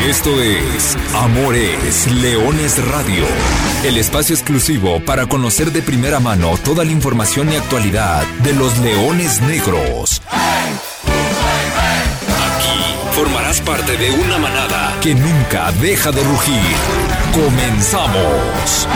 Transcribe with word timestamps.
Esto 0.00 0.42
es 0.42 0.96
Amores 1.14 2.10
Leones 2.10 2.84
Radio, 2.88 3.24
el 3.84 3.96
espacio 3.98 4.34
exclusivo 4.34 5.00
para 5.04 5.26
conocer 5.26 5.70
de 5.70 5.80
primera 5.80 6.18
mano 6.18 6.56
toda 6.64 6.84
la 6.84 6.90
información 6.90 7.52
y 7.52 7.56
actualidad 7.56 8.26
de 8.42 8.52
los 8.52 8.78
leones 8.78 9.40
negros. 9.42 10.20
Aquí 11.06 12.94
formarás 13.12 13.60
parte 13.60 13.96
de 13.96 14.10
una 14.10 14.38
manada 14.38 14.98
que 15.00 15.14
nunca 15.14 15.70
deja 15.80 16.10
de 16.10 16.24
rugir. 16.24 16.76
Comenzamos. 17.32 18.88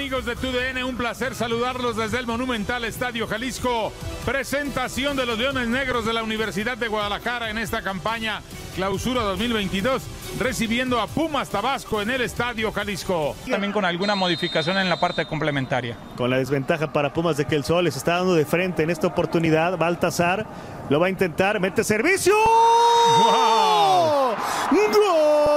Amigos 0.00 0.24
de 0.24 0.34
TUDN? 0.34 0.82
Un 0.82 0.96
placer 0.96 1.34
saludarlos 1.34 1.94
desde 1.94 2.18
el 2.18 2.26
Monumental 2.26 2.86
Estadio 2.86 3.26
Jalisco. 3.26 3.92
Presentación 4.24 5.14
de 5.14 5.26
los 5.26 5.38
Leones 5.38 5.68
Negros 5.68 6.06
de 6.06 6.14
la 6.14 6.22
Universidad 6.22 6.78
de 6.78 6.88
Guadalajara 6.88 7.50
en 7.50 7.58
esta 7.58 7.82
campaña 7.82 8.40
Clausura 8.74 9.20
2022, 9.20 10.02
recibiendo 10.38 11.02
a 11.02 11.06
Pumas 11.06 11.50
Tabasco 11.50 12.00
en 12.00 12.08
el 12.08 12.22
Estadio 12.22 12.72
Jalisco. 12.72 13.36
También 13.50 13.74
con 13.74 13.84
alguna 13.84 14.14
modificación 14.14 14.78
en 14.78 14.88
la 14.88 14.98
parte 14.98 15.26
complementaria. 15.26 15.98
Con 16.16 16.30
la 16.30 16.38
desventaja 16.38 16.90
para 16.94 17.12
Pumas 17.12 17.36
de 17.36 17.44
que 17.44 17.56
el 17.56 17.64
sol 17.64 17.84
les 17.84 17.94
está 17.94 18.16
dando 18.16 18.34
de 18.34 18.46
frente 18.46 18.82
en 18.82 18.88
esta 18.88 19.06
oportunidad. 19.06 19.76
Baltasar 19.76 20.46
lo 20.88 20.98
va 20.98 21.08
a 21.08 21.10
intentar, 21.10 21.60
mete 21.60 21.84
servicio. 21.84 22.34
¡Wow! 23.18 24.34
¡Gol! 24.70 25.49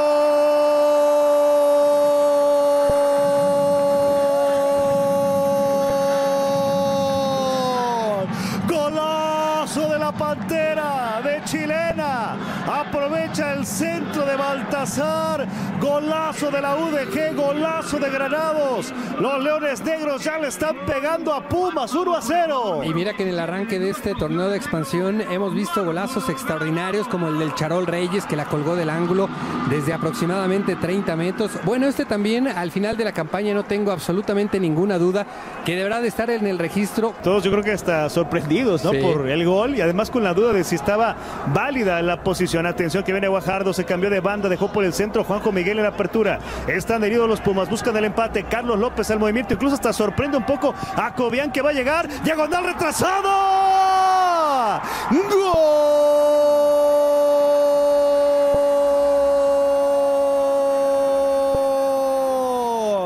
De 14.83 14.89
Baltasar. 14.89 15.72
Golazo 15.83 16.49
de 16.49 16.61
la 16.61 16.77
UDG, 16.77 17.35
golazo 17.35 17.99
de 17.99 18.09
Granados. 18.09 18.93
Los 19.19 19.43
Leones 19.43 19.83
Negros 19.83 20.23
ya 20.23 20.37
le 20.37 20.47
están 20.47 20.77
pegando 20.85 21.33
a 21.33 21.41
Pumas 21.49 21.93
1 21.93 22.15
a 22.15 22.21
0. 22.21 22.83
Y 22.85 22.93
mira 22.93 23.11
que 23.11 23.23
en 23.23 23.29
el 23.29 23.39
arranque 23.39 23.79
de 23.79 23.89
este 23.89 24.15
torneo 24.15 24.47
de 24.47 24.55
expansión 24.55 25.19
hemos 25.19 25.53
visto 25.53 25.83
golazos 25.83 26.29
extraordinarios 26.29 27.09
como 27.09 27.27
el 27.27 27.37
del 27.37 27.53
Charol 27.55 27.85
Reyes 27.85 28.25
que 28.25 28.37
la 28.37 28.45
colgó 28.45 28.77
del 28.77 28.89
ángulo 28.89 29.27
desde 29.69 29.91
aproximadamente 29.91 30.77
30 30.77 31.17
metros. 31.17 31.51
Bueno, 31.65 31.85
este 31.85 32.05
también 32.05 32.47
al 32.47 32.71
final 32.71 32.95
de 32.95 33.03
la 33.03 33.11
campaña 33.11 33.53
no 33.53 33.63
tengo 33.63 33.91
absolutamente 33.91 34.61
ninguna 34.61 34.97
duda 34.97 35.27
que 35.65 35.75
deberá 35.75 35.99
de 35.99 36.07
estar 36.07 36.29
en 36.29 36.47
el 36.47 36.59
registro. 36.59 37.13
Todos 37.21 37.43
yo 37.43 37.51
creo 37.51 37.63
que 37.63 37.73
hasta 37.73 38.09
sorprendidos, 38.09 38.85
¿no? 38.85 38.91
Sí. 38.91 38.99
Por 38.99 39.27
el 39.27 39.45
gol 39.45 39.75
y 39.75 39.81
además 39.81 40.09
con 40.09 40.23
la 40.23 40.33
duda 40.33 40.53
de 40.53 40.63
si 40.63 40.75
estaba 40.75 41.17
válida 41.47 42.01
la 42.01 42.23
posición. 42.23 42.65
Atención 42.65 43.03
que 43.03 43.11
viene 43.11 43.27
Guajardo, 43.27 43.73
se 43.73 43.83
cambió 43.83 44.09
de 44.09 44.21
banda, 44.21 44.47
dejó 44.47 44.71
por 44.71 44.85
el 44.85 44.93
centro 44.93 45.25
Juanjo 45.25 45.51
Miguel 45.51 45.72
en 45.77 45.83
la 45.83 45.89
apertura. 45.89 46.39
Están 46.67 47.03
heridos 47.03 47.27
los 47.27 47.41
Pumas, 47.41 47.69
buscan 47.69 47.95
el 47.97 48.05
empate. 48.05 48.43
Carlos 48.43 48.79
López 48.79 49.09
al 49.11 49.19
movimiento, 49.19 49.53
incluso 49.53 49.75
hasta 49.75 49.93
sorprende 49.93 50.37
un 50.37 50.45
poco 50.45 50.73
a 50.95 51.13
que 51.51 51.61
va 51.61 51.69
a 51.71 51.73
llegar. 51.73 52.07
Diagonal 52.23 52.65
retrasado. 52.65 53.29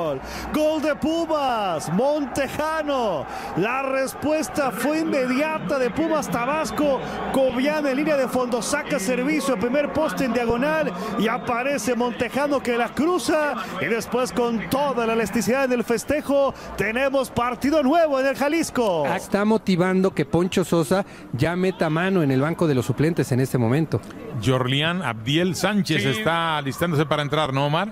¡Gol! 0.08 0.22
Gol 0.54 0.82
de 0.82 0.87
Pumas, 1.00 1.92
Montejano. 1.94 3.26
La 3.58 3.84
respuesta 3.84 4.72
fue 4.72 5.00
inmediata 5.00 5.80
de 5.80 5.89
Pumas 5.89 6.30
Tabasco. 6.30 7.00
Cobian 7.31 7.86
en 7.86 7.98
línea 7.98 8.17
de 8.17 8.28
fondo 8.28 8.62
saca 8.62 9.00
servicio, 9.00 9.59
primer 9.59 9.94
poste 9.94 10.26
en 10.26 10.34
diagonal 10.34 10.92
y 11.20 11.28
aparece 11.28 11.95
Montejano 11.95 12.61
que 12.61 12.77
la 12.77 12.89
cruza. 12.89 13.55
Y 13.82 13.86
después 13.86 14.32
con 14.32 14.70
toda 14.70 15.05
la 15.05 15.14
elasticidad 15.14 15.66
en 15.66 15.73
el 15.73 15.83
festejo, 15.83 16.54
tenemos 16.76 17.30
partido 17.30 17.83
nuevo 17.83 18.20
en 18.20 18.27
el 18.27 18.36
Jalisco. 18.36 19.05
Está 19.08 19.45
motivando 19.45 20.14
que 20.14 20.26
Poncho 20.26 20.64
Sosa 20.64 21.05
ya 21.33 21.55
meta 21.55 21.89
mano 21.89 22.23
en 22.23 22.32
el 22.32 22.42
banco 22.42 22.67
de 22.67 22.76
los 22.76 22.86
suplentes 22.86 23.32
en 23.32 23.39
este 23.39 23.58
momento. 23.58 24.02
Jorlián 24.43 25.02
Abdiel 25.02 25.55
Sánchez 25.55 26.05
está 26.05 26.58
alistándose 26.58 27.05
para 27.05 27.21
entrar, 27.21 27.53
¿no, 27.53 27.67
Omar? 27.67 27.89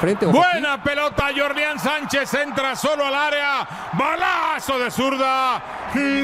Frente 0.00 0.26
Buena 0.26 0.82
pelota, 0.82 1.28
Jorlián 1.36 1.78
Sánchez 1.78 2.34
entra 2.34 2.76
solo 2.76 3.06
al 3.06 3.14
área. 3.14 3.66
Balazo 3.92 4.78
de 4.78 4.90
zurda. 4.90 5.62
Gol 5.94 6.16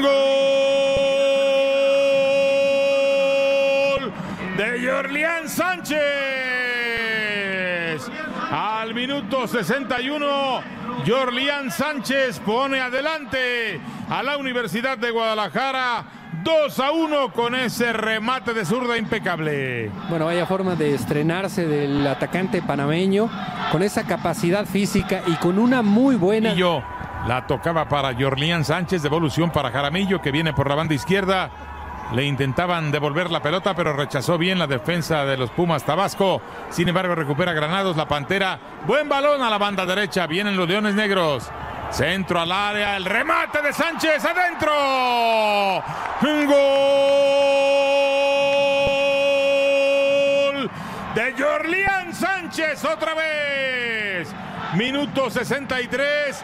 de 4.57 4.87
Jorlián 4.87 5.49
Sánchez. 5.49 6.01
Al 8.51 8.93
minuto 8.93 9.47
61, 9.47 10.61
Jorlián 11.07 11.71
Sánchez 11.71 12.39
pone 12.39 12.79
adelante 12.79 13.81
a 14.09 14.21
la 14.21 14.37
Universidad 14.37 14.97
de 14.97 15.09
Guadalajara 15.09 16.22
2 16.43 16.79
a 16.79 16.91
1 16.91 17.31
con 17.31 17.55
ese 17.55 17.93
remate 17.93 18.53
de 18.53 18.65
zurda 18.65 18.97
impecable. 18.97 19.89
Bueno, 20.09 20.25
vaya 20.25 20.45
forma 20.45 20.75
de 20.75 20.93
estrenarse 20.93 21.65
del 21.65 22.05
atacante 22.05 22.61
panameño 22.61 23.29
con 23.71 23.81
esa 23.81 24.03
capacidad 24.03 24.65
física 24.65 25.21
y 25.25 25.35
con 25.35 25.57
una 25.57 25.81
muy 25.81 26.15
buena 26.15 26.53
Y 26.53 26.57
yo 26.57 26.83
la 27.27 27.47
tocaba 27.47 27.87
para 27.87 28.13
Jorlián 28.13 28.65
Sánchez, 28.65 29.01
devolución 29.01 29.51
para 29.51 29.71
Jaramillo 29.71 30.21
que 30.21 30.31
viene 30.31 30.51
por 30.51 30.67
la 30.67 30.75
banda 30.75 30.93
izquierda. 30.93 31.49
Le 32.13 32.25
intentaban 32.25 32.91
devolver 32.91 33.31
la 33.31 33.41
pelota, 33.41 33.73
pero 33.73 33.93
rechazó 33.93 34.37
bien 34.37 34.59
la 34.59 34.67
defensa 34.67 35.23
de 35.25 35.37
los 35.37 35.49
Pumas 35.49 35.85
Tabasco. 35.85 36.41
Sin 36.69 36.89
embargo, 36.89 37.15
recupera 37.15 37.53
Granados, 37.53 37.95
la 37.95 38.07
Pantera. 38.07 38.59
Buen 38.85 39.07
balón 39.07 39.41
a 39.41 39.49
la 39.49 39.57
banda 39.57 39.85
derecha. 39.85 40.27
Vienen 40.27 40.57
los 40.57 40.67
Leones 40.67 40.93
Negros. 40.93 41.49
Centro 41.93 42.39
al 42.39 42.51
área, 42.51 42.97
el 42.97 43.05
remate 43.05 43.61
de 43.61 43.71
Sánchez 43.71 44.25
adentro. 44.25 44.73
Gol 46.21 46.63
de 51.13 51.35
Jorlián 51.37 52.11
Sánchez 52.11 52.83
otra 52.83 53.13
vez. 53.13 54.27
Minuto 54.73 55.29
63. 55.29 56.43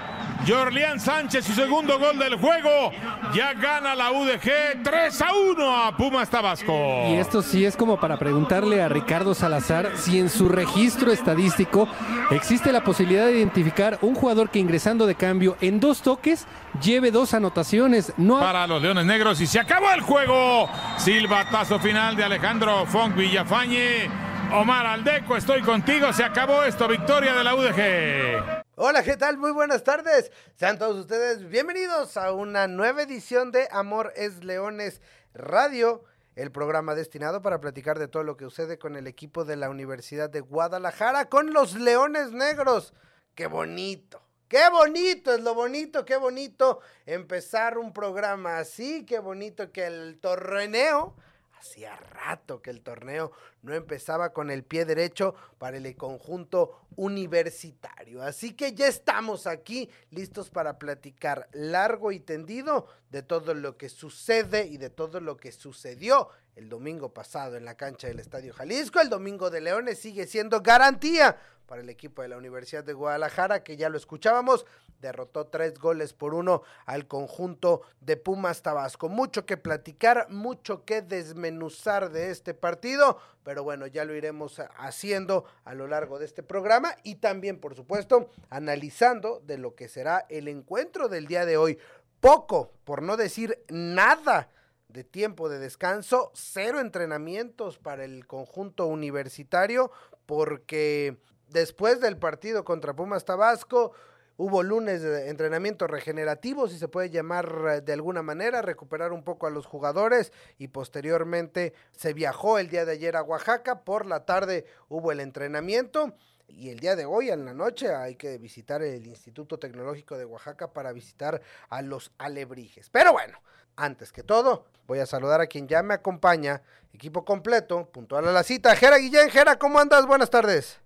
Jorlián 0.50 1.00
Sánchez, 1.00 1.46
su 1.46 1.54
segundo 1.54 2.00
gol 2.00 2.18
del 2.18 2.36
juego. 2.36 2.92
Ya 3.36 3.54
gana 3.54 3.94
la 3.94 4.12
UDG 4.12 4.82
3 4.84 5.22
a 5.22 5.34
1 5.34 5.78
a 5.86 5.96
Pumas 5.96 6.28
Tabasco. 6.28 6.74
Y 7.08 7.14
esto 7.14 7.44
sí 7.44 7.66
es 7.66 7.78
como 7.78 8.00
para 8.00 8.18
preguntarle 8.18 8.82
a 8.82 8.90
Ricardo 8.90 9.36
Salazar 9.36 9.92
si 9.96 10.18
en 10.18 10.28
su 10.28 10.50
registro 10.50 11.12
estadístico 11.12 11.88
existe 12.32 12.72
la 12.72 12.84
posibilidad 12.84 13.28
de 13.28 13.38
identificar 13.38 14.00
un 14.02 14.16
jugador 14.16 14.50
que 14.50 14.58
ingresando 14.58 15.06
de 15.06 15.14
cambio 15.14 15.56
en 15.62 15.80
dos 15.80 16.02
toques 16.02 16.48
lleve 16.82 17.12
dos 17.12 17.36
anotaciones. 17.36 18.12
No 18.18 18.40
para 18.40 18.66
los 18.66 18.82
Leones 18.82 19.06
Negros 19.06 19.40
y 19.42 19.46
se 19.46 19.60
acabó 19.60 19.92
el 19.92 20.02
juego. 20.02 20.68
Silbatazo 20.98 21.80
final 21.80 22.16
de 22.16 22.24
Alejandro 22.24 22.88
Font 22.88 23.16
Villafañe. 23.16 24.10
Omar 24.52 24.88
Aldeco, 24.88 25.38
estoy 25.38 25.62
contigo. 25.62 26.12
Se 26.12 26.24
acabó 26.24 26.64
esto. 26.64 26.88
Victoria 26.88 27.36
de 27.36 27.44
la 27.44 27.54
UDG. 27.54 28.59
Hola, 28.82 29.04
¿qué 29.04 29.18
tal? 29.18 29.38
Muy 29.38 29.52
buenas 29.52 29.84
tardes. 29.84 30.32
Sean 30.56 30.80
todos 30.80 30.96
ustedes 30.96 31.50
bienvenidos 31.50 32.16
a 32.16 32.32
una 32.32 32.66
nueva 32.70 33.02
edición 33.02 33.52
de 33.52 33.68
Amor 33.72 34.14
es 34.16 34.42
Leones 34.42 35.02
Radio, 35.34 36.06
el 36.38 36.50
programa 36.50 36.96
destinado 36.96 37.42
para 37.42 37.60
platicar 37.60 38.00
de 38.00 38.08
todo 38.08 38.24
lo 38.24 38.38
que 38.38 38.46
sucede 38.46 38.80
con 38.80 38.96
el 38.96 39.06
equipo 39.06 39.44
de 39.44 39.58
la 39.58 39.70
Universidad 39.70 40.30
de 40.30 40.40
Guadalajara, 40.40 41.26
con 41.28 41.52
los 41.52 41.76
Leones 41.76 42.32
Negros. 42.32 42.94
¡Qué 43.36 43.48
bonito! 43.48 44.22
¡Qué 44.48 44.70
bonito! 44.72 45.34
Es 45.34 45.42
lo 45.42 45.56
bonito, 45.56 46.06
qué 46.06 46.16
bonito 46.16 46.80
empezar 47.06 47.78
un 47.78 47.92
programa 47.92 48.60
así, 48.60 49.06
qué 49.06 49.20
bonito 49.20 49.74
que 49.74 49.88
el 49.88 50.20
torneo 50.22 51.18
Hacía 51.60 51.96
rato 51.98 52.62
que 52.62 52.70
el 52.70 52.82
torneo 52.82 53.34
no 53.64 53.74
empezaba 53.74 54.32
con 54.32 54.50
el 54.50 54.64
pie 54.64 54.86
derecho 54.86 55.36
para 55.58 55.76
el 55.76 55.96
conjunto 55.98 56.86
universitario. 56.96 58.24
Así 58.24 58.54
que 58.54 58.74
ya 58.74 58.88
estamos 58.88 59.46
aquí 59.46 59.90
listos 60.10 60.50
para 60.50 60.80
platicar 60.80 61.50
largo 61.52 62.14
y 62.14 62.22
tendido 62.22 62.88
de 63.10 63.24
todo 63.24 63.54
lo 63.54 63.76
que 63.76 63.90
sucede 63.90 64.68
y 64.68 64.78
de 64.78 64.90
todo 64.90 65.20
lo 65.20 65.36
que 65.36 65.52
sucedió 65.52 66.30
el 66.56 66.70
domingo 66.70 67.14
pasado 67.14 67.58
en 67.58 67.66
la 67.66 67.76
cancha 67.76 68.08
del 68.08 68.20
Estadio 68.20 68.54
Jalisco. 68.54 69.02
El 69.02 69.10
domingo 69.10 69.50
de 69.50 69.60
Leones 69.60 70.00
sigue 70.00 70.28
siendo 70.28 70.62
garantía 70.62 71.38
para 71.66 71.82
el 71.82 71.90
equipo 71.90 72.22
de 72.22 72.30
la 72.30 72.38
Universidad 72.38 72.84
de 72.84 72.94
Guadalajara, 72.94 73.64
que 73.64 73.78
ya 73.78 73.90
lo 73.90 73.98
escuchábamos, 73.98 74.66
derrotó 75.02 75.48
tres 75.48 75.80
goles 75.80 76.14
por 76.14 76.34
uno 76.34 76.64
al 76.86 77.08
conjunto 77.08 77.82
de 78.02 78.18
Pumas 78.18 78.62
Tabasco. 78.62 79.10
Mucho 79.10 79.46
que 79.46 79.58
platicar, 79.58 80.30
mucho 80.30 80.86
que 80.86 81.02
desmenuzar 81.02 82.12
de 82.12 82.32
este 82.32 82.54
partido, 82.54 83.18
pero 83.44 83.64
bueno, 83.64 83.88
ya 83.88 84.06
lo 84.06 84.16
iremos 84.16 84.62
haciendo 84.78 85.46
a 85.64 85.74
lo 85.74 85.88
largo 85.88 86.20
de 86.20 86.26
este 86.26 86.44
programa 86.44 86.96
y 87.04 87.16
también, 87.16 87.60
por 87.60 87.76
supuesto, 87.76 88.30
analizando 88.50 89.42
de 89.46 89.58
lo 89.58 89.76
que 89.76 89.88
será 89.88 90.26
el 90.30 90.48
encuentro 90.48 91.10
del 91.10 91.28
día 91.28 91.46
de 91.46 91.58
hoy. 91.58 91.80
Poco, 92.20 92.74
por 92.84 93.02
no 93.02 93.16
decir 93.16 93.64
nada, 93.70 94.50
de 94.90 95.04
tiempo 95.04 95.50
de 95.50 95.60
descanso, 95.60 96.32
cero 96.34 96.80
entrenamientos 96.80 97.78
para 97.78 98.04
el 98.04 98.26
conjunto 98.26 98.88
universitario, 98.88 99.92
porque 100.26 101.18
después 101.48 102.02
del 102.02 102.18
partido 102.18 102.66
contra 102.66 102.96
Pumas 102.96 103.24
Tabasco, 103.24 103.94
Hubo 104.42 104.64
lunes 104.64 105.02
de 105.02 105.28
entrenamiento 105.28 105.86
regenerativo, 105.86 106.70
si 106.70 106.80
se 106.80 106.88
puede 106.88 107.10
llamar 107.10 107.54
eh, 107.74 107.82
de 107.82 107.92
alguna 107.92 108.22
manera, 108.22 108.62
recuperar 108.62 109.12
un 109.12 109.22
poco 109.22 109.48
a 109.48 109.50
los 109.50 109.66
jugadores 109.66 110.32
y 110.58 110.70
posteriormente 110.70 111.74
se 111.92 112.14
viajó 112.14 112.58
el 112.58 112.70
día 112.70 112.86
de 112.86 112.94
ayer 112.94 113.18
a 113.18 113.22
Oaxaca, 113.22 113.82
por 113.82 114.06
la 114.06 114.24
tarde 114.24 114.66
hubo 114.88 115.12
el 115.12 115.20
entrenamiento 115.20 116.14
y 116.48 116.70
el 116.70 116.80
día 116.80 116.96
de 116.96 117.04
hoy 117.04 117.32
en 117.32 117.44
la 117.44 117.54
noche 117.54 117.94
hay 117.94 118.16
que 118.16 118.38
visitar 118.38 118.82
el 118.82 119.06
Instituto 119.08 119.60
Tecnológico 119.60 120.18
de 120.18 120.24
Oaxaca 120.24 120.72
para 120.72 120.94
visitar 120.94 121.42
a 121.68 121.82
los 121.82 122.14
alebrijes. 122.18 122.90
Pero 122.90 123.12
bueno, 123.12 123.42
antes 123.76 124.14
que 124.14 124.24
todo, 124.24 124.68
voy 124.88 125.00
a 125.00 125.06
saludar 125.06 125.42
a 125.42 125.48
quien 125.48 125.68
ya 125.68 125.84
me 125.84 125.96
acompaña, 125.96 126.62
equipo 126.94 127.26
completo, 127.26 127.90
puntual 127.92 128.26
a 128.26 128.32
la 128.32 128.44
cita. 128.44 128.74
Jera 128.78 129.00
Guillén, 129.00 129.30
Jera, 129.32 129.60
¿cómo 129.60 129.80
andas? 129.80 130.06
Buenas 130.06 130.30
tardes. 130.30 130.80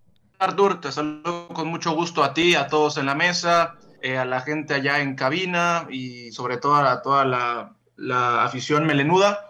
Artur, 0.44 0.82
te 0.82 0.92
saludo 0.92 1.48
con 1.48 1.70
mucho 1.70 1.92
gusto 1.92 2.24
a 2.24 2.34
ti, 2.34 2.56
a 2.56 2.68
todos 2.68 2.98
en 2.98 3.06
la 3.06 3.16
mesa, 3.16 3.76
eh, 4.02 4.18
a 4.18 4.26
la 4.26 4.42
gente 4.42 4.74
allá 4.74 5.00
en 5.00 5.16
cabina 5.16 5.88
y 5.90 6.32
sobre 6.34 6.58
todo 6.58 6.76
a 6.76 7.02
toda 7.02 7.24
la, 7.26 8.44
afición 8.44 8.86
melenuda. 8.86 9.50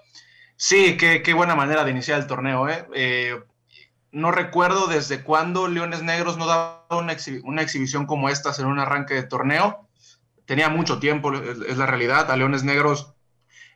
Sí, 0.55 0.95
qué, 0.97 1.33
buena 1.33 1.55
manera 1.55 1.83
de 1.83 1.91
iniciar 1.91 2.19
el 2.19 2.27
torneo. 2.27 2.69
¿eh? 2.69 2.87
Eh, 2.93 3.41
no 4.11 4.31
recuerdo 4.31 4.85
desde 4.85 5.23
cuándo 5.23 5.67
Leones 5.67 6.03
Negros 6.03 6.37
no 6.37 6.45
daba 6.45 6.85
una, 6.91 7.13
exhibición 7.13 8.05
como 8.05 8.29
esta 8.29 8.51
en 8.59 8.67
un 8.67 8.77
arranque 8.77 9.15
de 9.15 9.23
torneo. 9.23 9.89
Tenía 10.45 10.69
mucho 10.69 10.99
tiempo, 10.99 11.33
es, 11.33 11.75
la 11.77 11.87
realidad. 11.87 12.29
A 12.29 12.37
Leones 12.37 12.63
Negros 12.63 13.15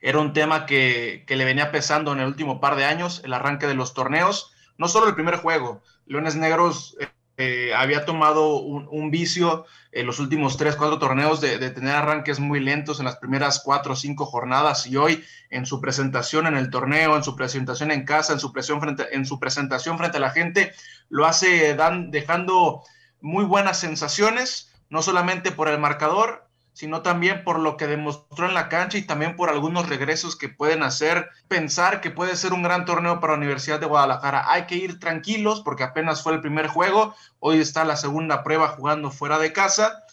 era 0.01 0.19
un 0.19 0.33
tema 0.33 0.67
que, 0.67 1.23
que 1.25 1.35
le 1.35 1.45
venía 1.45 1.71
pesando 1.71 2.13
en 2.13 2.19
el 2.19 2.27
último 2.27 2.61
par 2.61 2.75
de 2.75 2.85
años, 2.85 3.21
el 3.25 3.33
arranque 3.33 3.65
de 3.65 3.73
los 3.73 3.95
torneos. 3.95 4.53
No 4.77 4.87
solo 4.87 5.07
el 5.07 5.15
primer 5.15 5.37
juego, 5.37 5.81
Leones 6.05 6.35
Negros 6.35 6.95
eh, 6.99 7.07
eh, 7.39 7.71
había 7.75 8.03
tomado 8.03 8.57
un, 8.57 9.11
vicio 9.11 9.65
en 9.91 10.07
los 10.07 10.19
últimos 10.19 10.57
tres, 10.57 10.75
cuatro 10.75 10.97
torneos 10.97 11.39
de, 11.39 11.69
tener 11.69 11.95
arranques 11.95 12.39
muy 12.39 12.59
lentos 12.59 12.99
en 12.99 13.05
las 13.05 13.17
primeras 13.17 13.61
cuatro 13.63 13.93
o 13.93 13.95
cinco 13.95 14.25
jornadas 14.25 14.87
y 14.87 14.97
hoy 14.97 15.23
en 15.51 15.67
su 15.67 15.79
presentación 15.79 16.47
en 16.47 16.57
el 16.57 16.71
torneo, 16.71 17.15
en 17.15 17.23
su 17.23 17.35
presentación 17.35 17.91
en 17.91 18.05
casa, 18.05 18.33
en 18.33 18.39
su, 18.39 18.51
presión 18.51 18.81
frente, 18.81 19.15
en 19.15 19.27
su 19.27 19.39
presentación 19.39 19.99
frente 19.99 20.17
a 20.17 20.19
la 20.19 20.31
gente, 20.31 20.73
lo 21.09 21.27
hace 21.27 21.75
dan, 21.75 22.09
dejando 22.09 22.81
muy 23.21 23.45
buenas 23.45 23.79
sensaciones, 23.79 24.73
no 24.89 25.03
solamente 25.03 25.51
por 25.51 25.67
el 25.67 25.77
marcador, 25.77 26.46
sino 26.77 27.01
también 27.01 27.43
por 27.43 27.57
lo 27.57 27.75
que 27.75 27.87
demostró 27.87 28.45
en 28.45 28.53
la 28.53 28.69
cancha 28.69 28.99
y 28.99 29.01
también 29.01 29.35
por 29.35 29.49
algunos 29.49 29.89
regresos 29.89 30.35
que 30.35 30.47
pueden 30.47 30.83
hacer 30.83 31.27
pensar 31.47 32.01
que 32.01 32.11
puede 32.11 32.35
ser 32.35 32.53
un 32.53 32.61
gran 32.61 32.85
torneo 32.85 33.19
para 33.19 33.33
la 33.33 33.39
Universidad 33.39 33.79
de 33.79 33.87
Guadalajara. 33.87 34.51
Hay 34.51 34.67
que 34.67 34.75
ir 34.75 34.99
tranquilos 34.99 35.61
porque 35.61 35.81
apenas 35.81 36.21
fue 36.21 36.33
el 36.33 36.41
primer 36.41 36.67
juego, 36.67 37.15
hoy 37.39 37.57
está 37.57 37.83
la 37.83 37.95
segunda 37.95 38.43
prueba 38.43 38.67
jugando 38.67 39.09
fuera 39.09 39.39
de 39.39 39.53
casa, 39.53 40.03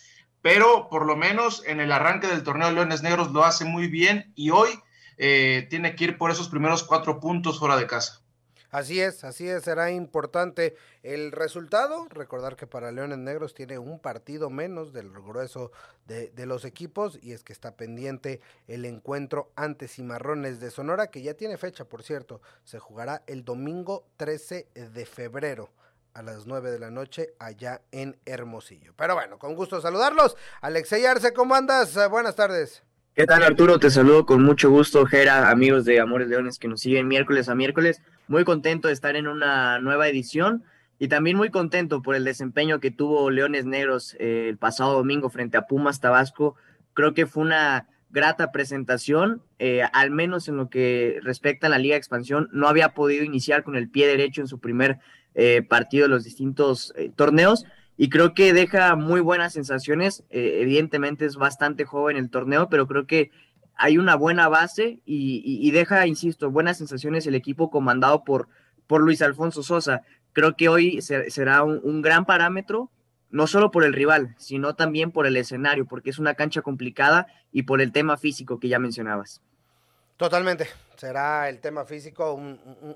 pero 0.40 0.88
por 0.88 1.04
lo 1.04 1.16
menos 1.16 1.62
en 1.66 1.80
el 1.80 1.92
arranque 1.92 2.28
del 2.28 2.42
torneo 2.42 2.68
de 2.68 2.74
Leones 2.76 3.02
Negros 3.02 3.30
lo 3.32 3.44
hace 3.44 3.66
muy 3.66 3.88
bien 3.88 4.32
y 4.34 4.48
hoy 4.48 4.70
eh, 5.18 5.66
tiene 5.68 5.94
que 5.94 6.04
ir 6.04 6.16
por 6.16 6.30
esos 6.30 6.48
primeros 6.48 6.82
cuatro 6.82 7.20
puntos 7.20 7.58
fuera 7.58 7.76
de 7.76 7.86
casa. 7.86 8.23
Así 8.74 9.00
es, 9.00 9.22
así 9.22 9.48
es, 9.48 9.62
será 9.62 9.92
importante 9.92 10.74
el 11.04 11.30
resultado. 11.30 12.08
Recordar 12.10 12.56
que 12.56 12.66
para 12.66 12.90
Leones 12.90 13.18
Negros 13.18 13.54
tiene 13.54 13.78
un 13.78 14.00
partido 14.00 14.50
menos 14.50 14.92
del 14.92 15.10
grueso 15.12 15.70
de, 16.06 16.32
los 16.44 16.64
equipos 16.64 17.16
y 17.22 17.34
es 17.34 17.44
que 17.44 17.52
está 17.52 17.76
pendiente 17.76 18.40
el 18.66 18.84
encuentro 18.84 19.52
ante 19.54 19.86
Cimarrones 19.86 20.58
de 20.58 20.72
Sonora, 20.72 21.06
que 21.06 21.22
ya 21.22 21.34
tiene 21.34 21.56
fecha, 21.56 21.84
por 21.84 22.02
cierto. 22.02 22.40
Se 22.64 22.80
jugará 22.80 23.22
el 23.28 23.44
domingo 23.44 24.08
13 24.16 24.66
de 24.74 25.06
febrero 25.06 25.70
a 26.12 26.22
las 26.22 26.46
9 26.46 26.72
de 26.72 26.80
la 26.80 26.90
noche 26.90 27.32
allá 27.38 27.80
en 27.92 28.16
Hermosillo. 28.24 28.92
Pero 28.96 29.14
bueno, 29.14 29.38
con 29.38 29.54
gusto 29.54 29.80
saludarlos. 29.80 30.36
Alexey 30.62 31.06
Arce, 31.06 31.32
¿cómo 31.32 31.54
andas? 31.54 31.96
Buenas 32.10 32.34
tardes. 32.34 32.82
¿Qué 33.14 33.26
tal 33.26 33.44
Arturo? 33.44 33.78
Te 33.78 33.90
saludo 33.90 34.26
con 34.26 34.42
mucho 34.42 34.70
gusto, 34.70 35.06
Jera, 35.06 35.48
amigos 35.48 35.84
de 35.84 36.00
Amores 36.00 36.26
Leones 36.26 36.58
que 36.58 36.66
nos 36.66 36.80
siguen 36.80 37.06
miércoles 37.06 37.48
a 37.48 37.54
miércoles. 37.54 38.02
Muy 38.28 38.44
contento 38.44 38.88
de 38.88 38.94
estar 38.94 39.16
en 39.16 39.26
una 39.26 39.78
nueva 39.78 40.08
edición 40.08 40.64
y 40.98 41.08
también 41.08 41.36
muy 41.36 41.50
contento 41.50 42.02
por 42.02 42.14
el 42.14 42.24
desempeño 42.24 42.80
que 42.80 42.90
tuvo 42.90 43.30
Leones 43.30 43.66
Negros 43.66 44.16
eh, 44.18 44.46
el 44.48 44.56
pasado 44.56 44.94
domingo 44.94 45.28
frente 45.28 45.56
a 45.56 45.66
Pumas 45.66 46.00
Tabasco. 46.00 46.56
Creo 46.94 47.14
que 47.14 47.26
fue 47.26 47.42
una 47.42 47.88
grata 48.10 48.52
presentación, 48.52 49.42
eh, 49.58 49.82
al 49.92 50.10
menos 50.10 50.48
en 50.48 50.56
lo 50.56 50.70
que 50.70 51.18
respecta 51.22 51.66
a 51.66 51.70
la 51.70 51.78
Liga 51.78 51.94
de 51.94 51.98
Expansión. 51.98 52.48
No 52.52 52.68
había 52.68 52.94
podido 52.94 53.24
iniciar 53.24 53.64
con 53.64 53.76
el 53.76 53.88
pie 53.90 54.06
derecho 54.06 54.40
en 54.40 54.48
su 54.48 54.60
primer 54.60 55.00
eh, 55.34 55.62
partido 55.62 56.04
de 56.04 56.10
los 56.10 56.24
distintos 56.24 56.94
torneos 57.16 57.64
y 57.96 58.08
creo 58.08 58.34
que 58.34 58.52
deja 58.52 58.96
muy 58.96 59.20
buenas 59.20 59.52
sensaciones. 59.52 60.24
Eh, 60.30 60.58
evidentemente 60.60 61.26
es 61.26 61.36
bastante 61.36 61.84
joven 61.84 62.16
el 62.16 62.30
torneo, 62.30 62.68
pero 62.68 62.86
creo 62.86 63.06
que 63.06 63.30
hay 63.76 63.98
una 63.98 64.14
buena 64.14 64.48
base 64.48 65.00
y, 65.04 65.70
deja, 65.72 66.06
insisto, 66.06 66.50
buenas 66.50 66.78
sensaciones 66.78 67.26
el 67.26 67.34
equipo 67.34 67.70
comandado 67.70 68.24
por, 68.24 68.48
por 68.86 69.02
Luis 69.02 69.22
Alfonso 69.22 69.62
Sosa. 69.62 70.02
Creo 70.32 70.56
que 70.56 70.68
hoy 70.68 71.00
será 71.02 71.62
un, 71.62 72.02
gran 72.02 72.24
parámetro, 72.24 72.90
no 73.30 73.46
solo 73.46 73.70
por 73.70 73.84
el 73.84 73.92
rival, 73.92 74.34
sino 74.38 74.74
también 74.74 75.10
por 75.10 75.26
el 75.26 75.36
escenario, 75.36 75.86
porque 75.86 76.10
es 76.10 76.18
una 76.18 76.34
cancha 76.34 76.62
complicada 76.62 77.26
y 77.52 77.62
por 77.62 77.80
el 77.80 77.92
tema 77.92 78.16
físico 78.16 78.60
que 78.60 78.68
ya 78.68 78.78
mencionabas. 78.78 79.40
Totalmente. 80.16 80.68
Será 80.96 81.48
el 81.48 81.60
tema 81.60 81.84
físico 81.84 82.40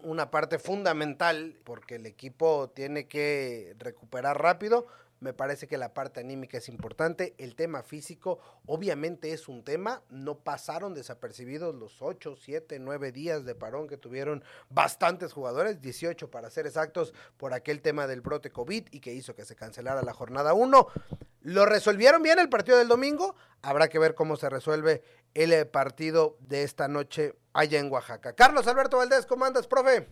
una 0.05 0.31
parte 0.31 0.61
fundamental 0.61 1.57
porque 1.65 1.97
el 1.97 2.07
equipo 2.07 2.71
tiene 2.71 3.09
que 3.09 3.75
recuperar 3.79 4.41
rápido. 4.41 4.87
Me 5.21 5.33
parece 5.33 5.67
que 5.67 5.79
la 5.79 5.95
parte 5.95 6.21
anímica 6.21 6.59
es 6.59 6.69
importante. 6.69 7.35
El 7.39 7.57
tema 7.57 7.83
físico 7.83 8.39
obviamente 8.67 9.33
es 9.33 9.49
un 9.49 9.65
tema. 9.65 10.03
No 10.11 10.39
pasaron 10.39 10.95
desapercibidos 10.95 11.75
los 11.75 12.01
8, 12.01 12.37
7, 12.37 12.79
9 12.79 13.13
días 13.13 13.45
de 13.45 13.55
parón 13.55 13.89
que 13.89 13.97
tuvieron 13.97 14.45
bastantes 14.71 15.33
jugadores, 15.33 15.81
18 15.81 16.31
para 16.31 16.51
ser 16.51 16.67
exactos, 16.67 17.13
por 17.37 17.53
aquel 17.53 17.83
tema 17.83 18.07
del 18.07 18.21
brote 18.21 18.51
COVID 18.51 18.89
y 18.93 19.01
que 19.01 19.13
hizo 19.13 19.35
que 19.35 19.45
se 19.45 19.57
cancelara 19.57 20.03
la 20.03 20.13
jornada 20.13 20.55
1. 20.55 20.89
Lo 21.43 21.67
resolvieron 21.67 22.23
bien 22.23 22.39
el 22.39 22.49
partido 22.49 22.79
del 22.79 22.89
domingo. 22.89 23.35
Habrá 23.63 23.89
que 23.89 23.99
ver 23.99 24.15
cómo 24.15 24.37
se 24.37 24.49
resuelve 24.49 25.03
el 25.35 25.67
partido 25.69 26.37
de 26.41 26.63
esta 26.63 26.89
noche 26.89 27.35
allá 27.53 27.81
en 27.81 27.91
Oaxaca. 27.91 28.35
Carlos 28.35 28.67
Alberto 28.67 28.99
Valdés, 28.99 29.27
¿cómo 29.27 29.45
andas, 29.45 29.67
profe? 29.67 30.07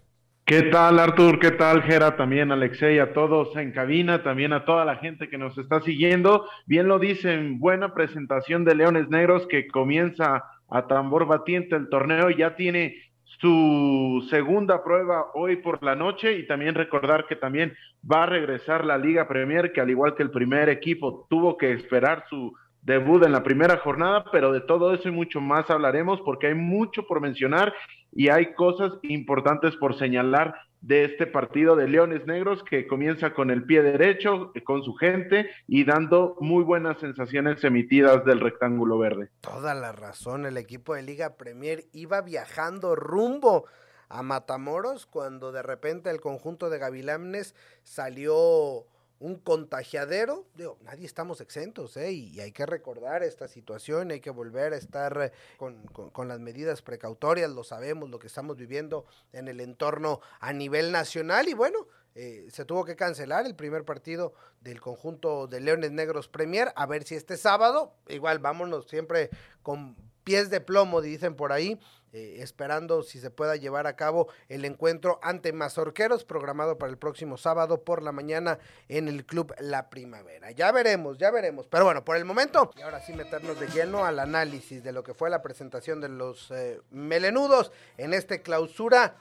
¿Qué 0.47 0.63
tal, 0.63 1.01
Artur? 1.01 1.41
¿Qué 1.41 1.51
tal, 1.51 1.83
Gera? 1.83 2.15
También, 2.15 2.53
Alexei, 2.53 3.01
a 3.01 3.13
todos 3.13 3.57
en 3.57 3.73
cabina, 3.73 4.23
también 4.23 4.53
a 4.53 4.65
toda 4.65 4.85
la 4.85 4.95
gente 4.95 5.29
que 5.29 5.39
nos 5.39 5.59
está 5.59 5.81
siguiendo. 5.81 6.47
Bien 6.67 6.87
lo 6.87 7.01
dicen, 7.01 7.59
buena 7.59 7.95
presentación 7.95 8.65
de 8.65 8.77
Leones 8.77 9.09
Negros 9.09 9.45
que 9.49 9.67
comienza 9.67 10.45
a 10.69 10.87
tambor 10.87 11.27
batiente 11.27 11.75
el 11.75 11.89
torneo, 11.89 12.31
ya 12.31 12.55
tiene 12.55 12.95
su 13.25 14.25
segunda 14.31 14.85
prueba 14.85 15.33
hoy 15.35 15.57
por 15.57 15.83
la 15.83 15.97
noche 15.97 16.39
y 16.39 16.47
también 16.47 16.77
recordar 16.77 17.27
que 17.27 17.35
también 17.35 17.75
va 18.09 18.23
a 18.23 18.27
regresar 18.27 18.85
la 18.85 18.99
Liga 18.99 19.27
Premier, 19.27 19.73
que 19.73 19.81
al 19.81 19.91
igual 19.91 20.15
que 20.15 20.23
el 20.23 20.31
primer 20.31 20.69
equipo 20.69 21.27
tuvo 21.29 21.57
que 21.57 21.73
esperar 21.73 22.23
su 22.31 22.55
debut 22.87 23.25
en 23.25 23.33
la 23.33 23.43
primera 23.43 23.79
jornada, 23.79 24.25
pero 24.31 24.53
de 24.53 24.61
todo 24.61 24.95
eso 24.95 25.09
y 25.09 25.13
mucho 25.13 25.41
más 25.41 25.69
hablaremos 25.71 26.21
porque 26.25 26.47
hay 26.47 26.55
mucho 26.55 27.05
por 27.07 27.21
mencionar 27.21 27.75
y 28.13 28.29
hay 28.29 28.55
cosas 28.55 28.93
importantes 29.03 29.75
por 29.77 29.99
señalar 29.99 30.55
de 30.83 31.05
este 31.05 31.27
partido 31.27 31.75
de 31.75 31.89
Leones 31.89 32.27
Negros 32.27 32.63
que 32.63 32.87
comienza 32.87 33.35
con 33.35 33.51
el 33.51 33.65
pie 33.65 33.83
derecho, 33.83 34.53
con 34.65 34.85
su 34.85 34.95
gente 34.95 35.51
y 35.67 35.85
dando 35.85 36.37
muy 36.41 36.63
buenas 36.63 37.01
sensaciones 37.01 37.65
emitidas 37.65 38.25
del 38.25 38.39
rectángulo 38.39 38.99
verde. 38.99 39.31
Toda 39.41 39.75
la 39.75 39.91
razón, 39.91 40.47
el 40.47 40.57
equipo 40.57 40.95
de 40.95 41.03
Liga 41.03 41.37
Premier 41.37 41.87
iba 41.93 42.21
viajando 42.21 42.95
rumbo 42.95 43.67
a 44.09 44.23
Matamoros 44.23 45.07
cuando 45.07 45.51
de 45.51 45.63
repente 45.63 46.09
el 46.11 46.21
conjunto 46.21 46.71
de 46.71 46.79
Gavilanes 46.79 47.57
salió 47.83 48.87
un 49.19 49.37
contagiadero, 49.37 50.47
digo, 50.55 50.79
nadie 50.83 51.07
estamos 51.07 51.41
exentos, 51.41 51.97
¿eh? 51.97 52.13
y, 52.13 52.41
hay 52.41 52.53
que 52.53 52.67
recordar 52.67 53.23
esta 53.23 53.49
situación, 53.49 54.11
hay 54.11 54.21
que 54.21 54.31
volver 54.31 54.75
a 54.75 54.77
estar 54.77 55.33
eh, 55.33 55.33
con, 55.59 56.29
las 56.29 56.41
medidas 56.41 56.83
precautorias, 56.83 57.51
lo 57.51 57.65
sabemos, 57.65 58.11
lo 58.11 58.19
que 58.19 58.27
estamos 58.27 58.57
viviendo 58.57 59.07
en 59.33 59.49
el 59.49 59.61
entorno 59.61 60.21
a 60.41 60.53
nivel 60.53 60.93
nacional, 60.93 61.49
y 61.49 61.55
bueno, 61.55 61.87
eh, 62.15 62.47
se 62.51 62.65
tuvo 62.65 62.85
que 62.85 62.97
cancelar 62.97 63.47
el 63.47 63.55
primer 63.55 63.85
partido 63.85 64.35
del 64.61 64.81
conjunto 64.81 65.47
de 65.47 65.61
Leones 65.61 65.93
Negros 65.93 66.29
Premier, 66.29 66.73
a 66.77 66.87
ver 66.87 67.05
si 67.05 67.15
este 67.15 67.37
sábado, 67.37 67.95
igual 68.09 68.39
vámonos 68.39 68.87
siempre 68.89 69.31
con 69.63 69.97
pies 70.27 70.51
de 70.51 70.61
plomo, 70.61 71.01
dicen 71.01 71.37
por 71.37 71.53
ahí. 71.53 71.79
Eh, 72.13 72.39
esperando 72.41 73.03
si 73.03 73.21
se 73.21 73.31
pueda 73.31 73.57
llevar 73.57 73.87
a 73.87 73.95
cabo 73.95 74.29
el 74.49 74.65
encuentro 74.65 75.21
ante 75.23 75.53
Mazorqueros, 75.53 76.25
programado 76.25 76.79
para 76.79 76.91
el 76.91 76.97
próximo 76.97 77.37
sábado 77.37 77.85
por 77.85 78.03
la 78.03 78.11
mañana 78.11 78.59
en 78.89 79.07
el 79.07 79.27
Club 79.27 79.55
La 79.59 79.91
Primavera. 79.91 80.51
Ya 80.51 80.73
veremos, 80.73 81.19
ya 81.19 81.31
veremos. 81.31 81.67
Pero 81.69 81.85
bueno, 81.85 82.05
por 82.05 82.17
el 82.17 82.25
momento, 82.25 82.71
y 82.75 82.81
ahora 82.81 83.01
sí 83.01 83.13
meternos 83.13 83.61
de 83.61 83.69
lleno 83.69 84.07
al 84.07 84.19
análisis 84.19 84.83
de 84.83 84.93
lo 84.93 85.03
que 85.03 85.15
fue 85.15 85.29
la 85.29 85.43
presentación 85.43 86.01
de 86.01 86.09
los 86.09 86.51
eh, 86.53 86.81
melenudos 86.91 87.71
en 87.99 88.15
este 88.15 88.41
clausura 88.41 89.17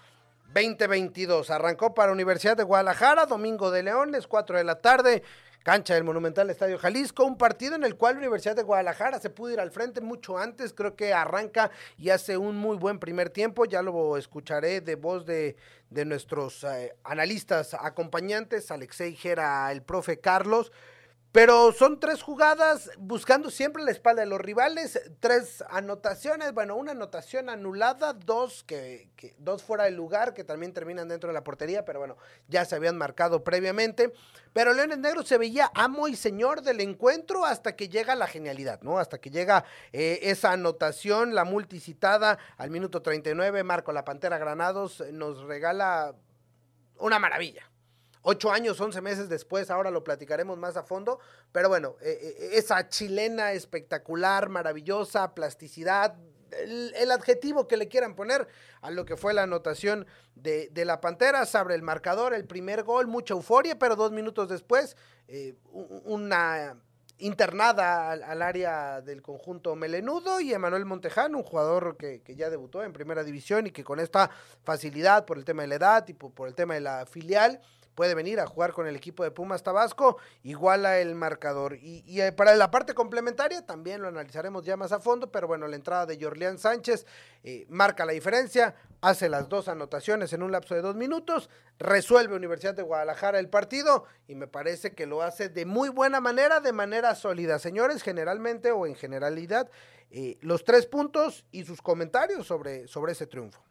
2022. 0.54 1.50
Arrancó 1.50 1.94
para 1.94 2.14
Universidad 2.14 2.56
de 2.56 2.64
Guadalajara, 2.64 3.26
Domingo 3.26 3.72
de 3.72 3.84
Leones, 3.84 4.26
4 4.26 4.58
de 4.58 4.64
la 4.64 4.80
tarde 4.80 5.22
cancha 5.66 5.96
del 5.96 6.04
Monumental 6.04 6.48
Estadio 6.52 6.78
Jalisco, 6.78 7.26
un 7.26 7.40
partido 7.40 7.74
en 7.74 7.84
el 7.84 7.96
cual 7.96 8.14
la 8.14 8.20
Universidad 8.20 8.56
de 8.56 8.62
Guadalajara 8.62 9.20
se 9.20 9.32
pudo 9.32 9.52
ir 9.52 9.60
al 9.60 9.72
frente 9.72 10.00
mucho 10.00 10.38
antes, 10.38 10.74
creo 10.74 10.96
que 10.96 11.12
arranca 11.12 11.72
y 11.98 12.12
hace 12.12 12.38
un 12.38 12.56
muy 12.56 12.78
buen 12.78 13.00
primer 13.00 13.32
tiempo, 13.32 13.66
ya 13.66 13.82
lo 13.82 14.16
escucharé 14.16 14.82
de 14.82 14.94
voz 14.94 15.26
de, 15.26 15.56
de 15.90 16.06
nuestros 16.06 16.64
eh, 16.66 16.94
analistas 17.04 17.74
acompañantes, 17.74 18.70
Alexei 18.70 19.16
Gera, 19.16 19.72
el 19.72 19.82
profe 19.82 20.20
Carlos, 20.20 20.72
pero 21.36 21.74
son 21.74 22.00
tres 22.00 22.24
jugadas 22.24 22.90
buscando 22.98 23.52
siempre 23.52 23.84
la 23.84 23.92
espalda 23.92 24.22
de 24.22 24.26
los 24.26 24.40
rivales, 24.40 25.02
tres 25.20 25.66
anotaciones, 25.70 26.54
bueno, 26.54 26.78
una 26.78 26.94
anotación 26.94 27.50
anulada, 27.50 28.14
dos 28.14 28.64
que, 28.64 29.10
dos 29.40 29.62
fuera 29.62 29.84
del 29.84 29.96
lugar 29.96 30.34
que 30.34 30.46
también 30.46 30.72
terminan 30.72 31.10
dentro 31.10 31.28
de 31.28 31.34
la 31.34 31.44
portería, 31.44 31.84
pero 31.84 32.00
bueno, 32.00 32.16
ya 32.48 32.64
se 32.64 32.78
habían 32.78 32.98
marcado 32.98 33.44
previamente. 33.44 34.14
Pero 34.54 34.72
Leones 34.72 35.00
Negros 35.00 35.28
se 35.28 35.38
veía 35.38 35.70
amo 35.76 36.08
y 36.08 36.16
señor 36.16 36.62
del 36.62 36.80
encuentro 36.80 37.44
hasta 37.44 37.76
que 37.76 37.90
llega 37.90 38.16
la 38.16 38.28
genialidad, 38.28 38.80
¿no? 38.82 38.98
Hasta 38.98 39.20
que 39.20 39.30
llega 39.30 39.66
eh, 39.92 40.20
esa 40.22 40.54
anotación, 40.54 41.36
la 41.36 41.44
multicitada 41.44 42.38
al 42.56 42.70
minuto 42.70 43.02
39, 43.02 43.62
Marco 43.66 43.92
La 43.92 44.06
Pantera 44.06 44.38
Granados 44.38 45.04
nos 45.12 45.42
regala 45.42 46.16
una 46.98 47.20
maravilla 47.20 47.70
ocho 48.28 48.52
años, 48.52 48.82
once 48.82 49.02
meses 49.02 49.30
después, 49.30 49.70
ahora 49.70 49.92
lo 49.92 50.04
platicaremos 50.04 50.58
más 50.58 50.76
a 50.78 50.84
fondo, 50.84 51.20
pero 51.52 51.70
bueno, 51.70 51.96
eh, 52.02 52.20
eh, 52.22 52.50
esa 52.54 52.90
chilena 52.90 53.52
espectacular, 53.52 54.50
maravillosa, 54.50 55.36
plasticidad, 55.36 56.16
el, 56.52 57.12
adjetivo 57.12 57.68
que 57.68 57.78
le 57.78 57.88
quieran 57.88 58.16
poner 58.16 58.48
a 58.82 58.90
lo 58.90 59.06
que 59.06 59.16
fue 59.16 59.34
la 59.34 59.44
anotación 59.44 60.08
de, 60.34 60.72
la 60.86 61.02
Pantera, 61.02 61.46
se 61.46 61.58
abre 61.58 61.76
el 61.76 61.84
marcador, 61.84 62.34
el 62.34 62.46
primer 62.46 62.84
gol, 62.84 63.06
mucha 63.08 63.36
euforia, 63.36 63.78
pero 63.78 63.96
dos 63.96 64.12
minutos 64.12 64.50
después, 64.50 64.98
eh, 65.28 65.56
una 65.72 66.78
internada 67.18 68.12
al, 68.12 68.42
área 68.42 69.02
del 69.02 69.22
conjunto 69.22 69.76
melenudo 69.76 70.42
y 70.42 70.52
Emanuel 70.52 70.86
Montejano, 70.86 71.38
un 71.38 71.44
jugador 71.44 71.96
que, 71.96 72.22
ya 72.36 72.50
debutó 72.50 72.84
en 72.84 72.92
primera 72.92 73.24
división 73.24 73.68
y 73.68 73.72
que 73.72 73.84
con 73.84 74.00
esta 74.00 74.32
facilidad 74.64 75.26
por 75.26 75.38
el 75.38 75.46
tema 75.46 75.62
de 75.62 75.68
la 75.68 75.76
edad 75.76 76.08
y 76.08 76.14
por 76.14 76.48
el 76.48 76.56
tema 76.56 76.74
de 76.74 76.82
la 76.82 77.06
filial, 77.06 77.62
puede 77.96 78.14
venir 78.14 78.40
a 78.40 78.46
jugar 78.46 78.74
con 78.74 78.88
el 78.88 78.96
equipo 78.96 79.24
de 79.24 79.32
Pumas 79.32 79.64
Tabasco, 79.64 80.18
iguala 80.44 81.00
el 81.00 81.16
marcador. 81.16 81.78
Y, 81.82 82.04
eh, 82.22 82.32
para 82.34 82.56
la 82.56 82.70
parte 82.70 82.94
complementaria 82.94 83.66
también 83.66 84.02
lo 84.02 84.10
analizaremos 84.10 84.66
ya 84.66 84.78
más 84.78 84.92
a 84.92 85.00
fondo, 85.00 85.32
pero 85.32 85.48
bueno, 85.48 85.68
la 85.68 85.78
entrada 85.78 86.06
de 86.06 86.20
Jorlián 86.22 86.60
Sánchez 86.60 87.06
eh, 87.44 87.66
marca 87.70 88.06
la 88.06 88.12
diferencia, 88.12 88.76
hace 89.02 89.30
las 89.30 89.50
dos 89.50 89.68
anotaciones 89.68 90.34
en 90.34 90.44
un 90.44 90.52
lapso 90.52 90.76
de 90.76 90.82
dos 90.82 90.96
minutos, 90.96 91.50
resuelve 91.80 92.36
Universidad 92.36 92.76
de 92.76 92.84
Guadalajara 92.84 93.40
el 93.40 93.50
partido 93.50 94.06
y 94.28 94.36
me 94.36 94.48
parece 94.48 94.94
que 94.94 95.06
lo 95.06 95.22
hace 95.22 95.50
de 95.50 95.66
muy 95.66 95.90
buena 95.90 96.20
manera, 96.20 96.60
de 96.60 96.74
manera 96.74 97.16
sólida. 97.16 97.60
Señores, 97.60 98.04
generalmente 98.04 98.72
o 98.72 98.86
en 98.86 98.96
generalidad, 98.96 99.70
eh, 100.12 100.38
los 100.42 100.64
tres 100.64 100.86
puntos 100.86 101.46
y 101.52 101.64
sus 101.64 101.82
comentarios 101.82 102.46
sobre, 102.46 102.88
sobre 102.88 103.14
ese 103.14 103.28
triunfo. 103.28 103.62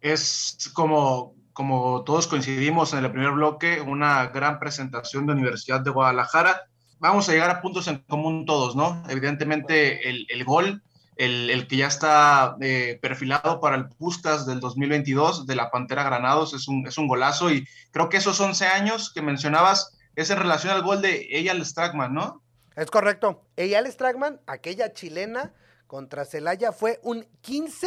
Es 0.00 0.70
como 0.74 1.34
como 1.60 2.04
todos 2.04 2.26
coincidimos 2.26 2.94
en 2.94 3.04
el 3.04 3.12
primer 3.12 3.32
bloque, 3.32 3.82
una 3.82 4.28
gran 4.28 4.58
presentación 4.58 5.26
de 5.26 5.34
Universidad 5.34 5.80
de 5.80 5.90
Guadalajara. 5.90 6.62
Vamos 7.00 7.28
a 7.28 7.32
llegar 7.32 7.50
a 7.50 7.60
puntos 7.60 7.86
en 7.86 7.98
común 7.98 8.46
todos, 8.46 8.74
¿no? 8.74 9.04
Evidentemente 9.10 10.08
el, 10.08 10.44
gol, 10.46 10.82
el, 11.16 11.50
el, 11.50 11.68
que 11.68 11.76
ya 11.76 11.88
está 11.88 12.56
eh, 12.62 12.98
perfilado 13.02 13.60
para 13.60 13.76
el 13.76 13.90
Pustas 13.90 14.46
del 14.46 14.58
2022 14.58 15.46
de 15.46 15.54
la 15.54 15.70
Pantera 15.70 16.02
Granados, 16.02 16.54
es 16.54 16.66
un, 16.66 16.86
es 16.86 16.96
un 16.96 17.08
golazo 17.08 17.50
y 17.50 17.66
creo 17.90 18.08
que 18.08 18.16
esos 18.16 18.40
11 18.40 18.66
años 18.66 19.12
que 19.12 19.20
mencionabas 19.20 19.98
es 20.16 20.30
en 20.30 20.38
relación 20.38 20.72
al 20.72 20.82
gol 20.82 21.02
de 21.02 21.28
Eyal 21.30 21.62
Stragman, 21.66 22.14
¿no? 22.14 22.40
Es 22.74 22.90
correcto. 22.90 23.44
Eyal 23.56 23.86
Stragman, 23.92 24.40
aquella 24.46 24.94
chilena 24.94 25.52
contra 25.86 26.24
Celaya, 26.24 26.72
fue 26.72 27.00
un 27.02 27.26
15 27.42 27.86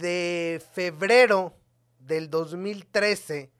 de 0.00 0.60
febrero 0.72 1.54
del 2.06 2.30
2013. 2.30 3.50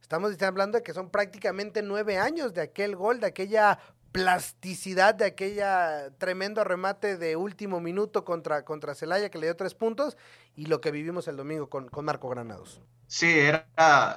Estamos 0.00 0.40
hablando 0.42 0.78
de 0.78 0.84
que 0.84 0.94
son 0.94 1.10
prácticamente 1.10 1.82
nueve 1.82 2.18
años 2.18 2.54
de 2.54 2.62
aquel 2.62 2.96
gol, 2.96 3.20
de 3.20 3.26
aquella 3.26 3.78
plasticidad, 4.12 5.14
de 5.14 5.26
aquella 5.26 6.10
tremendo 6.18 6.64
remate 6.64 7.18
de 7.18 7.36
último 7.36 7.80
minuto 7.80 8.24
contra, 8.24 8.64
contra 8.64 8.94
Celaya 8.94 9.30
que 9.30 9.38
le 9.38 9.46
dio 9.48 9.56
tres 9.56 9.74
puntos 9.74 10.16
y 10.56 10.66
lo 10.66 10.80
que 10.80 10.90
vivimos 10.90 11.28
el 11.28 11.36
domingo 11.36 11.68
con, 11.68 11.88
con 11.88 12.04
Marco 12.04 12.28
Granados. 12.28 12.80
Sí, 13.06 13.38
era, 13.38 13.66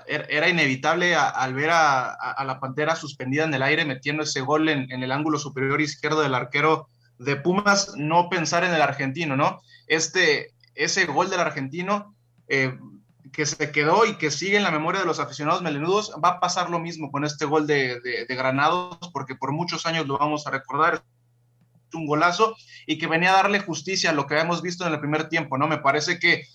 era 0.08 0.50
inevitable 0.50 1.16
al 1.16 1.54
ver 1.54 1.70
a, 1.72 2.44
la 2.46 2.60
Pantera 2.60 2.96
suspendida 2.96 3.46
en 3.46 3.54
el 3.54 3.64
aire 3.64 3.86
metiendo 3.86 4.24
ese 4.24 4.42
gol 4.42 4.68
en, 4.68 4.92
el 4.92 5.12
ángulo 5.12 5.40
superior 5.40 5.80
izquierdo 5.80 6.22
del 6.22 6.36
arquero 6.36 6.90
de 7.18 7.38
Pumas, 7.38 7.94
no 7.96 8.30
pensar 8.30 8.64
en 8.64 8.74
el 8.74 8.82
argentino, 8.82 9.38
¿no? 9.38 9.62
Este, 9.88 10.52
ese 10.76 11.06
gol 11.06 11.30
del 11.30 11.40
argentino 11.40 12.16
eh, 12.50 12.78
que 13.32 13.46
se 13.46 13.72
quedó 13.72 14.06
y 14.06 14.16
que 14.16 14.30
sigue 14.32 14.58
en 14.58 14.64
la 14.64 14.72
memoria 14.72 15.02
de 15.02 15.08
los 15.08 15.20
aficionados 15.20 15.62
melenudos, 15.62 16.14
va 16.24 16.30
a 16.30 16.40
pasar 16.40 16.70
lo 16.70 16.80
mismo 16.80 17.12
con 17.12 17.24
este 17.24 17.46
gol 17.46 17.66
de, 17.66 18.26
Granados, 18.30 18.98
porque 19.14 19.36
por 19.36 19.52
muchos 19.52 19.86
años 19.86 20.08
lo 20.08 20.18
vamos 20.18 20.46
a 20.48 20.52
recordar, 20.52 21.04
un 21.94 22.06
golazo 22.06 22.56
y 22.88 22.98
que 22.98 23.08
venía 23.08 23.32
a 23.32 23.44
darle 23.44 23.60
justicia 23.60 24.12
a 24.12 24.14
lo 24.14 24.26
que 24.26 24.36
habíamos 24.36 24.62
visto 24.62 24.88
en 24.88 24.94
el 24.94 25.00
primer 25.02 25.28
tiempo, 25.28 25.58
¿no? 25.58 25.68
Me 25.68 25.78
parece 25.78 26.20
que 26.20 26.46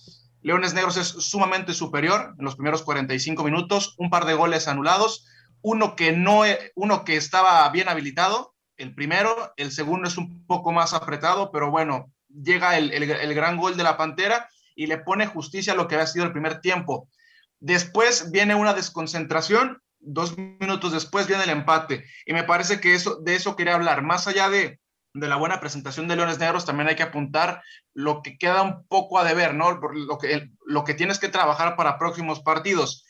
Leones 0.40 0.72
Negros 0.72 0.96
es 0.96 1.08
sumamente 1.08 1.74
superior 1.74 2.34
en 2.38 2.44
los 2.44 2.56
primeros 2.56 2.82
45 2.82 3.44
minutos, 3.44 3.94
un 3.98 4.08
par 4.08 4.24
de 4.24 4.32
goles 4.32 4.66
anulados, 4.66 5.26
uno 5.60 5.94
que 5.94 6.12
no, 6.12 6.40
uno 6.74 7.04
que 7.04 7.16
estaba 7.16 7.68
bien 7.68 7.90
habilitado, 7.90 8.54
el 8.78 8.94
primero, 8.94 9.52
el 9.58 9.72
segundo 9.72 10.08
es 10.08 10.16
un 10.16 10.46
poco 10.46 10.72
más 10.72 10.94
apretado, 10.94 11.50
pero 11.50 11.70
bueno, 11.70 12.10
llega 12.28 12.78
el 12.78 13.34
gran 13.34 13.58
gol 13.58 13.76
de 13.76 13.82
la 13.82 13.98
Pantera 13.98 14.48
y 14.76 14.86
le 14.86 14.98
pone 14.98 15.26
justicia 15.26 15.72
a 15.72 15.76
lo 15.76 15.88
que 15.88 15.96
había 15.96 16.06
sido 16.06 16.24
el 16.24 16.32
primer 16.32 16.60
tiempo. 16.60 17.08
Después 17.58 18.30
viene 18.30 18.54
una 18.54 18.74
desconcentración, 18.74 19.82
dos 19.98 20.36
minutos 20.36 20.92
después 20.92 21.26
viene 21.26 21.44
el 21.44 21.50
empate. 21.50 22.04
Y 22.26 22.34
me 22.34 22.44
parece 22.44 22.78
que 22.78 22.94
eso, 22.94 23.16
de 23.16 23.34
eso 23.34 23.56
quería 23.56 23.74
hablar. 23.74 24.02
Más 24.02 24.28
allá 24.28 24.48
de, 24.50 24.78
de 25.14 25.28
la 25.28 25.36
buena 25.36 25.58
presentación 25.58 26.06
de 26.06 26.16
Leones 26.16 26.38
Negros, 26.38 26.66
también 26.66 26.88
hay 26.88 26.94
que 26.94 27.02
apuntar 27.02 27.62
lo 27.94 28.22
que 28.22 28.36
queda 28.38 28.62
un 28.62 28.86
poco 28.86 29.18
a 29.18 29.24
deber, 29.24 29.54
¿no? 29.54 29.72
Lo 29.72 30.18
que, 30.18 30.50
lo 30.66 30.84
que 30.84 30.94
tienes 30.94 31.18
que 31.18 31.28
trabajar 31.28 31.74
para 31.74 31.98
próximos 31.98 32.40
partidos. 32.40 33.04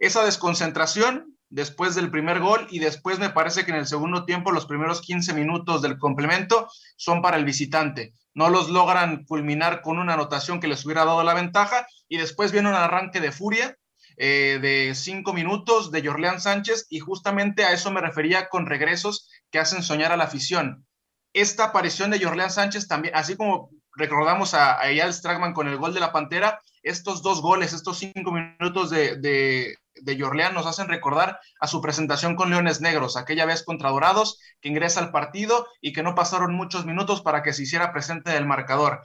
Esa 0.00 0.24
desconcentración 0.24 1.38
después 1.48 1.94
del 1.94 2.10
primer 2.10 2.40
gol 2.40 2.66
y 2.70 2.80
después 2.80 3.20
me 3.20 3.30
parece 3.30 3.64
que 3.64 3.70
en 3.70 3.76
el 3.76 3.86
segundo 3.86 4.24
tiempo 4.24 4.50
los 4.50 4.66
primeros 4.66 5.00
15 5.02 5.32
minutos 5.34 5.82
del 5.82 5.98
complemento 5.98 6.68
son 6.96 7.22
para 7.22 7.36
el 7.36 7.44
visitante 7.44 8.12
no 8.34 8.48
los 8.48 8.70
logran 8.70 9.24
culminar 9.24 9.82
con 9.82 9.98
una 9.98 10.14
anotación 10.14 10.60
que 10.60 10.68
les 10.68 10.84
hubiera 10.84 11.04
dado 11.04 11.22
la 11.22 11.34
ventaja 11.34 11.86
y 12.08 12.18
después 12.18 12.52
viene 12.52 12.68
un 12.68 12.74
arranque 12.74 13.20
de 13.20 13.32
furia 13.32 13.76
eh, 14.16 14.58
de 14.60 14.94
cinco 14.94 15.32
minutos 15.32 15.90
de 15.90 16.06
Jorleán 16.06 16.40
Sánchez 16.40 16.86
y 16.90 16.98
justamente 16.98 17.64
a 17.64 17.72
eso 17.72 17.90
me 17.90 18.00
refería 18.00 18.48
con 18.48 18.66
regresos 18.66 19.28
que 19.50 19.58
hacen 19.58 19.82
soñar 19.82 20.12
a 20.12 20.16
la 20.16 20.24
afición. 20.24 20.86
Esta 21.32 21.64
aparición 21.64 22.10
de 22.10 22.22
Jorleán 22.22 22.50
Sánchez 22.50 22.88
también, 22.88 23.14
así 23.16 23.36
como 23.36 23.70
recordamos 23.94 24.54
a, 24.54 24.80
a 24.80 24.88
Eyal 24.90 25.12
Stragman 25.12 25.52
con 25.52 25.68
el 25.68 25.76
gol 25.76 25.94
de 25.94 26.00
la 26.00 26.12
Pantera, 26.12 26.60
estos 26.82 27.22
dos 27.22 27.40
goles, 27.40 27.72
estos 27.72 27.98
cinco 27.98 28.32
minutos 28.32 28.90
de, 28.90 29.16
de, 29.16 29.76
de 30.00 30.16
nos 30.52 30.66
hacen 30.66 30.88
recordar 30.88 31.38
a 31.60 31.66
su 31.66 31.80
presentación 31.80 32.34
con 32.34 32.50
Leones 32.50 32.80
Negros, 32.80 33.16
aquella 33.16 33.46
vez 33.46 33.62
contra 33.62 33.90
Dorados, 33.90 34.38
que 34.60 34.68
ingresa 34.68 35.00
al 35.00 35.12
partido 35.12 35.66
y 35.80 35.92
que 35.92 36.02
no 36.02 36.14
pasaron 36.14 36.54
muchos 36.54 36.84
minutos 36.86 37.22
para 37.22 37.42
que 37.42 37.52
se 37.52 37.62
hiciera 37.62 37.92
presente 37.92 38.32
del 38.32 38.46
marcador. 38.46 39.02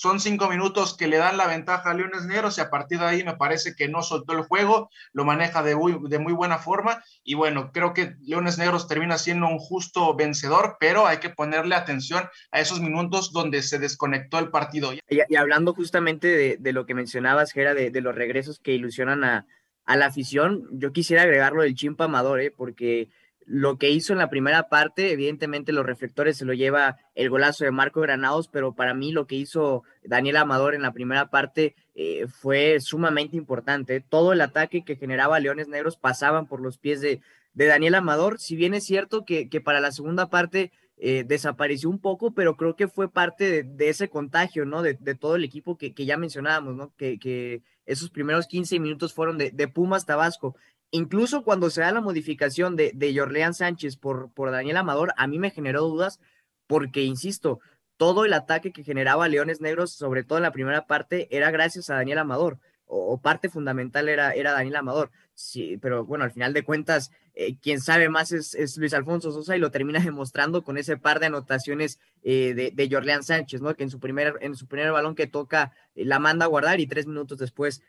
Son 0.00 0.18
cinco 0.18 0.48
minutos 0.48 0.96
que 0.96 1.08
le 1.08 1.18
dan 1.18 1.36
la 1.36 1.46
ventaja 1.46 1.90
a 1.90 1.92
Leones 1.92 2.24
Negros 2.24 2.56
y 2.56 2.62
a 2.62 2.70
partir 2.70 3.00
de 3.00 3.04
ahí 3.04 3.22
me 3.22 3.36
parece 3.36 3.74
que 3.76 3.86
no 3.86 4.02
soltó 4.02 4.32
el 4.32 4.44
juego, 4.44 4.88
lo 5.12 5.26
maneja 5.26 5.62
de 5.62 5.76
muy, 5.76 5.94
de 6.08 6.18
muy 6.18 6.32
buena 6.32 6.56
forma 6.56 7.04
y 7.22 7.34
bueno, 7.34 7.70
creo 7.70 7.92
que 7.92 8.14
Leones 8.22 8.56
Negros 8.56 8.88
termina 8.88 9.18
siendo 9.18 9.46
un 9.46 9.58
justo 9.58 10.14
vencedor, 10.14 10.78
pero 10.80 11.06
hay 11.06 11.18
que 11.18 11.28
ponerle 11.28 11.74
atención 11.74 12.24
a 12.50 12.60
esos 12.60 12.80
minutos 12.80 13.30
donde 13.30 13.60
se 13.60 13.78
desconectó 13.78 14.38
el 14.38 14.48
partido. 14.48 14.94
Y, 14.94 15.36
hablando 15.36 15.74
justamente 15.74 16.56
de, 16.58 16.72
lo 16.72 16.86
que 16.86 16.94
mencionabas, 16.94 17.52
Gera, 17.52 17.74
de, 17.74 17.90
de 17.90 18.00
los 18.00 18.14
regresos 18.14 18.58
que 18.58 18.72
ilusionan 18.72 19.22
a, 19.22 19.46
a 19.84 19.96
la 19.98 20.06
afición, 20.06 20.66
yo 20.72 20.92
quisiera 20.92 21.24
agregarlo 21.24 21.62
del 21.62 21.74
Chimpa 21.74 22.04
Amador, 22.04 22.40
¿eh? 22.40 22.50
porque 22.50 23.10
lo 23.52 23.78
que 23.78 23.90
hizo 23.90 24.12
en 24.12 24.20
la 24.20 24.30
primera 24.30 24.68
parte, 24.68 25.10
evidentemente 25.10 25.72
los 25.72 25.84
reflectores 25.84 26.36
se 26.36 26.44
lo 26.44 26.52
lleva 26.52 26.98
el 27.16 27.30
golazo 27.30 27.64
de 27.64 27.72
Marco 27.72 28.00
Granados, 28.00 28.46
pero 28.46 28.76
para 28.76 28.94
mí 28.94 29.10
lo 29.10 29.26
que 29.26 29.34
hizo 29.34 29.82
Daniel 30.04 30.36
Amador 30.36 30.76
en 30.76 30.82
la 30.82 30.92
primera 30.92 31.30
parte 31.30 31.74
eh, 31.96 32.28
fue 32.28 32.78
sumamente 32.78 33.36
importante. 33.36 34.00
Todo 34.00 34.32
el 34.32 34.40
ataque 34.40 34.84
que 34.84 34.94
generaba 34.94 35.40
Leones 35.40 35.66
Negros 35.66 35.96
pasaban 35.96 36.46
por 36.46 36.60
los 36.60 36.78
pies 36.78 37.00
de, 37.00 37.22
de 37.52 37.66
Daniel 37.66 37.96
Amador, 37.96 38.38
si 38.38 38.54
bien 38.54 38.72
es 38.72 38.84
cierto 38.84 39.24
que, 39.24 39.48
que 39.48 39.60
para 39.60 39.80
la 39.80 39.90
segunda 39.90 40.30
parte 40.30 40.70
eh, 41.02 41.24
desapareció 41.26 41.90
un 41.90 41.98
poco, 41.98 42.34
pero 42.34 42.56
creo 42.56 42.76
que 42.76 42.86
fue 42.86 43.10
parte 43.10 43.64
de, 43.64 43.88
ese 43.88 44.08
contagio, 44.08 44.64
¿no? 44.64 44.82
De, 44.82 44.94
todo 45.18 45.34
el 45.34 45.42
equipo 45.42 45.76
que, 45.76 45.92
ya 45.92 46.16
mencionábamos, 46.16 46.76
¿no? 46.76 46.94
Que, 46.94 47.18
que, 47.18 47.62
esos 47.86 48.10
primeros 48.10 48.46
15 48.46 48.78
minutos 48.78 49.14
fueron 49.14 49.38
de, 49.38 49.68
Pumas 49.68 50.06
Tabasco. 50.06 50.54
Incluso 50.92 51.44
cuando 51.44 51.70
se 51.70 51.82
da 51.82 51.92
la 51.92 52.00
modificación 52.00 52.76
de, 52.76 52.92
de 52.94 53.52
Sánchez 53.52 53.96
por, 53.96 54.30
Daniel 54.50 54.78
Amador, 54.78 55.12
a 55.16 55.26
mí 55.26 55.38
me 55.38 55.50
generó 55.50 55.82
dudas 55.82 56.20
porque, 56.66 57.02
insisto, 57.02 57.60
todo 57.96 58.24
el 58.24 58.32
ataque 58.32 58.72
que 58.72 58.84
generaba 58.84 59.28
Leones 59.28 59.60
Negros, 59.60 59.92
sobre 59.92 60.24
todo 60.24 60.38
en 60.38 60.44
la 60.44 60.52
primera 60.52 60.86
parte, 60.86 61.28
era 61.30 61.50
gracias 61.50 61.90
a 61.90 61.94
Daniel 61.94 62.18
Amador 62.18 62.58
o, 62.90 63.18
parte 63.18 63.48
fundamental 63.48 64.08
era, 64.08 64.52
Daniel 64.52 64.76
Amador. 64.76 65.10
Sí, 65.34 65.78
pero 65.80 66.04
bueno, 66.04 66.24
al 66.24 66.32
final 66.32 66.52
de 66.52 66.64
cuentas, 66.64 67.10
eh, 67.34 67.56
quien 67.56 67.80
sabe 67.80 68.08
más 68.08 68.32
es, 68.32 68.76
Luis 68.76 68.92
Alfonso 68.92 69.32
Sosa 69.32 69.56
y 69.56 69.60
lo 69.60 69.70
termina 69.70 70.00
demostrando 70.04 70.62
con 70.62 70.76
ese 70.76 70.96
par 70.96 71.20
de 71.20 71.26
anotaciones 71.26 71.98
eh, 72.22 72.52
de, 72.54 72.72
de 72.72 73.22
Sánchez, 73.22 73.62
¿no? 73.62 73.74
Que 73.74 73.84
en 73.84 73.90
su 73.90 74.00
primer, 74.00 74.36
en 74.40 74.56
su 74.56 74.66
primer 74.66 74.90
balón 74.92 75.14
que 75.14 75.26
toca 75.26 75.72
eh, 75.94 76.04
la 76.04 76.18
manda 76.18 76.44
a 76.44 76.48
guardar 76.48 76.80
y 76.80 76.86
tres 76.86 77.06
minutos 77.06 77.38
después 77.38 77.82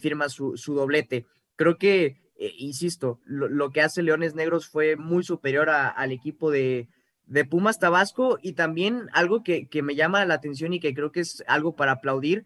firma 0.00 0.28
su, 0.28 0.54
doblete. 0.66 1.24
Creo 1.56 1.78
que, 1.78 2.18
insisto, 2.38 3.20
lo, 3.24 3.70
que 3.70 3.80
hace 3.80 4.02
Leones 4.02 4.34
Negros 4.34 4.68
fue 4.68 4.96
muy 4.96 5.24
superior 5.24 5.70
al 5.70 6.12
equipo 6.12 6.50
de, 6.50 6.88
de 7.26 7.44
Pumas 7.44 7.78
Tabasco 7.78 8.38
y 8.42 8.52
también 8.52 9.08
algo 9.12 9.42
que, 9.42 9.68
que, 9.68 9.82
me 9.82 9.94
llama 9.94 10.24
la 10.24 10.34
atención 10.34 10.72
y 10.72 10.80
que 10.80 10.94
creo 10.94 11.12
que 11.12 11.20
es 11.20 11.42
algo 11.46 11.76
para 11.76 11.92
aplaudir 11.92 12.44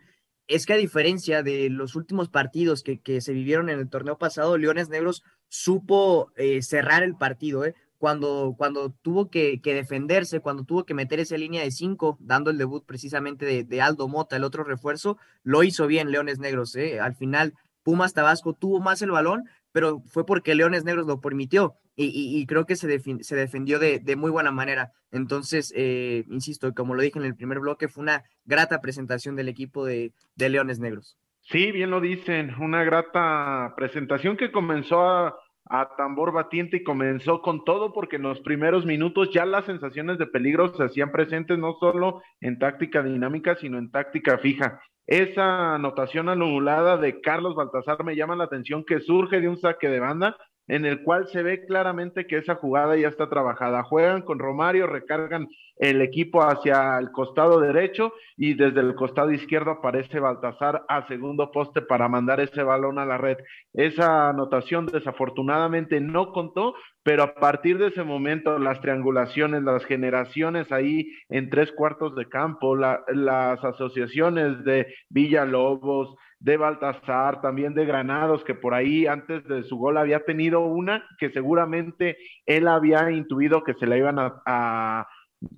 es 0.50 0.66
que 0.66 0.72
a 0.72 0.76
diferencia 0.76 1.44
de 1.44 1.70
los 1.70 1.94
últimos 1.94 2.28
partidos 2.28 2.82
que, 2.82 3.00
que 3.00 3.20
se 3.20 3.32
vivieron 3.32 3.70
en 3.70 3.78
el 3.78 3.88
torneo 3.88 4.18
pasado, 4.18 4.58
Leones 4.58 4.88
Negros 4.88 5.22
supo 5.48 6.32
eh, 6.36 6.60
cerrar 6.62 7.04
el 7.04 7.16
partido, 7.16 7.64
¿eh? 7.64 7.74
Cuando, 7.98 8.54
cuando 8.56 8.90
tuvo 8.90 9.30
que, 9.30 9.60
que, 9.60 9.74
defenderse, 9.74 10.40
cuando 10.40 10.64
tuvo 10.64 10.84
que 10.84 10.94
meter 10.94 11.20
esa 11.20 11.36
línea 11.36 11.62
de 11.62 11.70
cinco, 11.70 12.16
dando 12.18 12.50
el 12.50 12.56
debut 12.58 12.84
precisamente 12.84 13.44
de, 13.44 13.62
de 13.62 13.80
Aldo 13.82 14.08
Mota, 14.08 14.36
el 14.36 14.44
otro 14.44 14.64
refuerzo, 14.64 15.18
lo 15.44 15.62
hizo 15.62 15.86
bien 15.86 16.10
Leones 16.10 16.38
Negros. 16.38 16.74
¿eh? 16.76 16.98
Al 16.98 17.14
final, 17.14 17.54
Pumas 17.82 18.14
Tabasco 18.14 18.54
tuvo 18.54 18.80
más 18.80 19.02
el 19.02 19.10
balón, 19.10 19.44
pero 19.72 20.00
fue 20.06 20.26
porque 20.26 20.54
Leones 20.54 20.84
Negros 20.84 21.06
lo 21.06 21.20
permitió 21.20 21.74
y, 22.02 22.46
creo 22.46 22.64
que 22.64 22.76
se, 22.76 22.98
se 22.98 23.36
defendió 23.36 23.78
de, 23.78 24.16
muy 24.16 24.30
buena 24.30 24.50
manera. 24.50 24.92
Entonces, 25.12 25.72
eh, 25.76 26.24
insisto, 26.30 26.72
como 26.72 26.94
lo 26.94 27.02
dije 27.02 27.18
en 27.18 27.26
el 27.26 27.36
primer 27.36 27.60
bloque, 27.60 27.88
fue 27.88 28.02
una 28.02 28.24
grata 28.44 28.80
presentación 28.80 29.36
del 29.36 29.48
equipo 29.48 29.84
de, 29.84 30.12
Leones 30.36 30.78
Negros. 30.80 31.18
Sí, 31.42 31.72
bien 31.72 31.90
lo 31.90 32.00
dicen, 32.00 32.54
una 32.60 32.84
grata 32.84 33.74
presentación 33.76 34.36
que 34.36 34.52
comenzó 34.52 35.02
a, 35.02 35.36
a, 35.66 35.96
tambor 35.96 36.32
batiente 36.32 36.78
y 36.78 36.84
comenzó 36.84 37.42
con 37.42 37.64
todo 37.64 37.92
porque 37.92 38.16
en 38.16 38.22
los 38.22 38.40
primeros 38.40 38.86
minutos 38.86 39.30
ya 39.32 39.44
las 39.44 39.66
sensaciones 39.66 40.18
de 40.18 40.26
peligro 40.26 40.74
se 40.74 40.84
hacían 40.84 41.10
presentes 41.10 41.58
no 41.58 41.74
solo 41.80 42.22
en 42.40 42.58
táctica 42.58 43.02
dinámica, 43.02 43.56
sino 43.56 43.78
en 43.78 43.90
táctica 43.90 44.38
fija. 44.38 44.80
Esa 45.06 45.74
anotación 45.74 46.28
anulada 46.28 46.96
de 46.96 47.20
Carlos 47.20 47.54
Baltasar 47.54 48.04
me 48.04 48.16
llama 48.16 48.36
la 48.36 48.44
atención 48.44 48.84
que 48.84 49.00
surge 49.00 49.40
de 49.40 49.48
un 49.48 49.56
saque 49.56 49.88
de 49.88 50.00
banda 50.00 50.36
en 50.68 50.84
el 50.84 51.02
cual 51.02 51.26
se 51.28 51.42
ve 51.42 51.64
claramente 51.66 52.26
que 52.26 52.38
esa 52.38 52.54
jugada 52.54 52.96
ya 52.96 53.08
está 53.08 53.28
trabajada. 53.28 53.82
Juegan 53.82 54.22
con 54.22 54.38
Romario, 54.38 54.86
recargan 54.86 55.48
el 55.80 56.02
equipo 56.02 56.42
hacia 56.42 56.98
el 56.98 57.10
costado 57.10 57.58
derecho 57.58 58.12
y 58.36 58.54
desde 58.54 58.80
el 58.80 58.94
costado 58.94 59.32
izquierdo 59.32 59.70
aparece 59.70 60.20
Baltasar 60.20 60.84
a 60.88 61.08
segundo 61.08 61.50
poste 61.50 61.80
para 61.80 62.06
mandar 62.06 62.38
ese 62.38 62.62
balón 62.62 62.98
a 62.98 63.06
la 63.06 63.16
red. 63.16 63.38
Esa 63.72 64.28
anotación 64.28 64.86
desafortunadamente 64.86 65.98
no 66.00 66.32
contó, 66.32 66.74
pero 67.02 67.22
a 67.22 67.34
partir 67.34 67.78
de 67.78 67.88
ese 67.88 68.04
momento 68.04 68.58
las 68.58 68.80
triangulaciones, 68.82 69.62
las 69.62 69.84
generaciones 69.86 70.70
ahí 70.70 71.10
en 71.30 71.48
tres 71.48 71.72
cuartos 71.72 72.14
de 72.14 72.28
campo, 72.28 72.76
las 72.76 73.64
asociaciones 73.64 74.62
de 74.64 74.86
Villalobos, 75.08 76.14
de 76.40 76.56
Baltasar, 76.56 77.40
también 77.40 77.74
de 77.74 77.84
Granados, 77.84 78.42
que 78.44 78.54
por 78.54 78.74
ahí 78.74 79.06
antes 79.06 79.46
de 79.46 79.62
su 79.62 79.76
gol 79.76 79.98
había 79.98 80.24
tenido 80.24 80.60
una 80.60 81.06
que 81.18 81.30
seguramente 81.30 82.16
él 82.46 82.66
había 82.66 83.10
intuido 83.10 83.62
que 83.62 83.74
se 83.74 83.86
la 83.86 83.96
iban 83.96 84.16
a 84.18 85.06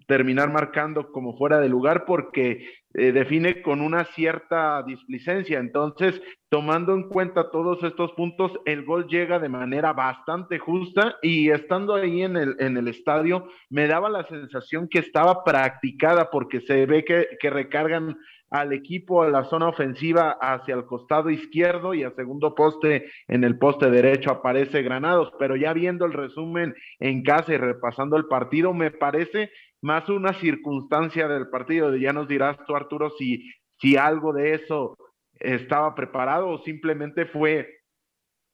terminar 0.07 0.53
marcando 0.53 1.11
como 1.11 1.37
fuera 1.37 1.59
de 1.61 1.69
lugar 1.69 2.05
porque 2.05 2.69
eh, 2.95 3.13
define 3.13 3.63
con 3.63 3.81
una 3.81 4.05
cierta 4.05 4.83
displicencia. 4.83 5.59
Entonces, 5.59 6.21
tomando 6.51 6.95
en 6.95 7.09
cuenta 7.09 7.51
todos 7.51 7.83
estos 7.83 8.13
puntos, 8.13 8.53
el 8.67 8.85
gol 8.85 9.07
llega 9.07 9.39
de 9.39 9.49
manera 9.49 9.93
bastante 9.93 10.59
justa 10.59 11.17
y 11.23 11.51
estando 11.51 11.95
ahí 11.95 12.23
en 12.23 12.37
el, 12.37 12.57
en 12.59 12.77
el 12.77 12.89
estadio, 12.89 13.49
me 13.71 13.87
daba 13.87 14.11
la 14.11 14.27
sensación 14.27 14.89
que 14.89 14.99
estaba 14.99 15.45
practicada 15.45 16.31
porque 16.31 16.61
se 16.61 16.87
ve 16.87 17.05
que, 17.05 17.29
que 17.41 17.51
recargan 17.51 18.17
al 18.53 18.75
equipo 18.75 19.23
a 19.23 19.31
la 19.31 19.45
zona 19.45 19.69
ofensiva 19.69 20.37
hacia 20.39 20.75
el 20.75 20.85
costado 20.85 21.31
izquierdo 21.31 21.95
y 21.95 22.05
a 22.05 22.11
segundo 22.11 22.55
poste 22.55 23.11
en 23.27 23.45
el 23.45 23.59
poste 23.59 23.91
derecho 23.91 24.31
aparece 24.31 24.83
Granados, 24.83 25.33
pero 25.39 25.57
ya 25.57 25.73
viendo 25.73 26.05
el 26.05 26.13
resumen 26.13 26.75
en 27.01 27.23
casa 27.23 27.55
y 27.55 27.57
repasando 27.57 28.19
el 28.19 28.27
partido, 28.27 28.75
me 28.75 28.91
parece 28.91 29.51
más 29.83 30.09
una 30.09 30.33
circunstancia 30.35 31.29
del 31.29 31.49
partido. 31.49 31.95
Ya 31.97 32.13
nos 32.13 32.29
dirás 32.29 32.57
tú, 32.67 32.75
Arturo, 32.75 33.11
si, 33.19 33.51
si 33.81 33.97
algo 33.97 34.33
de 34.33 34.55
eso 34.55 34.97
estaba 35.35 35.95
preparado 35.95 36.49
o 36.49 36.59
simplemente 36.63 37.27
fue 37.27 37.69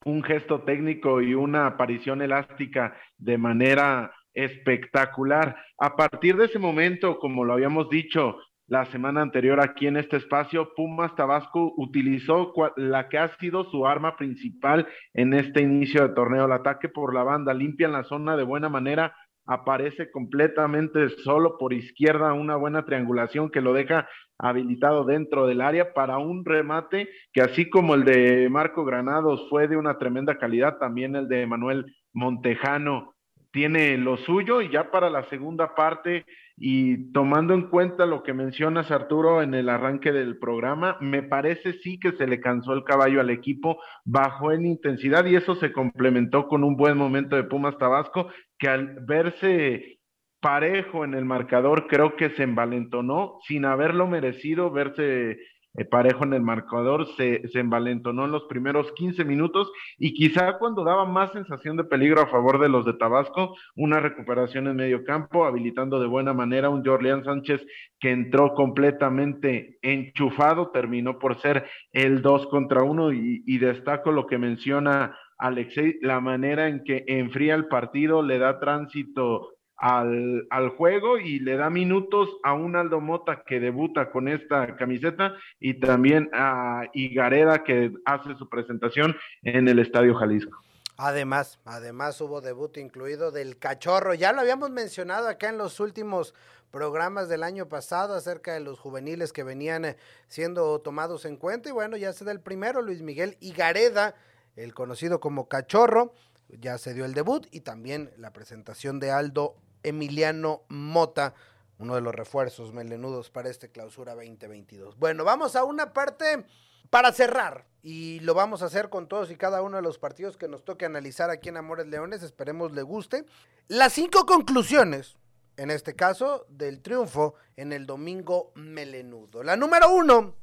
un 0.04 0.22
gesto 0.22 0.62
técnico 0.62 1.20
y 1.20 1.34
una 1.34 1.66
aparición 1.66 2.22
elástica 2.22 2.96
de 3.16 3.36
manera 3.36 4.12
espectacular. 4.32 5.56
A 5.78 5.96
partir 5.96 6.36
de 6.36 6.46
ese 6.46 6.58
momento, 6.58 7.18
como 7.18 7.44
lo 7.44 7.52
habíamos 7.52 7.90
dicho 7.90 8.38
la 8.68 8.84
semana 8.86 9.22
anterior 9.22 9.60
aquí 9.60 9.86
en 9.86 9.96
este 9.96 10.18
espacio, 10.18 10.72
Pumas 10.76 11.14
Tabasco 11.16 11.72
utilizó 11.76 12.52
la 12.76 13.08
que 13.08 13.18
ha 13.18 13.36
sido 13.38 13.64
su 13.70 13.86
arma 13.86 14.16
principal 14.16 14.86
en 15.14 15.32
este 15.32 15.62
inicio 15.62 16.06
de 16.06 16.14
torneo, 16.14 16.44
el 16.44 16.52
ataque 16.52 16.88
por 16.88 17.14
la 17.14 17.22
banda, 17.22 17.54
limpia 17.54 17.86
en 17.86 17.94
la 17.94 18.04
zona 18.04 18.36
de 18.36 18.44
buena 18.44 18.68
manera, 18.68 19.14
aparece 19.48 20.10
completamente 20.10 21.08
solo 21.08 21.56
por 21.56 21.72
izquierda, 21.72 22.34
una 22.34 22.54
buena 22.56 22.84
triangulación 22.84 23.50
que 23.50 23.62
lo 23.62 23.72
deja 23.72 24.06
habilitado 24.38 25.04
dentro 25.04 25.46
del 25.46 25.62
área 25.62 25.94
para 25.94 26.18
un 26.18 26.44
remate 26.44 27.08
que 27.32 27.40
así 27.40 27.68
como 27.68 27.94
el 27.94 28.04
de 28.04 28.48
Marco 28.50 28.84
Granados 28.84 29.48
fue 29.48 29.66
de 29.66 29.78
una 29.78 29.98
tremenda 29.98 30.38
calidad, 30.38 30.76
también 30.76 31.16
el 31.16 31.28
de 31.28 31.46
Manuel 31.46 31.86
Montejano 32.12 33.14
tiene 33.50 33.96
lo 33.96 34.18
suyo. 34.18 34.60
Y 34.60 34.70
ya 34.70 34.90
para 34.90 35.08
la 35.08 35.24
segunda 35.24 35.74
parte 35.74 36.26
y 36.60 37.12
tomando 37.12 37.54
en 37.54 37.68
cuenta 37.68 38.04
lo 38.04 38.22
que 38.22 38.34
mencionas 38.34 38.90
Arturo 38.90 39.42
en 39.42 39.54
el 39.54 39.68
arranque 39.68 40.12
del 40.12 40.38
programa, 40.38 40.96
me 41.00 41.22
parece 41.22 41.74
sí 41.74 42.00
que 42.00 42.12
se 42.12 42.26
le 42.26 42.40
cansó 42.40 42.72
el 42.72 42.84
caballo 42.84 43.20
al 43.20 43.30
equipo, 43.30 43.78
bajó 44.04 44.52
en 44.52 44.66
intensidad 44.66 45.24
y 45.26 45.36
eso 45.36 45.54
se 45.54 45.72
complementó 45.72 46.48
con 46.48 46.64
un 46.64 46.76
buen 46.76 46.96
momento 46.96 47.36
de 47.36 47.44
Pumas 47.44 47.78
Tabasco 47.78 48.28
que 48.58 48.68
al 48.68 48.98
verse 49.06 49.98
parejo 50.40 51.04
en 51.04 51.14
el 51.14 51.24
marcador 51.24 51.86
creo 51.88 52.16
que 52.16 52.30
se 52.30 52.42
envalentonó 52.42 53.38
sin 53.46 53.64
haberlo 53.64 54.06
merecido, 54.06 54.70
verse 54.70 55.38
eh, 55.78 55.84
parejo 55.84 56.24
en 56.24 56.34
el 56.34 56.42
marcador, 56.42 57.06
se, 57.16 57.46
se, 57.48 57.60
envalentonó 57.60 58.24
en 58.24 58.32
los 58.32 58.44
primeros 58.44 58.90
15 58.92 59.24
minutos 59.24 59.70
y 59.96 60.12
quizá 60.12 60.58
cuando 60.58 60.82
daba 60.82 61.04
más 61.04 61.32
sensación 61.32 61.76
de 61.76 61.84
peligro 61.84 62.20
a 62.20 62.26
favor 62.26 62.58
de 62.60 62.68
los 62.68 62.84
de 62.84 62.94
Tabasco, 62.94 63.56
una 63.76 64.00
recuperación 64.00 64.66
en 64.66 64.76
medio 64.76 65.04
campo, 65.04 65.44
habilitando 65.44 66.00
de 66.00 66.08
buena 66.08 66.34
manera 66.34 66.68
un 66.68 66.84
Jorleán 66.84 67.24
Sánchez 67.24 67.64
que 68.00 68.10
entró 68.10 68.54
completamente 68.54 69.78
enchufado, 69.82 70.70
terminó 70.70 71.18
por 71.18 71.40
ser 71.40 71.66
el 71.92 72.22
2 72.22 72.48
contra 72.48 72.82
1 72.82 73.12
y, 73.12 73.44
y 73.46 73.58
destaco 73.58 74.10
lo 74.10 74.26
que 74.26 74.38
menciona 74.38 75.16
Alexei, 75.38 75.98
la 76.02 76.20
manera 76.20 76.68
en 76.68 76.82
que 76.82 77.04
enfría 77.06 77.54
el 77.54 77.68
partido, 77.68 78.22
le 78.22 78.38
da 78.38 78.58
tránsito 78.58 79.57
al, 79.78 80.46
al, 80.50 80.70
juego 80.70 81.18
y 81.18 81.38
le 81.38 81.56
da 81.56 81.70
minutos 81.70 82.28
a 82.42 82.52
un 82.52 82.76
Aldo 82.76 83.00
Mota 83.00 83.42
que 83.46 83.60
debuta 83.60 84.10
con 84.10 84.28
esta 84.28 84.76
camiseta 84.76 85.34
y 85.60 85.80
también 85.80 86.28
a 86.32 86.84
Igareda 86.92 87.62
que 87.64 87.92
hace 88.04 88.34
su 88.36 88.48
presentación 88.48 89.16
en 89.42 89.68
el 89.68 89.78
Estadio 89.78 90.14
Jalisco. 90.14 90.58
Además, 90.96 91.60
además 91.64 92.20
hubo 92.20 92.40
debut 92.40 92.76
incluido 92.76 93.30
del 93.30 93.56
cachorro. 93.56 94.14
Ya 94.14 94.32
lo 94.32 94.40
habíamos 94.40 94.70
mencionado 94.70 95.28
acá 95.28 95.48
en 95.48 95.56
los 95.56 95.78
últimos 95.78 96.34
programas 96.72 97.28
del 97.28 97.44
año 97.44 97.68
pasado 97.68 98.14
acerca 98.14 98.52
de 98.54 98.60
los 98.60 98.80
juveniles 98.80 99.32
que 99.32 99.44
venían 99.44 99.84
eh, 99.84 99.96
siendo 100.26 100.80
tomados 100.80 101.24
en 101.24 101.36
cuenta. 101.36 101.68
Y 101.68 101.72
bueno, 101.72 101.96
ya 101.96 102.12
se 102.12 102.24
da 102.24 102.32
el 102.32 102.40
primero, 102.40 102.82
Luis 102.82 103.00
Miguel 103.00 103.36
Igareda, 103.40 104.16
el 104.56 104.74
conocido 104.74 105.20
como 105.20 105.48
cachorro 105.48 106.12
ya 106.48 106.78
se 106.78 106.94
dio 106.94 107.04
el 107.04 107.14
debut 107.14 107.46
y 107.50 107.60
también 107.60 108.10
la 108.16 108.32
presentación 108.32 108.98
de 109.00 109.10
Aldo 109.10 109.56
Emiliano 109.82 110.62
Mota, 110.68 111.34
uno 111.78 111.94
de 111.94 112.00
los 112.00 112.14
refuerzos 112.14 112.72
melenudos 112.72 113.30
para 113.30 113.48
este 113.48 113.70
clausura 113.70 114.14
2022. 114.14 114.98
Bueno, 114.98 115.24
vamos 115.24 115.56
a 115.56 115.64
una 115.64 115.92
parte 115.92 116.44
para 116.90 117.12
cerrar 117.12 117.66
y 117.82 118.20
lo 118.20 118.34
vamos 118.34 118.62
a 118.62 118.66
hacer 118.66 118.88
con 118.88 119.08
todos 119.08 119.30
y 119.30 119.36
cada 119.36 119.62
uno 119.62 119.76
de 119.76 119.82
los 119.82 119.98
partidos 119.98 120.36
que 120.36 120.48
nos 120.48 120.64
toque 120.64 120.84
analizar 120.84 121.30
aquí 121.30 121.48
en 121.48 121.56
Amores 121.56 121.86
Leones, 121.86 122.22
esperemos 122.22 122.72
le 122.72 122.82
guste. 122.82 123.24
Las 123.68 123.92
cinco 123.92 124.26
conclusiones, 124.26 125.16
en 125.56 125.70
este 125.70 125.94
caso, 125.94 126.46
del 126.48 126.80
triunfo 126.80 127.34
en 127.56 127.72
el 127.72 127.86
domingo 127.86 128.52
melenudo. 128.54 129.42
La 129.42 129.56
número 129.56 129.90
uno, 129.90 130.34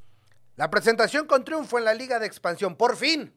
la 0.56 0.70
presentación 0.70 1.28
con 1.28 1.44
triunfo 1.44 1.78
en 1.78 1.86
la 1.86 1.94
Liga 1.94 2.20
de 2.20 2.28
Expansión, 2.28 2.76
por 2.76 2.96
fin. 2.96 3.34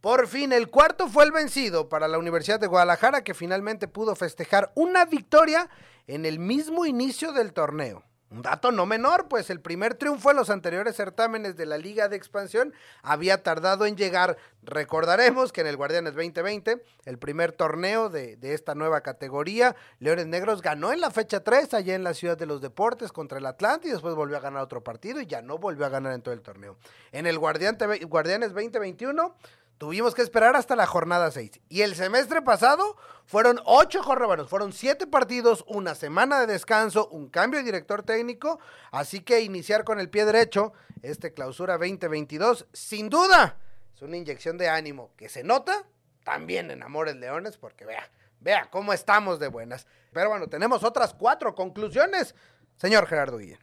Por 0.00 0.28
fin, 0.28 0.52
el 0.52 0.68
cuarto 0.68 1.08
fue 1.08 1.24
el 1.24 1.32
vencido 1.32 1.88
para 1.88 2.06
la 2.06 2.18
Universidad 2.18 2.60
de 2.60 2.68
Guadalajara, 2.68 3.24
que 3.24 3.34
finalmente 3.34 3.88
pudo 3.88 4.14
festejar 4.14 4.70
una 4.76 5.04
victoria 5.04 5.68
en 6.06 6.24
el 6.24 6.38
mismo 6.38 6.86
inicio 6.86 7.32
del 7.32 7.52
torneo. 7.52 8.04
Un 8.30 8.42
dato 8.42 8.70
no 8.70 8.84
menor, 8.84 9.26
pues 9.26 9.48
el 9.48 9.60
primer 9.60 9.94
triunfo 9.94 10.30
en 10.30 10.36
los 10.36 10.50
anteriores 10.50 10.94
certámenes 10.94 11.56
de 11.56 11.64
la 11.64 11.78
Liga 11.78 12.08
de 12.08 12.16
Expansión 12.16 12.74
había 13.02 13.42
tardado 13.42 13.86
en 13.86 13.96
llegar. 13.96 14.36
Recordaremos 14.62 15.50
que 15.50 15.62
en 15.62 15.66
el 15.66 15.78
Guardianes 15.78 16.14
2020, 16.14 16.84
el 17.06 17.18
primer 17.18 17.52
torneo 17.52 18.10
de, 18.10 18.38
esta 18.42 18.74
nueva 18.74 19.00
categoría, 19.00 19.74
Leones 19.98 20.26
Negros 20.26 20.60
ganó 20.60 20.92
en 20.92 21.00
la 21.00 21.10
fecha 21.10 21.42
3 21.42 21.72
allá 21.72 21.94
en 21.94 22.04
la 22.04 22.12
Ciudad 22.12 22.36
de 22.36 22.46
los 22.46 22.60
Deportes 22.60 23.12
contra 23.12 23.38
el 23.38 23.46
Atlante 23.46 23.88
y 23.88 23.92
después 23.92 24.14
volvió 24.14 24.36
a 24.36 24.40
ganar 24.40 24.62
otro 24.62 24.84
partido 24.84 25.22
y 25.22 25.26
ya 25.26 25.40
no 25.40 25.56
volvió 25.56 25.86
a 25.86 25.88
ganar 25.88 26.12
en 26.12 26.20
todo 26.20 26.34
el 26.34 26.42
torneo. 26.42 26.76
En 27.12 27.26
el 27.26 27.38
Guardianes 27.38 28.52
2021 28.52 29.34
Tuvimos 29.78 30.16
que 30.16 30.22
esperar 30.22 30.56
hasta 30.56 30.74
la 30.74 30.86
jornada 30.86 31.30
6. 31.30 31.60
Y 31.68 31.82
el 31.82 31.94
semestre 31.94 32.42
pasado 32.42 32.96
fueron 33.26 33.60
ocho 33.64 34.02
jornadas, 34.02 34.48
fueron 34.48 34.72
siete 34.72 35.06
partidos, 35.06 35.64
una 35.68 35.94
semana 35.94 36.40
de 36.40 36.48
descanso, 36.48 37.08
un 37.08 37.28
cambio 37.28 37.60
de 37.60 37.64
director 37.64 38.02
técnico. 38.02 38.58
Así 38.90 39.20
que 39.20 39.40
iniciar 39.40 39.84
con 39.84 40.00
el 40.00 40.10
pie 40.10 40.24
derecho 40.24 40.72
este 41.02 41.32
clausura 41.32 41.78
2022, 41.78 42.66
sin 42.72 43.08
duda, 43.08 43.56
es 43.94 44.02
una 44.02 44.16
inyección 44.16 44.58
de 44.58 44.68
ánimo 44.68 45.10
que 45.16 45.28
se 45.28 45.44
nota 45.44 45.84
también 46.24 46.72
en 46.72 46.82
Amores 46.82 47.14
Leones, 47.14 47.56
porque 47.56 47.84
vea, 47.84 48.10
vea 48.40 48.68
cómo 48.70 48.92
estamos 48.92 49.38
de 49.38 49.46
buenas. 49.46 49.86
Pero 50.12 50.30
bueno, 50.30 50.48
tenemos 50.48 50.82
otras 50.82 51.14
cuatro 51.14 51.54
conclusiones, 51.54 52.34
señor 52.76 53.06
Gerardo 53.06 53.38
Guillén. 53.38 53.60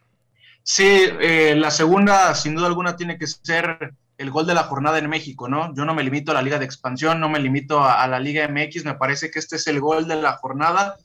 Sí, 0.63 1.10
eh, 1.19 1.56
la 1.56 1.71
segunda, 1.71 2.34
sin 2.34 2.56
duda 2.56 2.67
alguna, 2.67 2.95
tiene 2.95 3.19
que 3.19 3.28
ser 3.28 3.93
el 4.17 4.32
gol 4.32 4.45
de 4.45 4.54
la 4.54 4.63
jornada 4.63 4.97
en 4.97 5.10
México, 5.10 5.47
¿no? 5.47 5.73
Yo 5.75 5.86
no 5.86 5.93
me 5.93 6.04
limito 6.04 6.32
a 6.32 6.36
la 6.36 6.41
Liga 6.41 6.60
de 6.60 6.65
Expansión, 6.65 7.19
no 7.19 7.30
me 7.30 7.39
limito 7.39 7.84
a, 7.84 8.08
la 8.08 8.19
Liga 8.19 8.47
MX, 8.47 8.86
me 8.86 8.95
parece 8.95 9.30
que 9.30 9.39
este 9.39 9.58
es 9.58 9.67
el 9.67 9.80
gol 9.82 10.08
de 10.08 10.15
la 10.15 10.34
jornada. 10.34 10.97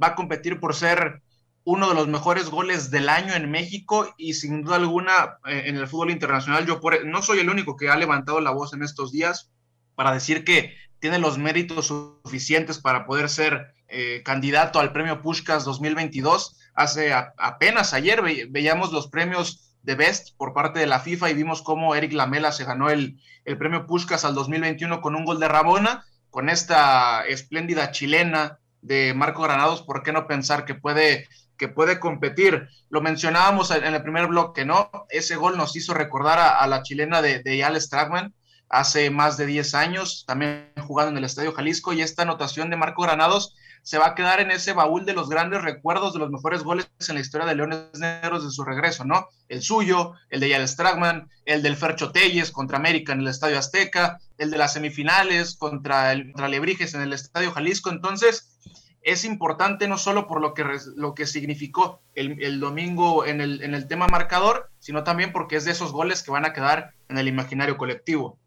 Va 0.00 0.08
a 0.08 0.14
competir 0.14 0.60
por 0.60 0.74
ser 0.74 1.22
uno 1.64 1.88
de 1.88 1.94
los 1.94 2.08
mejores 2.08 2.50
goles 2.50 2.90
del 2.90 3.08
año 3.08 3.34
en 3.34 3.50
México 3.50 4.14
y 4.16 4.34
sin 4.34 4.62
duda 4.62 4.76
alguna 4.76 5.38
eh, 5.46 5.64
en 5.66 5.76
el 5.76 5.88
fútbol 5.88 6.10
internacional. 6.10 6.66
Yo 6.66 6.80
no 7.04 7.22
soy 7.22 7.40
el 7.40 7.50
único 7.50 7.76
que 7.76 7.88
ha 7.88 7.96
levantado 7.96 8.40
la 8.40 8.50
voz 8.50 8.72
en 8.72 8.82
estos 8.82 9.12
días 9.12 9.50
para 9.94 10.12
decir 10.12 10.44
que 10.44 10.74
tiene 10.98 11.18
los 11.18 11.38
méritos 11.38 11.86
suficientes 11.86 12.78
para 12.78 13.06
poder 13.06 13.28
ser 13.28 13.74
eh, 13.88 14.22
candidato 14.24 14.80
al 14.80 14.92
premio 14.92 15.22
Pushkas 15.22 15.64
2022. 15.64 16.56
Hace 16.74 17.12
apenas 17.12 17.94
ayer 17.94 18.22
veíamos 18.50 18.92
los 18.92 19.08
premios 19.08 19.67
de 19.88 19.94
Best 19.94 20.36
por 20.36 20.52
parte 20.52 20.78
de 20.80 20.86
la 20.86 21.00
FIFA 21.00 21.30
y 21.30 21.34
vimos 21.34 21.62
cómo 21.62 21.94
Eric 21.94 22.12
Lamela 22.12 22.52
se 22.52 22.64
ganó 22.64 22.90
el, 22.90 23.18
el 23.46 23.56
premio 23.56 23.86
Puskas 23.86 24.26
al 24.26 24.34
2021 24.34 25.00
con 25.00 25.16
un 25.16 25.24
gol 25.24 25.40
de 25.40 25.48
Rabona, 25.48 26.04
con 26.28 26.50
esta 26.50 27.26
espléndida 27.26 27.90
chilena 27.90 28.58
de 28.82 29.14
Marco 29.14 29.40
Granados, 29.40 29.80
¿por 29.80 30.02
qué 30.02 30.12
no 30.12 30.26
pensar 30.26 30.66
que 30.66 30.74
puede, 30.74 31.26
que 31.56 31.68
puede 31.68 32.00
competir? 32.00 32.68
Lo 32.90 33.00
mencionábamos 33.00 33.70
en 33.70 33.94
el 33.94 34.02
primer 34.02 34.26
bloque, 34.26 34.66
¿no? 34.66 34.90
Ese 35.08 35.36
gol 35.36 35.56
nos 35.56 35.74
hizo 35.74 35.94
recordar 35.94 36.38
a, 36.38 36.66
la 36.66 36.82
chilena 36.82 37.22
de, 37.22 37.42
de 37.42 37.56
Yale 37.56 37.80
Stragman 37.80 38.34
hace 38.68 39.08
más 39.08 39.38
de 39.38 39.46
10 39.46 39.74
años, 39.74 40.24
también 40.26 40.70
jugando 40.86 41.12
en 41.12 41.16
el 41.16 41.24
Estadio 41.24 41.54
Jalisco, 41.54 41.94
y 41.94 42.02
esta 42.02 42.24
anotación 42.24 42.68
de 42.68 42.76
Marco 42.76 43.04
Granados 43.04 43.56
se 43.88 43.96
va 43.96 44.08
a 44.08 44.14
quedar 44.14 44.38
en 44.40 44.50
ese 44.50 44.74
baúl 44.74 45.06
de 45.06 45.14
los 45.14 45.30
grandes 45.30 45.62
recuerdos 45.62 46.12
de 46.12 46.18
los 46.18 46.30
mejores 46.30 46.62
goles 46.62 46.90
en 47.08 47.14
la 47.14 47.22
historia 47.22 47.46
de 47.46 47.54
Leones 47.54 47.98
Negros 47.98 48.44
de 48.44 48.50
su 48.50 48.62
regreso, 48.62 49.06
¿no? 49.06 49.28
El 49.48 49.62
suyo, 49.62 50.12
el 50.28 50.40
de 50.40 50.50
Yal 50.50 50.68
Stragman, 50.68 51.30
el 51.46 51.62
del 51.62 51.74
Fercho 51.74 52.12
Telles 52.12 52.50
contra 52.50 52.76
América 52.76 53.14
en 53.14 53.20
el 53.20 53.28
Estadio 53.28 53.58
Azteca, 53.58 54.20
el 54.36 54.50
de 54.50 54.58
las 54.58 54.74
semifinales 54.74 55.56
contra, 55.56 56.12
el, 56.12 56.26
contra 56.32 56.48
Lebrijes 56.48 56.92
en 56.92 57.00
el 57.00 57.14
Estadio 57.14 57.50
Jalisco. 57.50 57.88
Entonces, 57.88 58.58
es 59.00 59.24
importante 59.24 59.88
no 59.88 59.96
solo 59.96 60.26
por 60.26 60.42
lo 60.42 60.52
que, 60.52 60.66
lo 60.94 61.14
que 61.14 61.24
significó 61.24 62.02
el, 62.14 62.42
el 62.42 62.60
domingo 62.60 63.24
en 63.24 63.40
el, 63.40 63.62
en 63.62 63.72
el 63.74 63.88
tema 63.88 64.06
marcador, 64.06 64.70
sino 64.80 65.02
también 65.02 65.32
porque 65.32 65.56
es 65.56 65.64
de 65.64 65.70
esos 65.70 65.92
goles 65.92 66.22
que 66.22 66.30
van 66.30 66.44
a 66.44 66.52
quedar 66.52 66.92
en 67.08 67.16
el 67.16 67.26
imaginario 67.26 67.78
colectivo. 67.78 68.38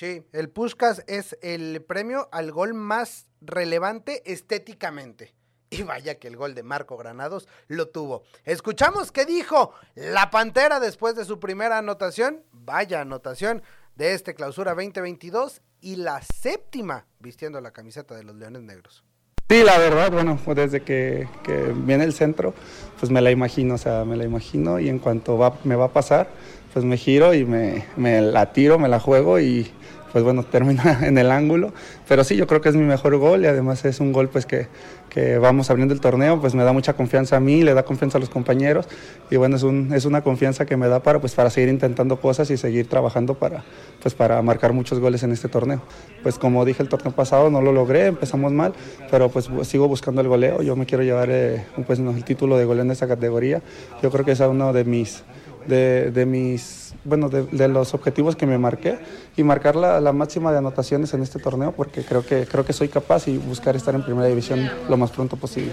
Sí, 0.00 0.22
el 0.32 0.48
Puskas 0.48 1.04
es 1.08 1.36
el 1.42 1.82
premio 1.82 2.30
al 2.32 2.52
gol 2.52 2.72
más 2.72 3.26
relevante 3.42 4.22
estéticamente. 4.32 5.34
Y 5.72 5.82
vaya 5.82 6.18
que 6.18 6.26
el 6.26 6.36
gol 6.36 6.54
de 6.54 6.62
Marco 6.62 6.96
Granados 6.96 7.46
lo 7.68 7.86
tuvo. 7.90 8.24
Escuchamos 8.44 9.12
qué 9.12 9.26
dijo 9.26 9.74
la 9.94 10.30
Pantera 10.30 10.80
después 10.80 11.14
de 11.14 11.26
su 11.26 11.38
primera 11.38 11.78
anotación. 11.78 12.42
Vaya 12.50 13.02
anotación 13.02 13.62
de 13.94 14.14
este 14.14 14.34
clausura 14.34 14.74
2022 14.74 15.60
y 15.82 15.96
la 15.96 16.22
séptima 16.22 17.06
vistiendo 17.18 17.60
la 17.60 17.70
camiseta 17.70 18.16
de 18.16 18.24
los 18.24 18.34
Leones 18.36 18.62
Negros. 18.62 19.04
Sí, 19.50 19.62
la 19.62 19.78
verdad, 19.78 20.10
bueno, 20.10 20.40
desde 20.56 20.80
que, 20.82 21.28
viene 21.76 22.04
el 22.04 22.14
centro, 22.14 22.54
pues 22.98 23.12
me 23.12 23.20
la 23.20 23.30
imagino, 23.30 23.74
o 23.74 23.78
sea, 23.78 24.04
me 24.04 24.16
la 24.16 24.24
imagino 24.24 24.80
y 24.80 24.88
en 24.88 24.98
cuanto 24.98 25.36
va, 25.36 25.58
me 25.62 25.76
va 25.76 25.84
a 25.84 25.92
pasar, 25.92 26.30
pues 26.72 26.84
me 26.84 26.96
giro 26.96 27.34
y 27.34 27.44
me 27.44 28.22
la 28.22 28.52
tiro, 28.52 28.78
me 28.78 28.88
la 28.88 28.98
juego 28.98 29.38
y, 29.38 29.70
pues 30.12 30.24
bueno, 30.24 30.42
termina 30.42 31.00
en 31.06 31.18
el 31.18 31.30
ángulo. 31.30 31.72
Pero 32.08 32.24
sí, 32.24 32.36
yo 32.36 32.46
creo 32.46 32.60
que 32.60 32.68
es 32.68 32.76
mi 32.76 32.84
mejor 32.84 33.16
gol 33.16 33.42
y 33.42 33.46
además 33.46 33.84
es 33.84 34.00
un 34.00 34.12
gol 34.12 34.28
pues 34.28 34.46
que, 34.46 34.68
que 35.08 35.38
vamos 35.38 35.70
abriendo 35.70 35.94
el 35.94 36.00
torneo, 36.00 36.40
pues 36.40 36.54
me 36.54 36.64
da 36.64 36.72
mucha 36.72 36.94
confianza 36.94 37.36
a 37.36 37.40
mí, 37.40 37.62
le 37.62 37.74
da 37.74 37.84
confianza 37.84 38.18
a 38.18 38.20
los 38.20 38.30
compañeros 38.30 38.88
y 39.30 39.36
bueno, 39.36 39.56
es, 39.56 39.62
un, 39.62 39.92
es 39.92 40.04
una 40.04 40.22
confianza 40.22 40.66
que 40.66 40.76
me 40.76 40.88
da 40.88 41.00
para, 41.00 41.20
pues, 41.20 41.34
para 41.34 41.50
seguir 41.50 41.68
intentando 41.68 42.20
cosas 42.20 42.50
y 42.50 42.56
seguir 42.56 42.88
trabajando 42.88 43.34
para, 43.34 43.64
pues, 44.02 44.14
para 44.14 44.40
marcar 44.42 44.72
muchos 44.72 44.98
goles 44.98 45.22
en 45.22 45.32
este 45.32 45.48
torneo. 45.48 45.82
Pues 46.22 46.38
como 46.38 46.64
dije 46.64 46.82
el 46.82 46.88
torneo 46.88 47.12
pasado, 47.12 47.50
no 47.50 47.60
lo 47.60 47.72
logré, 47.72 48.06
empezamos 48.06 48.52
mal, 48.52 48.72
pero 49.10 49.28
pues 49.28 49.48
sigo 49.62 49.88
buscando 49.88 50.20
el 50.20 50.28
goleo, 50.28 50.62
yo 50.62 50.76
me 50.76 50.86
quiero 50.86 51.04
llevar 51.04 51.28
eh, 51.30 51.64
pues, 51.86 51.98
el 51.98 52.24
título 52.24 52.56
de 52.56 52.64
goleo 52.64 52.82
en 52.82 52.90
esa 52.90 53.08
categoría, 53.08 53.62
yo 54.02 54.10
creo 54.10 54.24
que 54.24 54.32
es 54.32 54.40
uno 54.40 54.72
de 54.72 54.84
mis 54.84 55.22
de, 55.70 56.26
mis, 56.26 56.94
bueno, 57.04 57.28
de, 57.28 57.68
los 57.68 57.94
objetivos 57.94 58.36
que 58.36 58.46
me 58.46 58.58
marqué 58.58 58.98
y 59.36 59.42
marcar 59.42 59.76
la, 59.76 60.00
la, 60.00 60.12
máxima 60.12 60.52
de 60.52 60.58
anotaciones 60.58 61.14
en 61.14 61.22
este 61.22 61.38
torneo 61.38 61.72
porque 61.72 62.04
creo 62.04 62.24
que, 62.26 62.46
creo 62.46 62.64
que 62.64 62.72
soy 62.72 62.88
capaz 62.88 63.28
y 63.28 63.38
buscar 63.38 63.76
estar 63.76 63.94
en 63.94 64.04
primera 64.04 64.26
división 64.26 64.70
lo 64.88 64.96
más 64.96 65.10
pronto 65.10 65.36
posible. 65.36 65.72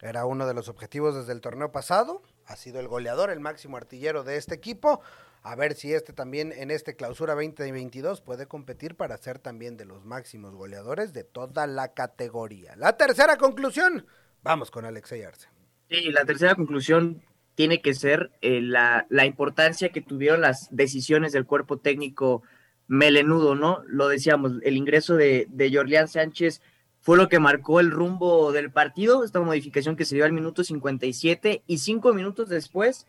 Era 0.00 0.26
uno 0.26 0.46
de 0.46 0.54
los 0.54 0.68
objetivos 0.68 1.14
desde 1.14 1.32
el 1.32 1.40
torneo 1.40 1.70
pasado, 1.70 2.22
ha 2.46 2.56
sido 2.56 2.80
el 2.80 2.88
goleador, 2.88 3.30
el 3.30 3.40
máximo 3.40 3.76
artillero 3.76 4.24
de 4.24 4.36
este 4.36 4.54
equipo. 4.54 5.00
A 5.44 5.56
ver 5.56 5.74
si 5.74 5.92
este 5.92 6.12
también 6.12 6.52
en 6.52 6.70
este 6.70 6.94
clausura 6.94 7.34
2022 7.34 8.20
puede 8.20 8.46
competir 8.46 8.96
para 8.96 9.16
ser 9.16 9.38
también 9.38 9.76
de 9.76 9.84
los 9.84 10.04
máximos 10.04 10.54
goleadores 10.54 11.12
de 11.12 11.24
toda 11.24 11.66
la 11.66 11.94
categoría. 11.94 12.76
La 12.76 12.96
tercera 12.96 13.36
conclusión, 13.36 14.06
vamos 14.42 14.70
con 14.70 14.84
Alexei 14.84 15.22
Arce. 15.22 15.48
Sí, 15.88 16.10
la 16.10 16.24
tercera 16.24 16.54
conclusión 16.54 17.22
tiene 17.54 17.80
que 17.80 17.94
ser 17.94 18.30
eh, 18.40 18.60
la, 18.62 19.06
la, 19.10 19.26
importancia 19.26 19.90
que 19.90 20.00
tuvieron 20.00 20.40
las 20.40 20.68
decisiones 20.70 21.32
del 21.32 21.46
cuerpo 21.46 21.78
técnico 21.78 22.42
melenudo, 22.88 23.54
¿no? 23.54 23.82
Lo 23.86 24.08
decíamos, 24.08 24.52
el 24.62 24.76
ingreso 24.76 25.16
de, 25.16 25.46
de 25.50 26.06
Sánchez 26.06 26.62
fue 27.00 27.16
lo 27.16 27.28
que 27.28 27.40
marcó 27.40 27.80
el 27.80 27.90
rumbo 27.90 28.52
del 28.52 28.70
partido, 28.70 29.24
esta 29.24 29.40
modificación 29.40 29.96
que 29.96 30.04
se 30.04 30.14
dio 30.14 30.24
al 30.24 30.32
minuto 30.32 30.64
57 30.64 31.62
y 31.66 31.78
cinco 31.78 32.14
minutos 32.14 32.48
después, 32.48 33.06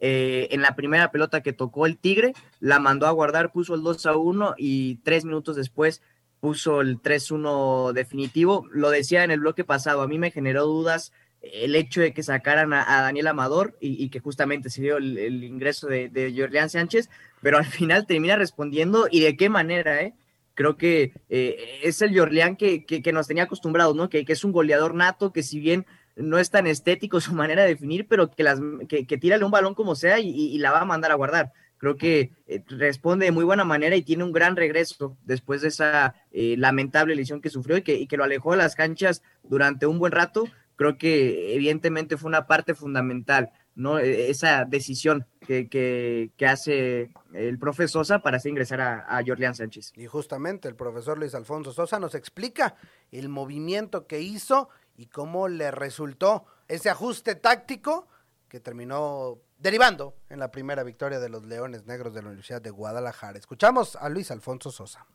eh, 0.00 0.48
en 0.50 0.62
la 0.62 0.74
primera 0.74 1.10
pelota 1.10 1.42
que 1.42 1.52
tocó 1.52 1.86
el 1.86 1.98
Tigre, 1.98 2.32
la 2.60 2.78
mandó 2.78 3.06
a 3.06 3.10
guardar, 3.12 3.52
puso 3.52 3.74
el 3.74 3.82
2 3.82 4.06
a 4.06 4.16
1 4.16 4.54
y 4.56 4.96
tres 4.96 5.24
minutos 5.24 5.56
después 5.56 6.02
puso 6.44 6.82
el 6.82 7.00
3-1 7.00 7.92
definitivo. 7.94 8.66
Lo 8.70 8.90
decía 8.90 9.24
en 9.24 9.30
el 9.30 9.40
bloque 9.40 9.64
pasado, 9.64 10.02
a 10.02 10.06
mí 10.06 10.18
me 10.18 10.30
generó 10.30 10.66
dudas 10.66 11.10
el 11.52 11.76
hecho 11.76 12.00
de 12.00 12.12
que 12.12 12.22
sacaran 12.22 12.72
a, 12.72 12.84
Daniel 13.02 13.28
Amador 13.28 13.76
y, 13.80 14.08
que 14.08 14.20
justamente 14.20 14.70
se 14.70 14.82
dio 14.82 14.96
el, 14.96 15.44
ingreso 15.44 15.86
de, 15.86 16.08
de 16.08 16.34
Jorleán 16.36 16.70
Sánchez, 16.70 17.10
pero 17.42 17.58
al 17.58 17.66
final 17.66 18.06
termina 18.06 18.36
respondiendo 18.36 19.06
y 19.10 19.20
de 19.20 19.36
qué 19.36 19.48
manera, 19.48 20.02
¿eh? 20.02 20.14
Creo 20.54 20.76
que 20.76 21.12
eh, 21.28 21.80
es 21.82 22.00
el 22.00 22.16
Jorleán 22.16 22.56
que, 22.56 22.84
que, 22.84 23.12
nos 23.12 23.26
tenía 23.26 23.44
acostumbrados, 23.44 23.96
¿no? 23.96 24.08
Que, 24.08 24.24
que, 24.24 24.32
es 24.32 24.44
un 24.44 24.52
goleador 24.52 24.94
nato, 24.94 25.32
que 25.32 25.42
si 25.42 25.58
bien 25.58 25.84
no 26.16 26.38
es 26.38 26.50
tan 26.50 26.66
estético 26.68 27.20
su 27.20 27.34
manera 27.34 27.62
de 27.62 27.70
definir, 27.70 28.06
pero 28.08 28.30
que, 28.30 28.44
las, 28.44 28.60
que, 28.88 29.04
tírale 29.04 29.44
un 29.44 29.50
balón 29.50 29.74
como 29.74 29.96
sea 29.96 30.20
y, 30.20 30.56
la 30.58 30.70
va 30.70 30.80
a 30.80 30.84
mandar 30.84 31.10
a 31.10 31.16
guardar. 31.16 31.52
creo 31.76 31.96
que 31.96 32.30
eh, 32.46 32.62
responde 32.68 33.26
de 33.26 33.32
muy 33.32 33.44
buena 33.44 33.64
manera 33.64 33.96
y 33.96 34.02
tiene 34.02 34.22
un 34.22 34.32
gran 34.32 34.54
regreso 34.54 35.16
después 35.24 35.60
de 35.62 35.68
esa 35.68 36.14
eh, 36.30 36.54
lamentable 36.56 37.16
lesión 37.16 37.40
que 37.40 37.50
sufrió 37.50 37.76
y 37.76 37.82
que, 37.82 37.94
y 37.96 38.06
que 38.06 38.16
lo 38.16 38.24
alejó 38.24 38.52
de 38.52 38.58
las 38.58 38.76
canchas 38.76 39.22
durante 39.42 39.86
un 39.86 39.98
buen 39.98 40.12
rato. 40.12 40.44
Creo 40.76 40.98
que 40.98 41.54
evidentemente 41.54 42.16
fue 42.16 42.28
una 42.28 42.46
parte 42.46 42.74
fundamental, 42.74 43.50
¿no? 43.74 43.98
E, 43.98 44.30
esa 44.30 44.64
decisión 44.64 45.26
que, 45.40 45.68
que, 45.68 46.32
que 46.36 46.46
hace 46.46 47.10
el 47.32 47.58
profesor 47.58 48.04
Sosa 48.04 48.20
para 48.20 48.38
hacer 48.38 48.50
ingresar 48.50 48.80
a, 48.80 49.18
a 49.18 49.22
Jorlián 49.24 49.54
Sánchez. 49.54 49.92
Y 49.96 50.06
justamente 50.06 50.68
el 50.68 50.74
profesor 50.74 51.18
Luis 51.18 51.34
Alfonso 51.34 51.72
Sosa 51.72 51.98
nos 51.98 52.14
explica 52.14 52.76
el 53.10 53.28
movimiento 53.28 54.06
que 54.06 54.20
hizo 54.20 54.68
y 54.96 55.06
cómo 55.06 55.48
le 55.48 55.70
resultó 55.70 56.46
ese 56.68 56.90
ajuste 56.90 57.34
táctico 57.34 58.08
que 58.48 58.60
terminó 58.60 59.38
derivando 59.58 60.14
en 60.28 60.38
la 60.38 60.50
primera 60.50 60.82
victoria 60.82 61.18
de 61.18 61.28
los 61.28 61.44
Leones 61.44 61.86
Negros 61.86 62.14
de 62.14 62.22
la 62.22 62.28
Universidad 62.28 62.62
de 62.62 62.70
Guadalajara. 62.70 63.38
Escuchamos 63.38 63.96
a 63.96 64.08
Luis 64.08 64.30
Alfonso 64.30 64.70
Sosa. 64.70 65.06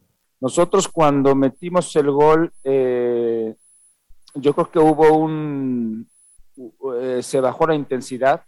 Nosotros 0.42 0.88
cuando 0.88 1.36
metimos 1.36 1.96
el 1.96 2.12
gol, 2.12 2.54
eh, 2.64 3.56
yo 4.36 4.54
creo 4.54 4.72
que 4.72 4.80
hubo 4.80 5.18
un, 5.18 6.08
eh, 6.96 7.22
se 7.22 7.40
bajó 7.40 7.68
la 7.68 7.76
intensidad. 7.76 8.42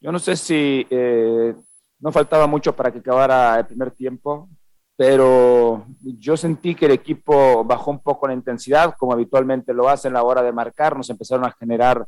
Yo 0.00 0.10
no 0.12 0.18
sé 0.18 0.36
si 0.36 0.86
eh, 0.88 1.54
no 2.00 2.12
faltaba 2.12 2.46
mucho 2.46 2.74
para 2.74 2.90
que 2.90 3.00
acabara 3.00 3.58
el 3.58 3.66
primer 3.66 3.90
tiempo, 3.90 4.48
pero 4.96 5.84
yo 6.02 6.36
sentí 6.36 6.74
que 6.74 6.86
el 6.86 6.92
equipo 6.92 7.64
bajó 7.64 7.90
un 7.90 8.00
poco 8.00 8.26
la 8.26 8.34
intensidad, 8.34 8.94
como 8.98 9.12
habitualmente 9.12 9.72
lo 9.74 9.88
hace 9.88 10.08
en 10.08 10.14
la 10.14 10.22
hora 10.22 10.42
de 10.42 10.52
marcar, 10.52 10.96
nos 10.96 11.10
empezaron 11.10 11.44
a 11.46 11.52
generar 11.52 12.06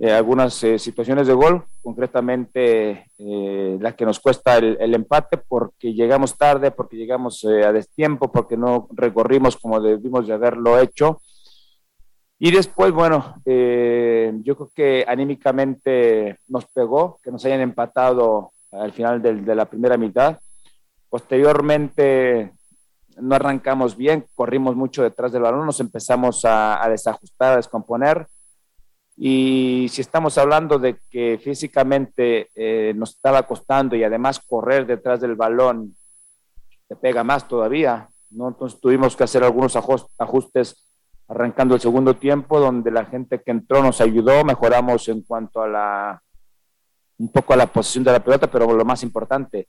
eh, 0.00 0.12
algunas 0.12 0.54
situaciones 0.54 1.26
de 1.26 1.34
gol, 1.34 1.64
concretamente 1.82 3.06
eh, 3.18 3.78
la 3.80 3.92
que 3.92 4.06
nos 4.06 4.20
cuesta 4.20 4.56
el, 4.56 4.76
el, 4.80 4.94
empate 4.94 5.36
porque 5.36 5.92
llegamos 5.92 6.36
tarde, 6.38 6.70
porque 6.70 6.96
llegamos 6.96 7.44
a 7.44 7.72
destiempo, 7.72 8.30
porque 8.30 8.56
no 8.56 8.88
recorrimos 8.92 9.56
como 9.56 9.80
debimos 9.80 10.26
de 10.26 10.34
haberlo 10.34 10.78
hecho. 10.78 11.20
Y 12.42 12.50
después, 12.50 12.90
bueno, 12.90 13.34
eh, 13.44 14.32
yo 14.42 14.56
creo 14.56 14.70
que 14.74 15.04
anímicamente 15.06 16.38
nos 16.48 16.64
pegó 16.64 17.20
que 17.22 17.30
nos 17.30 17.44
hayan 17.44 17.60
empatado 17.60 18.52
al 18.72 18.92
final 18.92 19.20
del, 19.20 19.44
de 19.44 19.54
la 19.54 19.66
primera 19.66 19.98
mitad. 19.98 20.38
Posteriormente 21.10 22.50
no 23.18 23.34
arrancamos 23.34 23.94
bien, 23.94 24.24
corrimos 24.34 24.74
mucho 24.74 25.02
detrás 25.02 25.32
del 25.32 25.42
balón, 25.42 25.66
nos 25.66 25.80
empezamos 25.80 26.40
a, 26.46 26.82
desajustar, 26.88 27.52
a 27.52 27.56
descomponer 27.56 28.26
y 29.18 29.88
si 29.90 30.00
estamos 30.00 30.38
hablando 30.38 30.78
de 30.78 30.96
que 31.10 31.38
físicamente 31.42 32.48
eh, 32.54 32.94
nos 32.96 33.10
estaba 33.10 33.42
costando 33.42 33.96
y 33.96 34.02
además 34.02 34.40
correr 34.40 34.86
detrás 34.86 35.20
del 35.20 35.34
balón 35.34 35.94
te 36.88 36.96
pega 36.96 37.22
más 37.22 37.46
todavía, 37.46 38.08
¿no? 38.30 38.48
Entonces 38.48 38.80
tuvimos 38.80 39.14
que 39.14 39.24
hacer 39.24 39.44
algunos 39.44 39.76
ajustes 39.76 40.89
arrancando 41.30 41.76
el 41.76 41.80
segundo 41.80 42.16
tiempo, 42.16 42.58
donde 42.58 42.90
la 42.90 43.04
gente 43.04 43.40
que 43.40 43.52
entró 43.52 43.82
nos 43.82 44.00
ayudó, 44.00 44.44
mejoramos 44.44 45.08
en 45.08 45.22
cuanto 45.22 45.62
a 45.62 45.68
la, 45.68 46.22
un 47.18 47.28
poco 47.28 47.52
a 47.52 47.56
la 47.56 47.66
posición 47.66 48.02
de 48.02 48.12
la 48.12 48.24
pelota, 48.24 48.50
pero 48.50 48.72
lo 48.72 48.84
más 48.84 49.04
importante, 49.04 49.68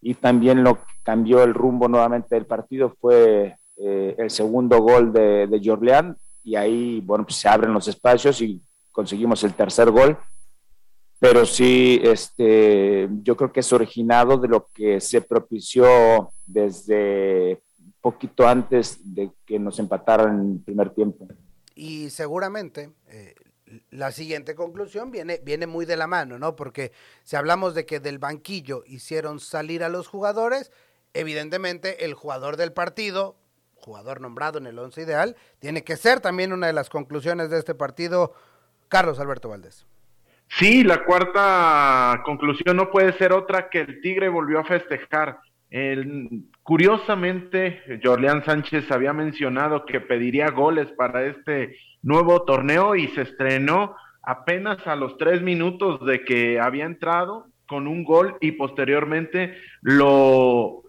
y 0.00 0.14
también 0.14 0.64
lo 0.64 0.76
que 0.76 0.94
cambió 1.02 1.42
el 1.42 1.52
rumbo 1.52 1.86
nuevamente 1.86 2.34
del 2.34 2.46
partido 2.46 2.96
fue 2.98 3.56
eh, 3.76 4.14
el 4.16 4.30
segundo 4.30 4.80
gol 4.80 5.12
de, 5.12 5.46
de 5.46 5.60
Jorleán, 5.62 6.16
y 6.42 6.56
ahí, 6.56 7.02
bueno, 7.02 7.24
pues 7.24 7.36
se 7.36 7.48
abren 7.48 7.74
los 7.74 7.86
espacios 7.88 8.40
y 8.40 8.60
conseguimos 8.90 9.44
el 9.44 9.52
tercer 9.52 9.90
gol, 9.90 10.16
pero 11.20 11.44
sí, 11.44 12.00
este, 12.02 13.08
yo 13.22 13.36
creo 13.36 13.52
que 13.52 13.60
es 13.60 13.72
originado 13.72 14.38
de 14.38 14.48
lo 14.48 14.66
que 14.74 14.98
se 15.00 15.20
propició 15.20 16.32
desde 16.46 17.60
poquito 18.02 18.46
antes 18.46 18.98
de 19.14 19.30
que 19.46 19.58
nos 19.58 19.78
empataran 19.78 20.40
en 20.40 20.52
el 20.52 20.60
primer 20.60 20.90
tiempo. 20.90 21.26
Y 21.74 22.10
seguramente 22.10 22.90
eh, 23.08 23.34
la 23.90 24.10
siguiente 24.12 24.54
conclusión 24.54 25.10
viene, 25.10 25.40
viene 25.42 25.66
muy 25.66 25.86
de 25.86 25.96
la 25.96 26.06
mano, 26.06 26.38
¿no? 26.38 26.56
Porque 26.56 26.92
si 27.22 27.36
hablamos 27.36 27.74
de 27.74 27.86
que 27.86 28.00
del 28.00 28.18
banquillo 28.18 28.82
hicieron 28.86 29.40
salir 29.40 29.84
a 29.84 29.88
los 29.88 30.08
jugadores, 30.08 30.70
evidentemente 31.14 32.04
el 32.04 32.14
jugador 32.14 32.56
del 32.56 32.72
partido, 32.72 33.36
jugador 33.76 34.20
nombrado 34.20 34.58
en 34.58 34.66
el 34.66 34.78
once 34.78 35.00
ideal, 35.00 35.36
tiene 35.60 35.84
que 35.84 35.96
ser 35.96 36.20
también 36.20 36.52
una 36.52 36.66
de 36.66 36.72
las 36.72 36.90
conclusiones 36.90 37.50
de 37.50 37.58
este 37.58 37.74
partido 37.74 38.34
Carlos 38.88 39.18
Alberto 39.20 39.48
Valdés. 39.48 39.86
Sí, 40.48 40.84
la 40.84 41.04
cuarta 41.04 42.20
conclusión 42.24 42.76
no 42.76 42.90
puede 42.90 43.12
ser 43.14 43.32
otra 43.32 43.70
que 43.70 43.80
el 43.80 44.02
Tigre 44.02 44.28
volvió 44.28 44.58
a 44.58 44.64
festejar. 44.64 45.38
El, 45.70 46.44
curiosamente, 46.62 47.82
Jorleán 48.02 48.44
Sánchez 48.44 48.90
había 48.90 49.12
mencionado 49.12 49.84
que 49.84 50.00
pediría 50.00 50.50
goles 50.50 50.88
para 50.96 51.26
este 51.26 51.76
nuevo 52.02 52.42
torneo 52.42 52.94
y 52.94 53.08
se 53.08 53.22
estrenó 53.22 53.96
apenas 54.22 54.86
a 54.86 54.96
los 54.96 55.16
tres 55.18 55.42
minutos 55.42 56.04
de 56.06 56.24
que 56.24 56.60
había 56.60 56.84
entrado 56.84 57.46
con 57.66 57.86
un 57.86 58.04
gol 58.04 58.36
y 58.40 58.52
posteriormente 58.52 59.54
lo, 59.80 60.82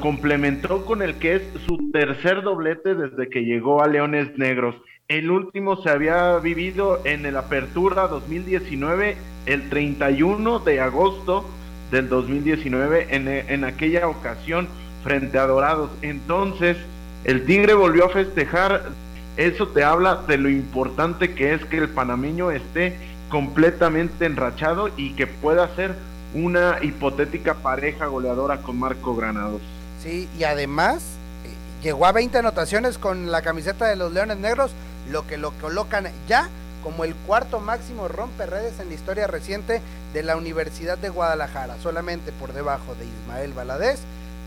complementó 0.00 0.84
con 0.84 1.02
el 1.02 1.18
que 1.18 1.36
es 1.36 1.42
su 1.66 1.90
tercer 1.90 2.42
doblete 2.42 2.94
desde 2.94 3.28
que 3.28 3.44
llegó 3.44 3.82
a 3.82 3.88
Leones 3.88 4.36
Negros. 4.38 4.76
El 5.08 5.30
último 5.30 5.76
se 5.82 5.90
había 5.90 6.38
vivido 6.38 7.00
en 7.04 7.24
el 7.26 7.36
Apertura 7.36 8.08
2019, 8.08 9.16
el 9.46 9.68
31 9.68 10.58
de 10.60 10.80
agosto 10.80 11.44
del 11.90 12.08
2019, 12.08 13.08
en, 13.10 13.28
en 13.28 13.64
aquella 13.64 14.06
ocasión 14.08 14.68
frente 15.02 15.38
a 15.38 15.46
Dorados. 15.46 15.90
Entonces, 16.02 16.76
el 17.24 17.44
Tigre 17.44 17.74
volvió 17.74 18.06
a 18.06 18.10
festejar. 18.10 18.90
Eso 19.36 19.68
te 19.68 19.84
habla 19.84 20.16
de 20.26 20.36
lo 20.36 20.48
importante 20.48 21.34
que 21.34 21.54
es 21.54 21.64
que 21.64 21.78
el 21.78 21.88
panameño 21.88 22.50
esté 22.50 22.96
completamente 23.28 24.26
enrachado 24.26 24.90
y 24.96 25.12
que 25.12 25.26
pueda 25.26 25.74
ser 25.76 25.94
una 26.34 26.78
hipotética 26.82 27.54
pareja 27.54 28.06
goleadora 28.06 28.58
con 28.58 28.78
Marco 28.78 29.14
Granados. 29.14 29.62
Sí, 30.02 30.28
y 30.38 30.44
además 30.44 31.02
eh, 31.44 31.84
llegó 31.84 32.06
a 32.06 32.12
20 32.12 32.38
anotaciones 32.38 32.98
con 32.98 33.30
la 33.30 33.42
camiseta 33.42 33.86
de 33.86 33.96
los 33.96 34.12
Leones 34.12 34.38
Negros 34.38 34.72
lo 35.10 35.26
que 35.26 35.38
lo 35.38 35.52
colocan 35.52 36.08
ya 36.28 36.48
como 36.82 37.04
el 37.04 37.14
cuarto 37.14 37.60
máximo 37.60 38.08
romperredes 38.08 38.78
en 38.78 38.88
la 38.88 38.94
historia 38.94 39.26
reciente 39.26 39.82
de 40.12 40.22
la 40.22 40.36
Universidad 40.36 40.96
de 40.96 41.08
Guadalajara, 41.08 41.76
solamente 41.82 42.32
por 42.32 42.52
debajo 42.52 42.94
de 42.94 43.04
Ismael 43.04 43.52
Valadez, 43.52 44.00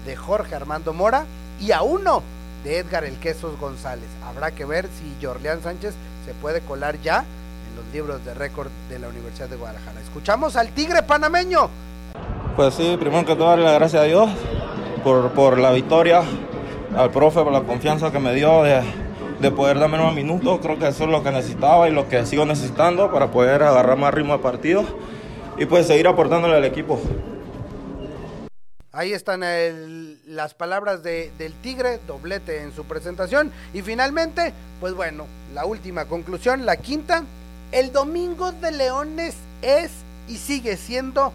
de 0.05 0.15
Jorge 0.15 0.55
Armando 0.55 0.93
Mora 0.93 1.25
y 1.59 1.71
a 1.71 1.81
uno 1.81 2.23
de 2.63 2.79
Edgar 2.79 3.03
El 3.03 3.17
Quesos 3.17 3.59
González. 3.59 4.07
Habrá 4.25 4.51
que 4.51 4.65
ver 4.65 4.87
si 4.87 5.25
Jorleán 5.25 5.61
Sánchez 5.61 5.93
se 6.25 6.33
puede 6.35 6.61
colar 6.61 6.99
ya 7.01 7.19
en 7.69 7.75
los 7.75 7.93
libros 7.93 8.23
de 8.25 8.33
récord 8.33 8.69
de 8.89 8.99
la 8.99 9.07
Universidad 9.07 9.49
de 9.49 9.55
Guadalajara. 9.55 9.99
Escuchamos 10.01 10.55
al 10.55 10.69
Tigre 10.69 11.03
panameño. 11.03 11.69
Pues 12.55 12.73
sí, 12.75 12.97
primero 12.99 13.25
que 13.25 13.35
todo 13.35 13.49
darle 13.49 13.65
la 13.65 13.73
gracias 13.73 14.03
a 14.03 14.05
Dios 14.05 14.29
por, 15.03 15.31
por 15.31 15.57
la 15.57 15.71
victoria, 15.71 16.21
al 16.95 17.09
profe 17.11 17.41
por 17.41 17.51
la 17.51 17.61
confianza 17.61 18.11
que 18.11 18.19
me 18.19 18.33
dio 18.33 18.63
de, 18.63 18.81
de 19.39 19.51
poder 19.51 19.79
darme 19.79 19.99
unos 19.99 20.13
minutos. 20.13 20.59
Creo 20.61 20.77
que 20.77 20.87
eso 20.87 21.05
es 21.05 21.09
lo 21.09 21.23
que 21.23 21.31
necesitaba 21.31 21.87
y 21.87 21.91
lo 21.91 22.07
que 22.07 22.25
sigo 22.25 22.45
necesitando 22.45 23.11
para 23.11 23.31
poder 23.31 23.63
agarrar 23.63 23.97
más 23.97 24.13
ritmo 24.13 24.33
de 24.33 24.39
partido 24.39 24.83
y 25.57 25.65
pues 25.65 25.87
seguir 25.87 26.07
aportándole 26.07 26.55
al 26.55 26.65
equipo. 26.65 26.99
Ahí 28.93 29.13
están 29.13 29.39
las 30.25 30.53
palabras 30.53 31.01
de, 31.01 31.31
del 31.37 31.53
Tigre, 31.53 32.01
doblete 32.07 32.61
en 32.61 32.75
su 32.75 32.83
presentación. 32.83 33.49
Y 33.73 33.81
finalmente, 33.83 34.53
pues 34.81 34.93
bueno, 34.93 35.27
la 35.53 35.65
última 35.65 36.05
conclusión, 36.05 36.65
la 36.65 36.75
quinta. 36.75 37.23
El 37.71 37.93
Domingo 37.93 38.51
de 38.51 38.71
Leones 38.73 39.35
es 39.61 39.91
y 40.27 40.35
sigue 40.35 40.75
siendo 40.75 41.31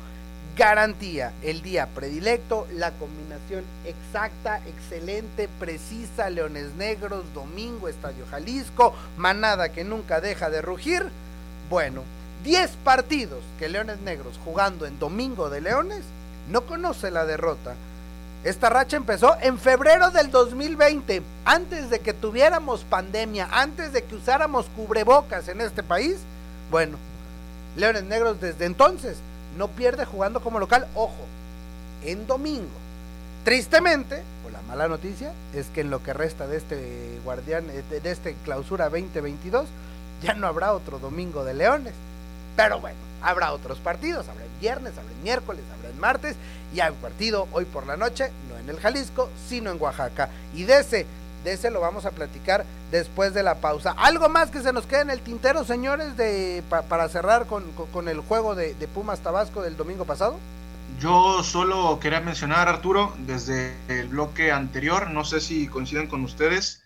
garantía. 0.55 1.33
El 1.43 1.63
día 1.63 1.87
predilecto, 1.87 2.67
la 2.75 2.91
combinación 2.91 3.65
exacta, 3.87 4.61
excelente, 4.67 5.49
precisa. 5.59 6.29
Leones 6.29 6.75
Negros, 6.75 7.25
domingo, 7.33 7.89
Estadio 7.89 8.27
Jalisco, 8.31 8.95
manada 9.17 9.71
que 9.71 9.83
nunca 9.83 10.21
deja 10.21 10.51
de 10.51 10.61
rugir. 10.61 11.07
Bueno, 11.71 12.03
10 12.45 12.71
partidos 12.85 13.43
que 13.59 13.71
Leones 13.71 14.01
Negros 14.01 14.39
jugando 14.45 14.85
en 14.85 14.99
Domingo 14.99 15.49
de 15.49 15.63
Leones 15.63 16.05
no 16.49 16.63
conoce 16.63 17.11
la 17.11 17.25
derrota. 17.25 17.75
Esta 18.45 18.71
racha 18.71 18.97
empezó 18.97 19.37
en 19.41 19.59
febrero 19.59 20.11
del 20.11 20.31
2020, 20.31 21.23
antes 21.45 21.91
de 21.91 21.99
que 21.99 22.13
tuviéramos 22.13 22.85
pandemia, 22.85 23.49
antes 23.51 23.93
de 23.93 24.05
que 24.05 24.15
usáramos 24.15 24.67
cubrebocas 24.77 25.49
en 25.49 25.61
este 25.61 25.83
país. 25.83 26.19
Bueno, 26.71 26.97
Leones 27.77 28.05
Negros 28.05 28.41
desde 28.41 28.67
entonces 28.67 29.17
no 29.59 29.69
pierde 29.69 30.05
jugando 30.05 30.41
como 30.41 30.61
local, 30.61 30.87
ojo, 30.95 31.27
en 32.05 32.27
domingo. 32.27 32.69
Tristemente, 33.45 34.23
o 34.47 34.51
la 34.51 34.63
mala 34.63 34.87
noticia, 34.87 35.33
es 35.55 35.67
que 35.67 35.81
en 35.81 35.91
lo 35.91 36.03
que 36.03 36.13
resta 36.13 36.47
de 36.47 36.57
este 36.57 37.19
guardián, 37.25 37.67
de 37.67 38.11
este 38.11 38.35
clausura 38.45 38.89
2022, 38.89 39.67
ya 40.23 40.35
no 40.35 40.47
habrá 40.47 40.73
otro 40.73 40.99
domingo 40.99 41.45
de 41.45 41.55
Leones. 41.55 41.95
Pero 42.57 42.81
bueno, 42.81 42.97
habrá 43.23 43.53
otros 43.53 43.79
partidos, 43.79 44.29
habrá 44.29 44.45
el 44.45 44.61
viernes, 44.61 44.93
habrá 44.97 45.11
el 45.11 45.23
miércoles, 45.23 45.63
habrá 45.77 45.91
el 45.91 45.97
martes 45.97 46.37
y 46.75 46.81
hay 46.81 46.91
un 46.91 46.97
partido 46.97 47.47
hoy 47.53 47.65
por 47.67 47.87
la 47.87 47.97
noche, 47.97 48.31
no 48.49 48.59
en 48.59 48.69
el 48.69 48.81
Jalisco, 48.81 49.29
sino 49.49 49.71
en 49.71 49.81
Oaxaca. 49.81 50.31
Y 50.55 50.65
de 50.65 50.81
ese, 50.81 51.07
de 51.45 51.53
ese 51.53 51.71
lo 51.71 51.81
vamos 51.81 52.07
a 52.07 52.11
platicar 52.11 52.65
después 52.91 53.35
de 53.35 53.43
la 53.43 53.57
pausa. 53.57 53.95
¿Algo 53.99 54.29
más 54.29 54.51
que 54.51 54.63
se 54.63 54.73
nos 54.73 54.87
quede 54.87 55.03
en 55.03 55.11
el 55.11 55.21
tintero, 55.21 55.65
señores, 55.65 56.17
de, 56.17 56.63
para 56.89 57.09
cerrar 57.09 57.47
con, 57.47 57.65
con, 57.93 58.09
el 58.09 58.21
juego 58.21 58.55
de, 58.55 58.75
de 58.75 58.89
Pumas 58.89 59.21
Tabasco 59.21 59.63
del 59.63 59.77
domingo 59.77 60.05
pasado? 60.05 60.39
Yo 60.99 61.43
solo 61.43 61.99
quería 62.01 62.21
mencionar, 62.21 62.69
Arturo, 62.69 63.13
desde 63.19 63.77
el 63.89 64.09
bloque 64.09 64.51
anterior, 64.51 65.11
no 65.11 65.25
sé 65.25 65.41
si 65.41 65.69
coinciden 65.69 66.07
con 66.07 66.25
ustedes, 66.25 66.81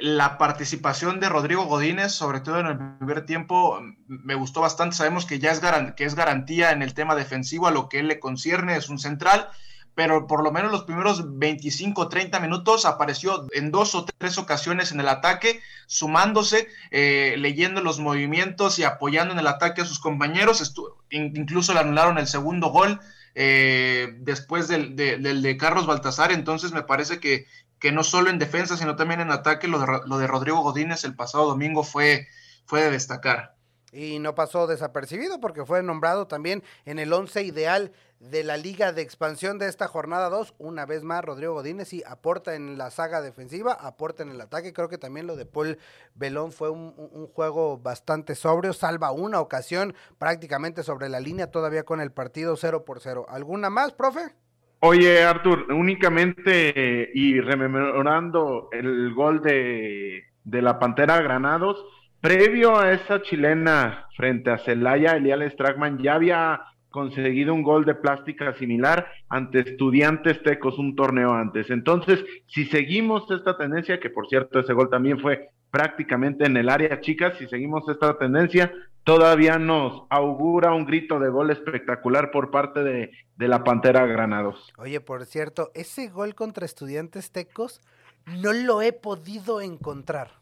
la 0.00 0.38
participación 0.38 1.20
de 1.20 1.28
Rodrigo 1.28 1.64
Godínez, 1.64 2.12
sobre 2.12 2.40
todo 2.40 2.60
en 2.60 2.66
el 2.66 2.78
primer 2.98 3.26
tiempo, 3.26 3.80
me 4.06 4.34
gustó 4.34 4.60
bastante. 4.60 4.96
Sabemos 4.96 5.26
que 5.26 5.38
ya 5.38 5.50
es, 5.50 5.60
que 5.96 6.04
es 6.04 6.14
garantía 6.14 6.72
en 6.72 6.82
el 6.82 6.94
tema 6.94 7.14
defensivo 7.14 7.66
a 7.66 7.70
lo 7.70 7.88
que 7.88 8.00
él 8.00 8.08
le 8.08 8.20
concierne, 8.20 8.76
es 8.76 8.88
un 8.88 8.98
central, 8.98 9.48
pero 9.94 10.26
por 10.26 10.42
lo 10.42 10.52
menos 10.52 10.72
los 10.72 10.84
primeros 10.84 11.38
25, 11.38 12.08
30 12.08 12.40
minutos 12.40 12.86
apareció 12.86 13.46
en 13.52 13.70
dos 13.70 13.94
o 13.94 14.04
tres 14.04 14.38
ocasiones 14.38 14.92
en 14.92 15.00
el 15.00 15.08
ataque, 15.08 15.60
sumándose, 15.86 16.68
eh, 16.90 17.34
leyendo 17.38 17.82
los 17.82 18.00
movimientos 18.00 18.78
y 18.78 18.84
apoyando 18.84 19.34
en 19.34 19.40
el 19.40 19.46
ataque 19.46 19.82
a 19.82 19.86
sus 19.86 19.98
compañeros. 19.98 20.74
incluso 21.10 21.74
le 21.74 21.80
anularon 21.80 22.18
el 22.18 22.26
segundo 22.26 22.68
gol. 22.68 23.00
Eh, 23.36 24.16
después 24.18 24.66
del, 24.66 24.96
del, 24.96 25.42
de 25.42 25.56
Carlos 25.56 25.86
Baltasar, 25.86 26.32
entonces 26.32 26.72
me 26.72 26.82
parece 26.82 27.20
que 27.20 27.46
que 27.80 27.92
no 27.92 28.04
solo 28.04 28.30
en 28.30 28.38
defensa, 28.38 28.76
sino 28.76 28.94
también 28.94 29.20
en 29.20 29.32
ataque, 29.32 29.66
lo 29.66 29.78
de, 29.78 29.86
lo 30.06 30.18
de 30.18 30.26
Rodrigo 30.26 30.60
Godínez 30.62 31.02
el 31.04 31.16
pasado 31.16 31.46
domingo 31.46 31.82
fue, 31.82 32.28
fue 32.66 32.82
de 32.82 32.90
destacar. 32.90 33.56
Y 33.92 34.20
no 34.20 34.36
pasó 34.36 34.68
desapercibido 34.68 35.40
porque 35.40 35.64
fue 35.64 35.82
nombrado 35.82 36.28
también 36.28 36.62
en 36.84 37.00
el 37.00 37.12
once 37.12 37.42
ideal 37.42 37.92
de 38.20 38.44
la 38.44 38.56
Liga 38.56 38.92
de 38.92 39.02
Expansión 39.02 39.58
de 39.58 39.66
esta 39.66 39.88
jornada 39.88 40.28
2. 40.28 40.54
Una 40.58 40.86
vez 40.86 41.02
más, 41.02 41.24
Rodrigo 41.24 41.54
Godínez 41.54 41.92
y 41.92 42.04
aporta 42.06 42.54
en 42.54 42.78
la 42.78 42.90
saga 42.90 43.20
defensiva, 43.20 43.72
aporta 43.72 44.22
en 44.22 44.28
el 44.28 44.40
ataque. 44.40 44.72
Creo 44.72 44.88
que 44.88 44.98
también 44.98 45.26
lo 45.26 45.34
de 45.34 45.46
Paul 45.46 45.78
Belón 46.14 46.52
fue 46.52 46.70
un, 46.70 46.94
un, 46.96 47.26
juego 47.28 47.78
bastante 47.78 48.36
sobrio. 48.36 48.74
Salva 48.74 49.10
una 49.10 49.40
ocasión 49.40 49.94
prácticamente 50.18 50.84
sobre 50.84 51.08
la 51.08 51.18
línea, 51.18 51.50
todavía 51.50 51.82
con 51.82 52.00
el 52.00 52.12
partido 52.12 52.56
0 52.56 52.84
por 52.84 53.00
0. 53.00 53.26
¿Alguna 53.28 53.70
más, 53.70 53.92
profe? 53.92 54.36
Oye, 54.82 55.22
Artur, 55.22 55.66
únicamente 55.70 57.10
y 57.12 57.38
rememorando 57.38 58.70
el 58.72 59.12
gol 59.12 59.42
de, 59.42 60.24
de, 60.42 60.62
la 60.62 60.78
Pantera 60.78 61.20
Granados, 61.20 61.84
previo 62.20 62.78
a 62.78 62.92
esa 62.92 63.20
chilena 63.20 64.06
frente 64.16 64.50
a 64.50 64.56
Celaya, 64.56 65.16
Elial 65.16 65.50
Stragman 65.50 65.98
ya 65.98 66.14
había 66.14 66.62
conseguido 66.88 67.52
un 67.52 67.62
gol 67.62 67.84
de 67.84 67.94
plástica 67.94 68.54
similar 68.54 69.06
ante 69.28 69.60
estudiantes 69.60 70.42
tecos 70.42 70.78
un 70.78 70.96
torneo 70.96 71.32
antes. 71.34 71.68
Entonces, 71.70 72.24
si 72.46 72.64
seguimos 72.64 73.30
esta 73.30 73.58
tendencia, 73.58 74.00
que 74.00 74.08
por 74.08 74.28
cierto 74.28 74.60
ese 74.60 74.72
gol 74.72 74.88
también 74.88 75.20
fue 75.20 75.50
prácticamente 75.70 76.46
en 76.46 76.56
el 76.56 76.68
área 76.68 77.00
chica, 77.00 77.32
si 77.38 77.46
seguimos 77.46 77.88
esta 77.88 78.18
tendencia, 78.18 78.72
todavía 79.04 79.58
nos 79.58 80.04
augura 80.10 80.72
un 80.72 80.84
grito 80.84 81.18
de 81.18 81.28
gol 81.28 81.50
espectacular 81.50 82.30
por 82.30 82.50
parte 82.50 82.82
de, 82.82 83.10
la 83.36 83.64
Pantera 83.64 84.06
Granados. 84.06 84.70
Oye, 84.76 85.00
por 85.00 85.24
cierto, 85.24 85.70
ese 85.74 86.08
gol 86.08 86.34
contra 86.34 86.66
estudiantes 86.66 87.30
tecos 87.30 87.80
no 88.26 88.52
lo 88.52 88.82
he 88.82 88.92
podido 88.92 89.60
encontrar. 89.60 90.40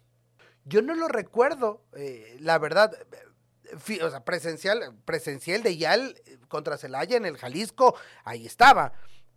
Yo 0.65 0.83
no 0.83 0.95
lo 0.95 1.09
recuerdo, 1.09 1.83
eh, 1.97 2.37
la 2.41 2.59
verdad, 2.59 2.93
o 3.73 4.11
sea, 4.11 4.25
presencial, 4.25 4.95
presencial 5.05 5.63
de 5.63 5.77
Yal 5.77 6.17
contra 6.49 6.77
Celaya 6.77 7.17
en 7.17 7.25
el 7.25 7.39
Jalisco, 7.39 7.97
ahí 8.25 8.47
estaba. 8.47 8.93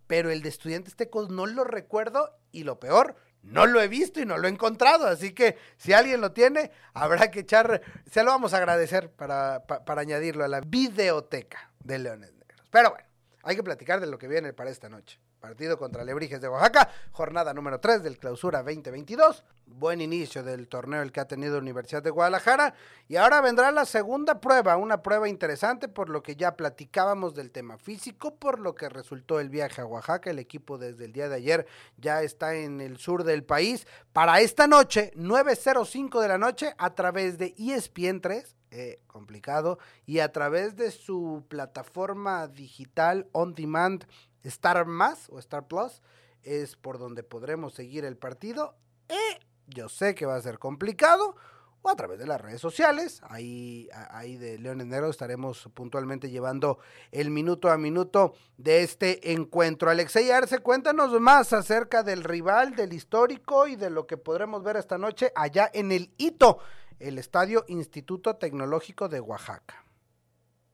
Pero 0.06 0.30
el 0.30 0.42
de 0.42 0.48
estudiantes 0.48 0.96
tecos 0.96 1.30
no 1.30 1.46
lo 1.46 1.64
recuerdo 1.64 2.30
y 2.50 2.64
lo 2.64 2.78
peor, 2.80 3.16
no 3.42 3.66
lo 3.66 3.80
he 3.80 3.88
visto 3.88 4.20
y 4.20 4.26
no 4.26 4.38
lo 4.38 4.46
he 4.46 4.50
encontrado, 4.50 5.06
así 5.06 5.32
que 5.32 5.56
si 5.76 5.92
alguien 5.92 6.20
lo 6.20 6.32
tiene, 6.32 6.70
habrá 6.94 7.30
que 7.30 7.40
echar, 7.40 7.82
se 8.10 8.22
lo 8.22 8.30
vamos 8.30 8.54
a 8.54 8.58
agradecer 8.58 9.10
para, 9.10 9.64
para, 9.66 10.00
añadirlo 10.00 10.44
a 10.44 10.48
la 10.48 10.60
videoteca 10.60 11.70
de 11.80 11.98
Leones 11.98 12.32
Negros. 12.34 12.68
Pero 12.70 12.90
bueno, 12.90 13.06
hay 13.42 13.56
que 13.56 13.62
platicar 13.62 14.00
de 14.00 14.06
lo 14.06 14.18
que 14.18 14.28
viene 14.28 14.52
para 14.52 14.70
esta 14.70 14.88
noche. 14.88 15.18
Partido 15.42 15.76
contra 15.76 16.04
Lebrijes 16.04 16.40
de 16.40 16.48
Oaxaca, 16.48 16.88
jornada 17.10 17.52
número 17.52 17.80
3 17.80 18.04
del 18.04 18.16
clausura 18.16 18.62
2022. 18.62 19.42
Buen 19.66 20.00
inicio 20.00 20.44
del 20.44 20.68
torneo 20.68 21.02
el 21.02 21.10
que 21.10 21.18
ha 21.18 21.26
tenido 21.26 21.58
Universidad 21.58 22.00
de 22.00 22.10
Guadalajara. 22.10 22.74
Y 23.08 23.16
ahora 23.16 23.40
vendrá 23.40 23.72
la 23.72 23.84
segunda 23.84 24.40
prueba, 24.40 24.76
una 24.76 25.02
prueba 25.02 25.28
interesante 25.28 25.88
por 25.88 26.10
lo 26.10 26.22
que 26.22 26.36
ya 26.36 26.54
platicábamos 26.56 27.34
del 27.34 27.50
tema 27.50 27.76
físico, 27.76 28.36
por 28.36 28.60
lo 28.60 28.76
que 28.76 28.88
resultó 28.88 29.40
el 29.40 29.48
viaje 29.48 29.80
a 29.80 29.84
Oaxaca. 29.84 30.30
El 30.30 30.38
equipo 30.38 30.78
desde 30.78 31.06
el 31.06 31.12
día 31.12 31.28
de 31.28 31.34
ayer 31.34 31.66
ya 31.96 32.22
está 32.22 32.54
en 32.54 32.80
el 32.80 32.98
sur 32.98 33.24
del 33.24 33.42
país. 33.42 33.84
Para 34.12 34.40
esta 34.42 34.68
noche, 34.68 35.10
9.05 35.16 36.20
de 36.20 36.28
la 36.28 36.38
noche, 36.38 36.72
a 36.78 36.94
través 36.94 37.36
de 37.36 37.52
ESPN 37.58 38.20
3, 38.20 38.56
eh, 38.70 39.00
complicado, 39.08 39.80
y 40.06 40.20
a 40.20 40.30
través 40.30 40.76
de 40.76 40.92
su 40.92 41.44
plataforma 41.48 42.46
digital 42.46 43.26
on 43.32 43.54
demand 43.54 44.06
Star 44.44 44.84
Más 44.86 45.28
o 45.30 45.38
Star 45.38 45.66
Plus 45.66 46.02
es 46.42 46.76
por 46.76 46.98
donde 46.98 47.22
podremos 47.22 47.74
seguir 47.74 48.04
el 48.04 48.16
partido. 48.16 48.76
Eh, 49.08 49.38
yo 49.68 49.88
sé 49.88 50.14
que 50.14 50.26
va 50.26 50.36
a 50.36 50.42
ser 50.42 50.58
complicado. 50.58 51.36
O 51.84 51.90
a 51.90 51.96
través 51.96 52.20
de 52.20 52.26
las 52.26 52.40
redes 52.40 52.60
sociales. 52.60 53.20
Ahí, 53.24 53.88
ahí 54.10 54.36
de 54.36 54.56
Leones 54.56 54.86
Negros 54.86 55.10
estaremos 55.10 55.68
puntualmente 55.74 56.30
llevando 56.30 56.78
el 57.10 57.30
minuto 57.30 57.70
a 57.70 57.76
minuto 57.76 58.34
de 58.56 58.82
este 58.82 59.32
encuentro. 59.32 59.90
Alexey 59.90 60.30
Arce, 60.30 60.60
cuéntanos 60.60 61.20
más 61.20 61.52
acerca 61.52 62.04
del 62.04 62.22
rival, 62.22 62.76
del 62.76 62.92
histórico 62.92 63.66
y 63.66 63.74
de 63.74 63.90
lo 63.90 64.06
que 64.06 64.16
podremos 64.16 64.62
ver 64.62 64.76
esta 64.76 64.96
noche 64.96 65.32
allá 65.34 65.68
en 65.74 65.90
el 65.90 66.12
Hito, 66.18 66.58
el 67.00 67.18
Estadio 67.18 67.64
Instituto 67.66 68.36
Tecnológico 68.36 69.08
de 69.08 69.18
Oaxaca. 69.18 69.84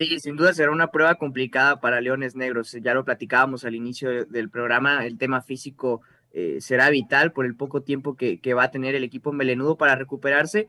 Sí, 0.00 0.20
sin 0.20 0.36
duda 0.36 0.54
será 0.54 0.70
una 0.70 0.92
prueba 0.92 1.16
complicada 1.16 1.80
para 1.80 2.00
Leones 2.00 2.36
Negros. 2.36 2.70
Ya 2.80 2.94
lo 2.94 3.04
platicábamos 3.04 3.64
al 3.64 3.74
inicio 3.74 4.26
del 4.26 4.48
programa, 4.48 5.04
el 5.04 5.18
tema 5.18 5.42
físico 5.42 6.02
eh, 6.32 6.58
será 6.60 6.88
vital 6.90 7.32
por 7.32 7.46
el 7.46 7.56
poco 7.56 7.82
tiempo 7.82 8.14
que, 8.14 8.38
va 8.54 8.62
a 8.62 8.70
tener 8.70 8.94
el 8.94 9.02
equipo 9.02 9.32
melenudo 9.32 9.76
para 9.76 9.96
recuperarse, 9.96 10.68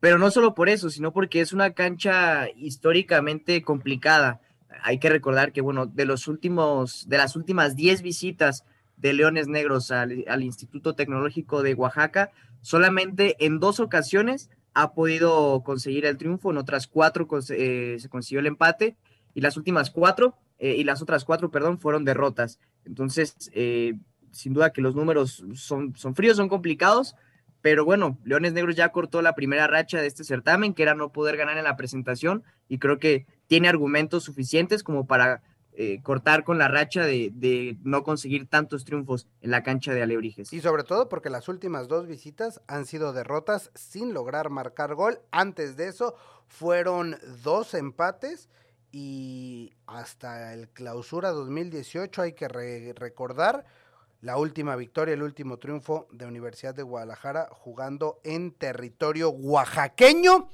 pero 0.00 0.16
no 0.16 0.30
solo 0.30 0.54
por 0.54 0.70
eso, 0.70 0.88
sino 0.88 1.12
porque 1.12 1.42
es 1.42 1.52
una 1.52 1.72
cancha 1.72 2.48
históricamente 2.56 3.60
complicada. 3.60 4.40
Hay 4.82 4.98
que 4.98 5.10
recordar 5.10 5.52
que, 5.52 5.60
bueno, 5.60 5.84
de 5.84 6.06
los 6.06 6.26
últimos, 6.26 7.06
de 7.06 7.18
las 7.18 7.36
últimas 7.36 7.76
10 7.76 8.00
visitas 8.00 8.64
de 8.96 9.12
Leones 9.12 9.46
Negros 9.46 9.90
al, 9.90 10.24
al 10.26 10.42
Instituto 10.42 10.94
Tecnológico 10.94 11.62
de 11.62 11.74
Oaxaca, 11.74 12.30
solamente 12.62 13.36
en 13.44 13.60
dos 13.60 13.78
ocasiones 13.78 14.48
ha 14.74 14.92
podido 14.94 15.62
conseguir 15.62 16.06
el 16.06 16.16
triunfo, 16.16 16.50
en 16.50 16.58
otras 16.58 16.86
cuatro 16.86 17.28
eh, 17.50 17.96
se 17.98 18.08
consiguió 18.08 18.40
el 18.40 18.46
empate 18.46 18.96
y 19.34 19.40
las 19.40 19.56
últimas 19.56 19.90
cuatro, 19.90 20.36
eh, 20.58 20.74
y 20.76 20.84
las 20.84 21.02
otras 21.02 21.24
cuatro, 21.24 21.50
perdón, 21.50 21.78
fueron 21.78 22.04
derrotas. 22.04 22.58
Entonces, 22.84 23.50
eh, 23.54 23.94
sin 24.30 24.52
duda 24.52 24.72
que 24.72 24.82
los 24.82 24.94
números 24.94 25.44
son, 25.54 25.96
son 25.96 26.14
fríos, 26.14 26.36
son 26.36 26.48
complicados, 26.48 27.14
pero 27.62 27.84
bueno, 27.84 28.18
Leones 28.24 28.52
Negros 28.52 28.76
ya 28.76 28.90
cortó 28.90 29.22
la 29.22 29.34
primera 29.34 29.66
racha 29.66 30.00
de 30.00 30.06
este 30.06 30.24
certamen, 30.24 30.74
que 30.74 30.82
era 30.82 30.94
no 30.94 31.12
poder 31.12 31.36
ganar 31.36 31.58
en 31.58 31.64
la 31.64 31.76
presentación, 31.76 32.42
y 32.68 32.78
creo 32.78 32.98
que 32.98 33.26
tiene 33.46 33.68
argumentos 33.68 34.24
suficientes 34.24 34.82
como 34.82 35.06
para 35.06 35.42
eh, 35.82 36.02
cortar 36.02 36.44
con 36.44 36.58
la 36.58 36.68
racha 36.68 37.06
de, 37.06 37.78
no 37.84 38.02
conseguir 38.02 38.46
tantos 38.46 38.84
triunfos 38.84 39.26
en 39.40 39.50
la 39.50 39.62
cancha 39.62 39.94
de 39.94 40.02
Alebrijes. 40.02 40.52
Y 40.52 40.60
sobre 40.60 40.84
todo 40.84 41.08
porque 41.08 41.30
las 41.30 41.48
últimas 41.48 41.88
dos 41.88 42.06
visitas 42.06 42.60
han 42.66 42.84
sido 42.84 43.14
derrotas 43.14 43.70
sin 43.74 44.12
lograr 44.12 44.50
marcar 44.50 44.94
gol. 44.94 45.22
Antes 45.30 45.78
de 45.78 45.88
eso 45.88 46.14
fueron 46.48 47.16
dos 47.42 47.72
empates 47.72 48.50
y 48.92 49.72
hasta 49.86 50.52
el 50.52 50.68
clausura 50.68 51.30
2018 51.30 52.20
hay 52.20 52.34
que 52.34 52.48
recordar 52.94 53.64
la 54.20 54.36
última 54.36 54.76
victoria, 54.76 55.14
el 55.14 55.22
último 55.22 55.56
triunfo 55.56 56.08
de 56.12 56.26
Universidad 56.26 56.74
de 56.74 56.82
Guadalajara 56.82 57.48
jugando 57.52 58.20
en 58.22 58.52
territorio 58.52 59.30
oaxaqueño 59.30 60.50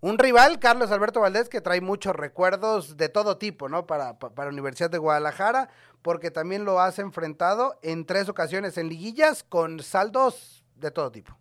un 0.00 0.18
rival, 0.18 0.58
Carlos 0.60 0.92
Alberto 0.92 1.20
Valdés, 1.20 1.48
que 1.48 1.60
trae 1.60 1.80
muchos 1.80 2.14
recuerdos 2.14 2.96
de 2.96 3.08
todo 3.08 3.36
tipo, 3.36 3.68
¿no? 3.68 3.86
Para, 3.86 4.18
para 4.18 4.50
Universidad 4.50 4.90
de 4.90 4.98
Guadalajara, 4.98 5.68
porque 6.02 6.30
también 6.30 6.64
lo 6.64 6.80
has 6.80 6.98
enfrentado 6.98 7.78
en 7.82 8.06
tres 8.06 8.28
ocasiones 8.28 8.78
en 8.78 8.88
liguillas 8.88 9.42
con 9.42 9.80
saldos 9.80 10.64
de 10.76 10.90
todo 10.90 11.10
tipo. 11.10 11.36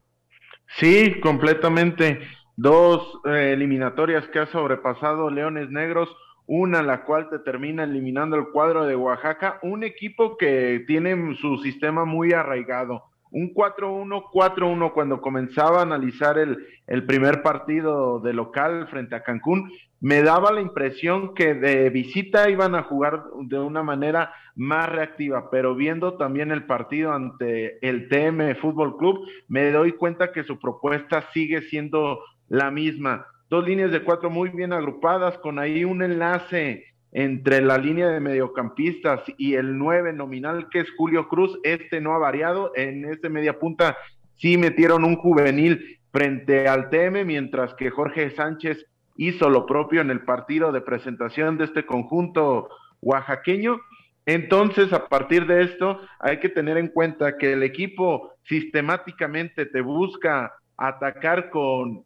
Sí, 0.77 1.19
completamente. 1.21 2.19
Dos 2.55 3.19
eh, 3.25 3.51
eliminatorias 3.53 4.27
que 4.29 4.39
ha 4.39 4.47
sobrepasado 4.47 5.29
Leones 5.29 5.69
Negros, 5.69 6.09
una 6.47 6.81
la 6.81 7.03
cual 7.03 7.29
te 7.29 7.37
termina 7.39 7.83
eliminando 7.83 8.35
el 8.35 8.47
cuadro 8.47 8.85
de 8.85 8.95
Oaxaca, 8.95 9.59
un 9.61 9.83
equipo 9.83 10.37
que 10.37 10.83
tiene 10.87 11.35
su 11.35 11.57
sistema 11.59 12.05
muy 12.05 12.33
arraigado 12.33 13.03
un 13.31 13.53
4-1, 13.53 14.23
4-1 14.31 14.93
cuando 14.93 15.21
comenzaba 15.21 15.79
a 15.79 15.83
analizar 15.83 16.37
el, 16.37 16.65
el 16.87 17.05
primer 17.05 17.41
partido 17.41 18.19
de 18.19 18.33
local 18.33 18.87
frente 18.89 19.15
a 19.15 19.23
Cancún, 19.23 19.71
me 19.99 20.21
daba 20.21 20.51
la 20.51 20.61
impresión 20.61 21.33
que 21.33 21.55
de 21.55 21.89
visita 21.89 22.49
iban 22.49 22.75
a 22.75 22.83
jugar 22.83 23.23
de 23.41 23.59
una 23.59 23.81
manera 23.81 24.33
más 24.55 24.89
reactiva, 24.89 25.49
pero 25.49 25.75
viendo 25.75 26.17
también 26.17 26.51
el 26.51 26.65
partido 26.65 27.13
ante 27.13 27.79
el 27.87 28.07
TM 28.07 28.55
Fútbol 28.61 28.97
Club, 28.97 29.27
me 29.47 29.71
doy 29.71 29.93
cuenta 29.93 30.31
que 30.31 30.43
su 30.43 30.59
propuesta 30.59 31.25
sigue 31.33 31.61
siendo 31.63 32.19
la 32.47 32.71
misma. 32.71 33.25
Dos 33.49 33.65
líneas 33.65 33.91
de 33.91 34.03
cuatro 34.03 34.29
muy 34.29 34.49
bien 34.49 34.73
agrupadas, 34.73 35.37
con 35.39 35.57
ahí 35.57 35.83
un 35.83 36.03
enlace 36.03 36.85
entre 37.11 37.61
la 37.61 37.77
línea 37.77 38.09
de 38.09 38.19
mediocampistas 38.19 39.21
y 39.37 39.55
el 39.55 39.77
nueve 39.77 40.13
nominal 40.13 40.69
que 40.69 40.79
es 40.81 40.87
Julio 40.97 41.27
Cruz, 41.27 41.57
este 41.63 42.01
no 42.01 42.13
ha 42.13 42.17
variado, 42.17 42.71
en 42.75 43.05
este 43.05 43.29
media 43.29 43.59
punta 43.59 43.97
sí 44.35 44.57
metieron 44.57 45.03
un 45.03 45.15
juvenil 45.15 45.99
frente 46.11 46.67
al 46.67 46.89
TM, 46.89 47.25
mientras 47.25 47.73
que 47.75 47.89
Jorge 47.89 48.31
Sánchez 48.31 48.85
hizo 49.15 49.49
lo 49.49 49.65
propio 49.65 50.01
en 50.01 50.11
el 50.11 50.21
partido 50.21 50.71
de 50.71 50.81
presentación 50.81 51.57
de 51.57 51.65
este 51.65 51.85
conjunto 51.85 52.69
oaxaqueño. 53.01 53.79
Entonces, 54.25 54.91
a 54.93 55.07
partir 55.07 55.47
de 55.47 55.63
esto, 55.63 56.01
hay 56.19 56.39
que 56.39 56.49
tener 56.49 56.77
en 56.77 56.89
cuenta 56.89 57.37
que 57.37 57.53
el 57.53 57.63
equipo 57.63 58.33
sistemáticamente 58.43 59.65
te 59.65 59.81
busca 59.81 60.53
atacar 60.75 61.49
con 61.49 62.03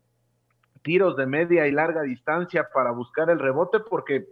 tiros 0.84 1.16
de 1.18 1.26
media 1.26 1.68
y 1.68 1.72
larga 1.72 2.02
distancia 2.02 2.68
para 2.74 2.92
buscar 2.92 3.30
el 3.30 3.40
rebote 3.40 3.80
porque 3.80 4.26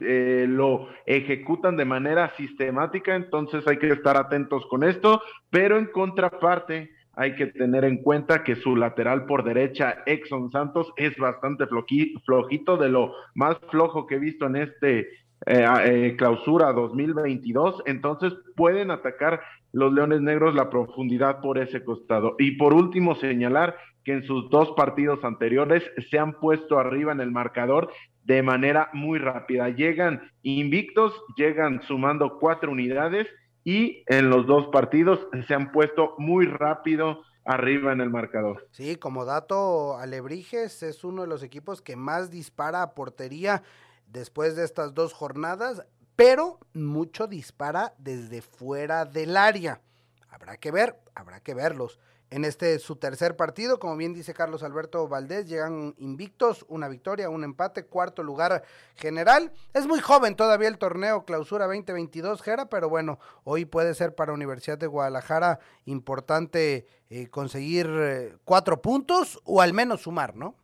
eh, 0.00 0.46
lo 0.48 0.88
ejecutan 1.06 1.76
de 1.76 1.84
manera 1.84 2.32
sistemática, 2.36 3.14
entonces 3.14 3.66
hay 3.66 3.78
que 3.78 3.88
estar 3.88 4.16
atentos 4.16 4.66
con 4.66 4.84
esto, 4.84 5.22
pero 5.50 5.78
en 5.78 5.86
contraparte 5.86 6.90
hay 7.16 7.36
que 7.36 7.46
tener 7.46 7.84
en 7.84 8.02
cuenta 8.02 8.42
que 8.42 8.56
su 8.56 8.74
lateral 8.76 9.26
por 9.26 9.44
derecha, 9.44 10.02
Exxon 10.06 10.50
Santos, 10.50 10.92
es 10.96 11.16
bastante 11.16 11.66
flojito, 11.66 12.76
de 12.76 12.88
lo 12.88 13.14
más 13.34 13.56
flojo 13.70 14.06
que 14.06 14.16
he 14.16 14.18
visto 14.18 14.46
en 14.46 14.56
este 14.56 15.00
eh, 15.46 15.66
eh, 15.84 16.14
clausura 16.16 16.72
2022, 16.72 17.82
entonces 17.86 18.32
pueden 18.56 18.90
atacar 18.90 19.40
los 19.72 19.92
Leones 19.92 20.20
Negros 20.20 20.54
la 20.54 20.70
profundidad 20.70 21.40
por 21.40 21.58
ese 21.58 21.84
costado. 21.84 22.34
Y 22.38 22.52
por 22.52 22.74
último, 22.74 23.14
señalar 23.14 23.76
que 24.04 24.12
en 24.12 24.24
sus 24.24 24.50
dos 24.50 24.72
partidos 24.72 25.24
anteriores 25.24 25.82
se 26.10 26.18
han 26.18 26.34
puesto 26.34 26.78
arriba 26.78 27.12
en 27.12 27.20
el 27.20 27.30
marcador 27.30 27.90
de 28.24 28.42
manera 28.42 28.90
muy 28.92 29.18
rápida. 29.18 29.68
Llegan 29.68 30.30
invictos, 30.42 31.12
llegan 31.36 31.82
sumando 31.82 32.38
cuatro 32.38 32.72
unidades 32.72 33.28
y 33.64 34.02
en 34.06 34.30
los 34.30 34.46
dos 34.46 34.68
partidos 34.68 35.26
se 35.46 35.54
han 35.54 35.72
puesto 35.72 36.14
muy 36.18 36.46
rápido 36.46 37.22
arriba 37.44 37.92
en 37.92 38.00
el 38.00 38.10
marcador. 38.10 38.66
Sí, 38.72 38.96
como 38.96 39.24
dato, 39.24 39.96
Alebrijes 39.98 40.82
es 40.82 41.04
uno 41.04 41.22
de 41.22 41.28
los 41.28 41.42
equipos 41.42 41.82
que 41.82 41.96
más 41.96 42.30
dispara 42.30 42.82
a 42.82 42.94
portería 42.94 43.62
después 44.06 44.56
de 44.56 44.64
estas 44.64 44.94
dos 44.94 45.12
jornadas, 45.12 45.86
pero 46.16 46.58
mucho 46.72 47.26
dispara 47.26 47.94
desde 47.98 48.40
fuera 48.40 49.04
del 49.04 49.36
área. 49.36 49.80
Habrá 50.28 50.56
que 50.56 50.70
ver, 50.70 50.96
habrá 51.14 51.40
que 51.40 51.54
verlos 51.54 51.98
en 52.34 52.44
este 52.44 52.80
su 52.80 52.96
tercer 52.96 53.36
partido. 53.36 53.78
Como 53.78 53.96
bien 53.96 54.12
dice 54.12 54.34
Carlos 54.34 54.64
Alberto 54.64 55.06
Valdés, 55.06 55.46
llegan 55.46 55.94
invictos, 55.98 56.66
una 56.68 56.88
victoria, 56.88 57.30
un 57.30 57.44
empate, 57.44 57.86
cuarto 57.86 58.24
lugar 58.24 58.64
general. 58.96 59.52
Es 59.72 59.86
muy 59.86 60.00
joven 60.00 60.34
todavía 60.34 60.66
el 60.66 60.78
torneo 60.78 61.24
Clausura 61.24 61.66
2022, 61.66 62.42
Jera, 62.42 62.68
pero 62.68 62.88
bueno, 62.88 63.20
hoy 63.44 63.66
puede 63.66 63.94
ser 63.94 64.16
para 64.16 64.32
Universidad 64.32 64.76
de 64.76 64.88
Guadalajara 64.88 65.60
importante 65.84 66.88
eh, 67.08 67.28
conseguir 67.28 67.88
eh, 67.88 68.36
cuatro 68.44 68.82
puntos 68.82 69.38
o 69.44 69.62
al 69.62 69.72
menos 69.72 70.02
sumar, 70.02 70.34
¿no? 70.34 70.56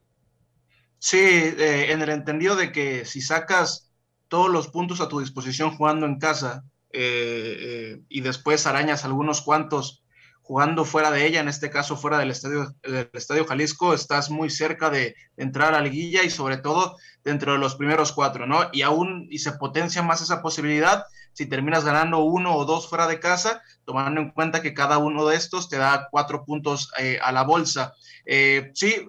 Sí, 0.99 1.19
eh, 1.19 1.93
en 1.93 2.03
el 2.03 2.09
entendido 2.09 2.57
de 2.57 2.73
que 2.73 3.05
si 3.05 3.21
sacas 3.21 3.93
todos 4.27 4.51
los 4.51 4.67
puntos 4.67 5.01
a 5.01 5.09
tu 5.09 5.21
disposición 5.21 5.77
jugando 5.77 6.07
en 6.07 6.19
casa 6.19 6.65
y 6.93 8.21
después 8.21 8.67
arañas 8.67 9.05
algunos 9.05 9.43
cuantos 9.43 10.03
jugando 10.51 10.85
fuera 10.85 11.13
de 11.13 11.25
ella, 11.25 11.39
en 11.39 11.47
este 11.47 11.71
caso 11.71 11.97
fuera 11.97 12.19
del 12.19 12.33
estadio, 12.33 12.75
del 12.83 13.09
estadio 13.13 13.45
Jalisco, 13.45 13.95
estás 13.95 14.31
muy 14.31 14.51
cerca 14.51 14.91
de, 14.91 15.15
entrar 15.37 15.75
a 15.75 15.81
liguilla 15.81 16.25
y 16.25 16.31
sobre 16.31 16.57
todo 16.57 16.97
dentro 17.23 17.53
de 17.53 17.59
los 17.59 17.77
primeros 17.77 18.11
cuatro, 18.11 18.49
¿no? 18.49 18.69
Y 18.73 18.83
aún, 18.83 19.29
y 19.31 19.39
se 19.39 19.53
potencia 19.53 20.03
más 20.03 20.23
esa 20.23 20.43
posibilidad 20.43 21.05
si 21.35 21.47
terminas 21.47 21.85
ganando 21.85 22.19
uno 22.25 22.57
o 22.57 22.65
dos 22.65 22.89
fuera 22.89 23.07
de 23.07 23.21
casa, 23.21 23.63
tomando 23.85 24.21
en 24.21 24.33
cuenta 24.33 24.61
que 24.61 24.75
cada 24.75 24.99
uno 24.99 25.25
de 25.25 25.37
estos 25.37 25.69
te 25.69 25.79
da 25.79 26.09
cuatro 26.11 26.45
puntos 26.45 26.91
eh, 26.99 27.21
a 27.23 27.31
la 27.31 27.45
bolsa. 27.45 27.95
Eh, 28.27 28.73
sí, 28.75 29.07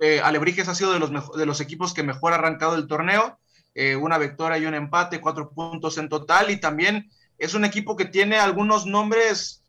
eh, 0.00 0.22
Alebrijes 0.24 0.68
ha 0.68 0.74
sido 0.74 0.94
de 0.94 1.00
los, 1.00 1.10
de 1.32 1.44
los 1.44 1.60
equipos 1.60 1.92
que 1.92 2.02
mejor 2.02 2.32
ha 2.32 2.36
arrancado 2.36 2.76
el 2.76 2.86
torneo, 2.86 3.38
una 4.00 4.16
victoria 4.16 4.56
y 4.56 4.64
un 4.64 4.74
empate, 4.74 5.20
cuatro 5.20 5.50
puntos 5.50 5.98
en 5.98 6.08
total, 6.08 6.50
y 6.50 6.58
también 6.58 7.10
es 7.36 7.52
un 7.52 7.66
equipo 7.66 7.94
que 7.94 8.06
tiene 8.06 8.38
algunos 8.38 8.86
nombres 8.86 9.62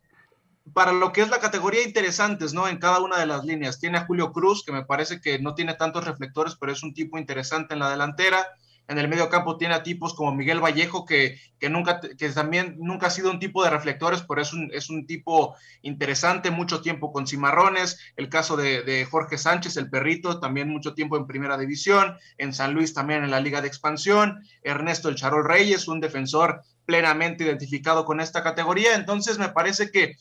para 0.74 0.92
lo 0.92 1.12
que 1.12 1.22
es 1.22 1.30
la 1.30 1.40
categoría 1.40 1.84
interesantes, 1.84 2.54
¿no? 2.54 2.68
En 2.68 2.78
cada 2.78 3.00
una 3.00 3.18
de 3.18 3.26
las 3.26 3.46
líneas. 3.46 3.80
Tiene 3.80 3.98
a 3.98 4.06
Julio 4.06 4.32
Cruz, 4.32 4.64
que 4.64 4.72
me 4.72 4.86
parece 4.86 5.22
que 5.22 5.40
no 5.40 5.56
tiene 5.56 5.74
tantos 5.74 6.06
reflectores, 6.06 6.56
pero 6.60 6.72
es 6.72 6.84
un 6.84 6.94
tipo 6.94 7.18
interesante 7.18 7.74
en 7.74 7.80
la 7.80 7.90
delantera. 7.90 8.46
En 8.90 8.98
el 8.98 9.08
medio 9.08 9.30
campo 9.30 9.56
tiene 9.56 9.76
a 9.76 9.84
tipos 9.84 10.16
como 10.16 10.34
Miguel 10.34 10.64
Vallejo, 10.64 11.06
que, 11.06 11.40
que, 11.60 11.70
nunca, 11.70 12.02
que 12.02 12.30
también 12.30 12.76
nunca 12.80 13.06
ha 13.06 13.12
sido 13.12 13.30
un 13.30 13.40
tipo 13.40 13.64
de 13.64 13.70
reflectores, 13.70 14.24
pero 14.28 14.42
es 14.42 14.52
un, 14.52 14.72
es 14.74 14.90
un 14.90 15.06
tipo 15.06 15.56
interesante, 15.84 16.50
mucho 16.50 16.82
tiempo 16.82 17.14
con 17.14 17.28
cimarrones. 17.28 18.00
El 18.16 18.30
caso 18.30 18.58
de, 18.58 18.82
de, 18.82 19.06
Jorge 19.06 19.38
Sánchez, 19.38 19.78
el 19.78 19.92
perrito, 19.92 20.40
también 20.40 20.70
mucho 20.70 20.96
tiempo 20.96 21.18
en 21.18 21.28
primera 21.28 21.56
división. 21.56 22.18
En 22.40 22.52
San 22.52 22.74
Luis 22.74 22.96
también 22.96 23.24
en 23.24 23.30
la 23.30 23.40
Liga 23.40 23.62
de 23.62 23.68
Expansión. 23.68 24.44
Ernesto 24.64 25.08
El 25.10 25.16
Charol 25.16 25.46
Reyes, 25.46 25.88
un 25.88 26.00
defensor 26.00 26.64
plenamente 26.86 27.44
identificado 27.44 28.06
con 28.06 28.20
esta 28.20 28.42
categoría. 28.42 28.96
Entonces 28.96 29.38
me 29.38 29.50
parece 29.50 29.92
que 29.92 30.16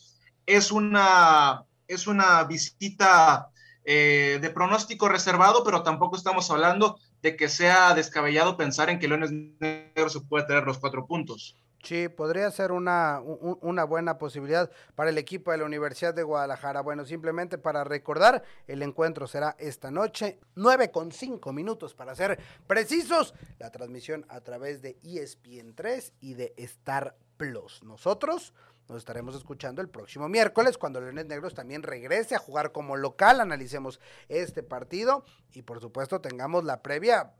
es 0.45 0.71
una, 0.71 1.65
es 1.87 2.07
una 2.07 2.43
visita 2.43 3.49
eh, 3.83 4.39
de 4.41 4.49
pronóstico 4.49 5.09
reservado, 5.09 5.63
pero 5.63 5.83
tampoco 5.83 6.15
estamos 6.15 6.49
hablando 6.51 6.99
de 7.21 7.35
que 7.35 7.49
sea 7.49 7.93
descabellado 7.93 8.57
pensar 8.57 8.89
en 8.89 8.99
que 8.99 9.07
Leones 9.07 9.31
Negros 9.31 10.13
se 10.13 10.21
puede 10.21 10.45
tener 10.45 10.63
los 10.63 10.79
cuatro 10.79 11.05
puntos. 11.07 11.57
Sí, 11.83 12.09
podría 12.09 12.51
ser 12.51 12.73
una, 12.73 13.21
una 13.21 13.85
buena 13.85 14.17
posibilidad 14.17 14.69
para 14.95 15.11
el 15.11 15.17
equipo 15.17 15.51
de 15.51 15.59
la 15.59 15.65
Universidad 15.65 16.13
de 16.13 16.23
Guadalajara. 16.23 16.81
Bueno, 16.81 17.05
simplemente 17.05 17.57
para 17.57 17.85
recordar, 17.85 18.43
el 18.67 18.81
encuentro 18.81 19.27
será 19.27 19.55
esta 19.57 19.89
noche, 19.89 20.39
nueve 20.55 20.91
con 20.91 21.11
cinco 21.13 21.53
minutos 21.53 21.93
para 21.95 22.15
ser 22.15 22.37
precisos. 22.67 23.33
La 23.59 23.71
transmisión 23.71 24.25
a 24.27 24.41
través 24.41 24.81
de 24.81 24.97
ESPN 25.03 25.73
3 25.73 26.13
y 26.19 26.33
de 26.33 26.53
Star 26.57 27.15
Plus. 27.37 27.81
Nosotros 27.83 28.53
nos 28.89 28.97
estaremos 28.97 29.35
escuchando 29.35 29.81
el 29.81 29.87
próximo 29.87 30.27
miércoles 30.27 30.77
cuando 30.77 30.99
Leones 30.99 31.27
Negros 31.27 31.53
también 31.53 31.83
regrese 31.83 32.35
a 32.35 32.39
jugar 32.39 32.71
como 32.71 32.97
local. 32.97 33.39
Analicemos 33.39 33.99
este 34.27 34.63
partido 34.63 35.23
y 35.53 35.61
por 35.61 35.79
supuesto 35.79 36.19
tengamos 36.21 36.63
la 36.63 36.81
previa 36.81 37.31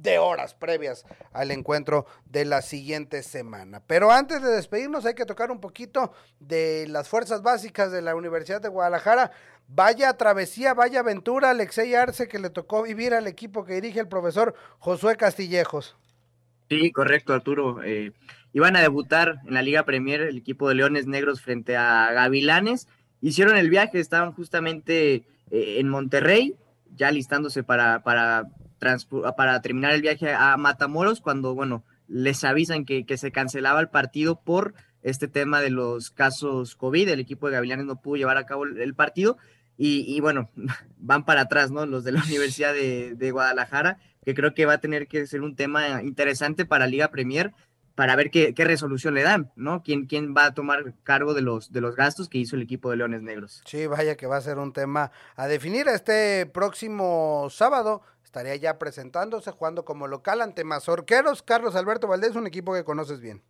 de 0.00 0.18
horas 0.18 0.54
previas 0.54 1.04
al 1.32 1.50
encuentro 1.50 2.06
de 2.26 2.44
la 2.44 2.62
siguiente 2.62 3.22
semana. 3.22 3.82
Pero 3.86 4.10
antes 4.10 4.42
de 4.42 4.50
despedirnos 4.50 5.06
hay 5.06 5.14
que 5.14 5.26
tocar 5.26 5.50
un 5.50 5.60
poquito 5.60 6.12
de 6.38 6.86
las 6.88 7.08
fuerzas 7.08 7.42
básicas 7.42 7.90
de 7.90 8.02
la 8.02 8.14
Universidad 8.14 8.60
de 8.60 8.68
Guadalajara. 8.68 9.30
Vaya 9.66 10.12
travesía, 10.18 10.74
vaya 10.74 11.00
aventura, 11.00 11.50
Alexei 11.50 11.94
Arce, 11.94 12.28
que 12.28 12.38
le 12.38 12.50
tocó 12.50 12.82
vivir 12.82 13.14
al 13.14 13.26
equipo 13.26 13.64
que 13.64 13.74
dirige 13.74 14.00
el 14.00 14.08
profesor 14.08 14.54
Josué 14.78 15.16
Castillejos. 15.16 15.96
Sí, 16.68 16.92
correcto, 16.92 17.32
Arturo. 17.32 17.82
Eh, 17.82 18.12
iban 18.54 18.76
a 18.76 18.80
debutar 18.80 19.40
en 19.46 19.54
la 19.54 19.62
Liga 19.62 19.84
Premier 19.84 20.22
el 20.22 20.38
equipo 20.38 20.68
de 20.68 20.76
Leones 20.76 21.06
Negros 21.06 21.42
frente 21.42 21.76
a 21.76 22.10
Gavilanes. 22.12 22.88
Hicieron 23.20 23.56
el 23.56 23.68
viaje, 23.68 23.98
estaban 23.98 24.32
justamente 24.32 25.26
eh, 25.50 25.76
en 25.78 25.88
Monterrey, 25.88 26.54
ya 26.94 27.10
listándose 27.10 27.64
para, 27.64 28.04
para, 28.04 28.48
para 29.36 29.60
terminar 29.60 29.92
el 29.92 30.02
viaje 30.02 30.32
a 30.32 30.56
Matamoros, 30.56 31.20
cuando, 31.20 31.54
bueno, 31.54 31.84
les 32.06 32.44
avisan 32.44 32.84
que, 32.84 33.04
que 33.04 33.16
se 33.16 33.32
cancelaba 33.32 33.80
el 33.80 33.88
partido 33.88 34.40
por 34.40 34.74
este 35.02 35.26
tema 35.26 35.60
de 35.60 35.70
los 35.70 36.10
casos 36.10 36.76
COVID. 36.76 37.08
El 37.08 37.20
equipo 37.20 37.48
de 37.48 37.54
Gavilanes 37.54 37.86
no 37.86 38.00
pudo 38.00 38.16
llevar 38.16 38.36
a 38.36 38.46
cabo 38.46 38.64
el, 38.64 38.94
partido. 38.94 39.36
Y, 39.76 40.20
bueno, 40.20 40.50
van 40.98 41.24
para 41.24 41.42
atrás, 41.42 41.72
¿no? 41.72 41.86
Los 41.86 42.04
de 42.04 42.12
la 42.12 42.22
Universidad 42.22 42.72
de, 42.72 43.16
de, 43.16 43.30
Guadalajara, 43.32 43.98
que 44.24 44.34
creo 44.34 44.54
que 44.54 44.66
va 44.66 44.74
a 44.74 44.78
tener 44.78 45.08
que 45.08 45.26
ser 45.26 45.42
un 45.42 45.56
tema 45.56 46.02
interesante 46.04 46.64
para 46.64 46.86
Liga 46.86 47.08
Premier, 47.08 47.52
para 47.94 48.16
ver 48.16 48.30
qué, 48.30 48.52
resolución 48.56 49.14
le 49.14 49.22
dan, 49.22 49.50
¿no? 49.56 49.82
¿Quién, 49.82 50.06
¿Quién 50.06 50.34
va 50.36 50.46
a 50.46 50.54
tomar 50.54 50.94
cargo 51.04 51.34
de 51.34 51.42
los, 51.42 51.72
de 51.72 51.80
los 51.80 51.94
gastos 51.94 52.28
que 52.28 52.38
hizo 52.38 52.56
el 52.56 52.62
equipo 52.62 52.90
de 52.90 52.96
Leones 52.96 53.22
Negros? 53.22 53.62
Sí, 53.66 53.86
vaya 53.86 54.16
que 54.16 54.26
va 54.26 54.36
a 54.36 54.40
ser 54.40 54.58
un 54.58 54.72
tema 54.72 55.12
a 55.36 55.46
definir. 55.46 55.86
Este 55.88 56.46
próximo 56.46 57.46
sábado 57.50 58.02
estaría 58.24 58.56
ya 58.56 58.78
presentándose, 58.78 59.52
jugando 59.52 59.84
como 59.84 60.08
local 60.08 60.40
ante 60.40 60.64
Mazorqueros. 60.64 61.42
Carlos 61.42 61.76
Alberto 61.76 62.08
Valdés, 62.08 62.34
un 62.34 62.48
equipo 62.48 62.74
que 62.74 62.84
conoces 62.84 63.20
bien. 63.20 63.42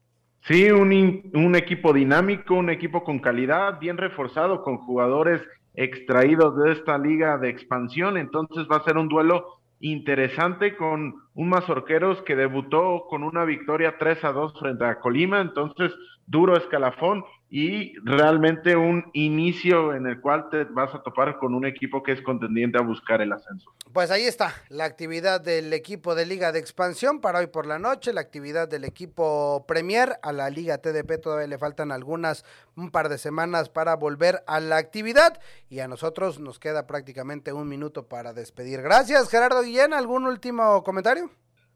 Sí, 0.43 0.71
un, 0.71 1.31
un 1.33 1.57
equipo 1.57 1.95
dinámico, 1.95 2.55
un 2.55 2.69
equipo 2.69 3.03
con 3.03 3.19
calidad, 3.19 3.79
bien 3.79 3.97
reforzado, 3.97 4.63
con 4.63 4.77
jugadores 4.77 5.41
extraídos 5.73 6.57
de 6.59 6.73
esta 6.73 6.99
liga 6.99 7.39
de 7.39 7.49
expansión. 7.49 8.19
Entonces 8.19 8.67
va 8.71 8.77
a 8.77 8.85
ser 8.85 8.99
un 8.99 9.09
duelo 9.09 9.63
interesante 9.85 10.77
con 10.77 11.15
un 11.35 11.49
Mazorqueros 11.49 12.23
que 12.23 12.37
debutó 12.37 13.05
con 13.09 13.23
una 13.23 13.45
victoria 13.45 13.97
3 13.99 14.25
a 14.25 14.33
2 14.33 14.59
frente 14.59 14.85
a 14.85 14.99
Colima. 14.99 15.41
Entonces, 15.41 15.93
duro 16.27 16.57
escalafón 16.57 17.25
y 17.51 17.97
realmente 18.01 18.75
un 18.75 19.11
inicio 19.13 19.95
en 19.95 20.07
el 20.09 20.21
cual 20.21 20.49
te 20.51 20.65
vas 20.65 20.93
a 20.93 21.05
topar 21.05 21.39
con 21.39 21.55
un 21.55 21.65
equipo 21.65 22.03
que 22.03 22.11
es 22.11 22.21
contendiente 22.21 22.79
a 22.79 22.81
buscar 22.81 23.21
el 23.21 23.33
ascenso. 23.33 23.73
Pues 23.93 24.11
ahí 24.11 24.25
está 24.25 24.53
la 24.71 24.87
actividad 24.87 25.41
del 25.41 25.73
equipo 25.73 26.17
de 26.17 26.27
Liga 26.27 26.51
de 26.51 26.59
Expansión 26.59 27.21
para 27.21 27.39
hoy 27.39 27.47
por 27.47 27.67
la 27.67 27.79
noche, 27.79 28.13
la 28.13 28.23
actividad 28.23 28.67
del 28.67 28.83
equipo 28.83 29.65
Premier 29.69 30.19
a 30.23 30.33
la 30.33 30.51
Liga 30.51 30.79
TDP 30.79 31.21
todavía 31.21 31.47
le 31.47 31.59
faltan 31.59 31.93
algunas 31.93 32.45
un 32.75 32.91
par 32.91 33.09
de 33.09 33.19
semanas 33.19 33.69
para 33.69 33.95
volver 33.95 34.43
a 34.49 34.59
la 34.59 34.79
actividad 34.79 35.39
y 35.69 35.79
a 35.79 35.87
nosotros 35.87 36.41
nos 36.41 36.59
queda 36.59 36.89
prácticamente 36.89 37.53
un 37.53 37.69
minuto 37.69 38.09
para 38.09 38.33
despedir. 38.33 38.83
Gracias 38.83 39.29
Gerardo 39.29 39.63
Guillén, 39.63 39.93
¿algún 39.93 40.25
último 40.27 40.83
comentario? 40.83 41.31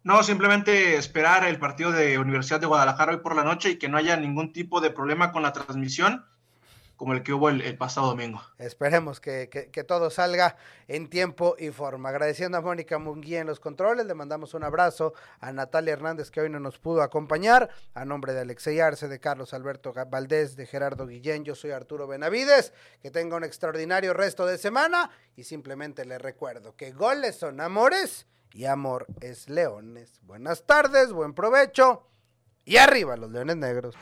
No, 0.09 0.23
simplemente 0.23 0.97
esperar 0.97 1.45
el 1.45 1.59
partido 1.59 1.93
de 1.93 2.19
Universidad 2.19 2.61
de 2.61 2.67
Guadalajara 2.67 3.13
hoy 3.13 3.19
por 3.19 3.37
la 3.37 3.45
noche 3.45 3.73
y 3.73 3.77
que 3.77 3.91
no 3.91 3.99
haya 3.99 4.17
ningún 4.17 4.55
tipo 4.55 4.81
de 4.81 4.89
problema 4.89 5.33
con 5.33 5.43
la 5.43 5.53
transmisión 5.53 6.25
como 6.97 7.13
el 7.13 7.23
que 7.23 7.35
hubo 7.35 7.51
el, 7.51 7.77
pasado 7.77 8.07
domingo. 8.07 8.41
Esperemos 8.57 9.21
que, 9.21 9.51
que, 9.51 9.85
todo 9.85 10.09
salga 10.09 10.57
en 10.89 11.11
tiempo 11.11 11.57
y 11.59 11.69
forma. 11.73 12.09
Agradeciendo 12.09 12.57
a 12.57 12.63
Mónica 12.63 12.99
Munguía 12.99 13.41
en 13.41 13.47
los 13.47 13.61
controles, 13.61 14.07
le 14.07 14.15
mandamos 14.15 14.55
un 14.55 14.65
abrazo 14.65 15.13
a 15.41 15.53
Natalia 15.53 15.93
Hernández 15.93 16.31
que 16.31 16.41
hoy 16.41 16.49
no 16.49 16.59
nos 16.59 16.79
pudo 16.79 17.03
acompañar, 17.03 17.69
a 17.93 18.07
nombre 18.07 18.33
de 18.33 18.41
Alexey 18.41 18.81
Arce, 18.81 19.09
de 19.09 19.21
Carlos 19.21 19.53
Alberto 19.53 19.93
Valdés, 19.93 20.57
de 20.57 20.65
Gerardo 20.65 21.07
Guillén, 21.07 21.45
yo 21.45 21.55
soy 21.55 21.73
Arturo 21.73 22.07
Benavides, 22.07 22.73
que 23.03 23.11
tenga 23.11 23.37
un 23.37 23.45
extraordinario 23.45 24.15
resto 24.15 24.47
de 24.47 24.57
semana 24.57 25.11
y 25.37 25.45
simplemente 25.45 26.07
le 26.07 26.17
recuerdo 26.17 26.75
que 26.77 26.93
goles 26.93 27.37
son 27.39 27.61
amores 27.61 28.27
y 28.53 28.64
amor 28.66 29.07
es 29.20 29.49
leones. 29.49 30.20
Buenas 30.22 30.66
tardes, 30.66 31.12
buen 31.12 31.34
provecho 31.34 32.09
y 32.64 32.76
arriba 32.76 33.16
los 33.16 33.30
leones 33.30 33.57
negros. 33.57 33.94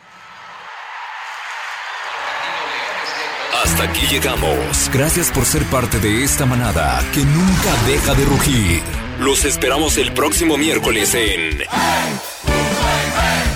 Hasta 3.63 3.85
aquí 3.85 4.07
llegamos. 4.07 4.91
Gracias 4.93 5.31
por 5.31 5.45
ser 5.45 5.65
parte 5.65 5.99
de 5.99 6.23
esta 6.25 6.47
manada 6.47 7.03
que 7.13 7.25
nunca 7.25 7.75
deja 7.87 8.15
de 8.15 8.25
rugir. 8.25 8.83
Los 9.19 9.45
esperamos 9.45 9.97
el 9.97 10.13
próximo 10.13 10.57
miércoles 10.59 11.15
en 11.15 11.63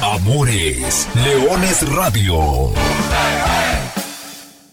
Amores 0.02 1.08
Leones 1.14 1.88
Radio. 1.94 2.72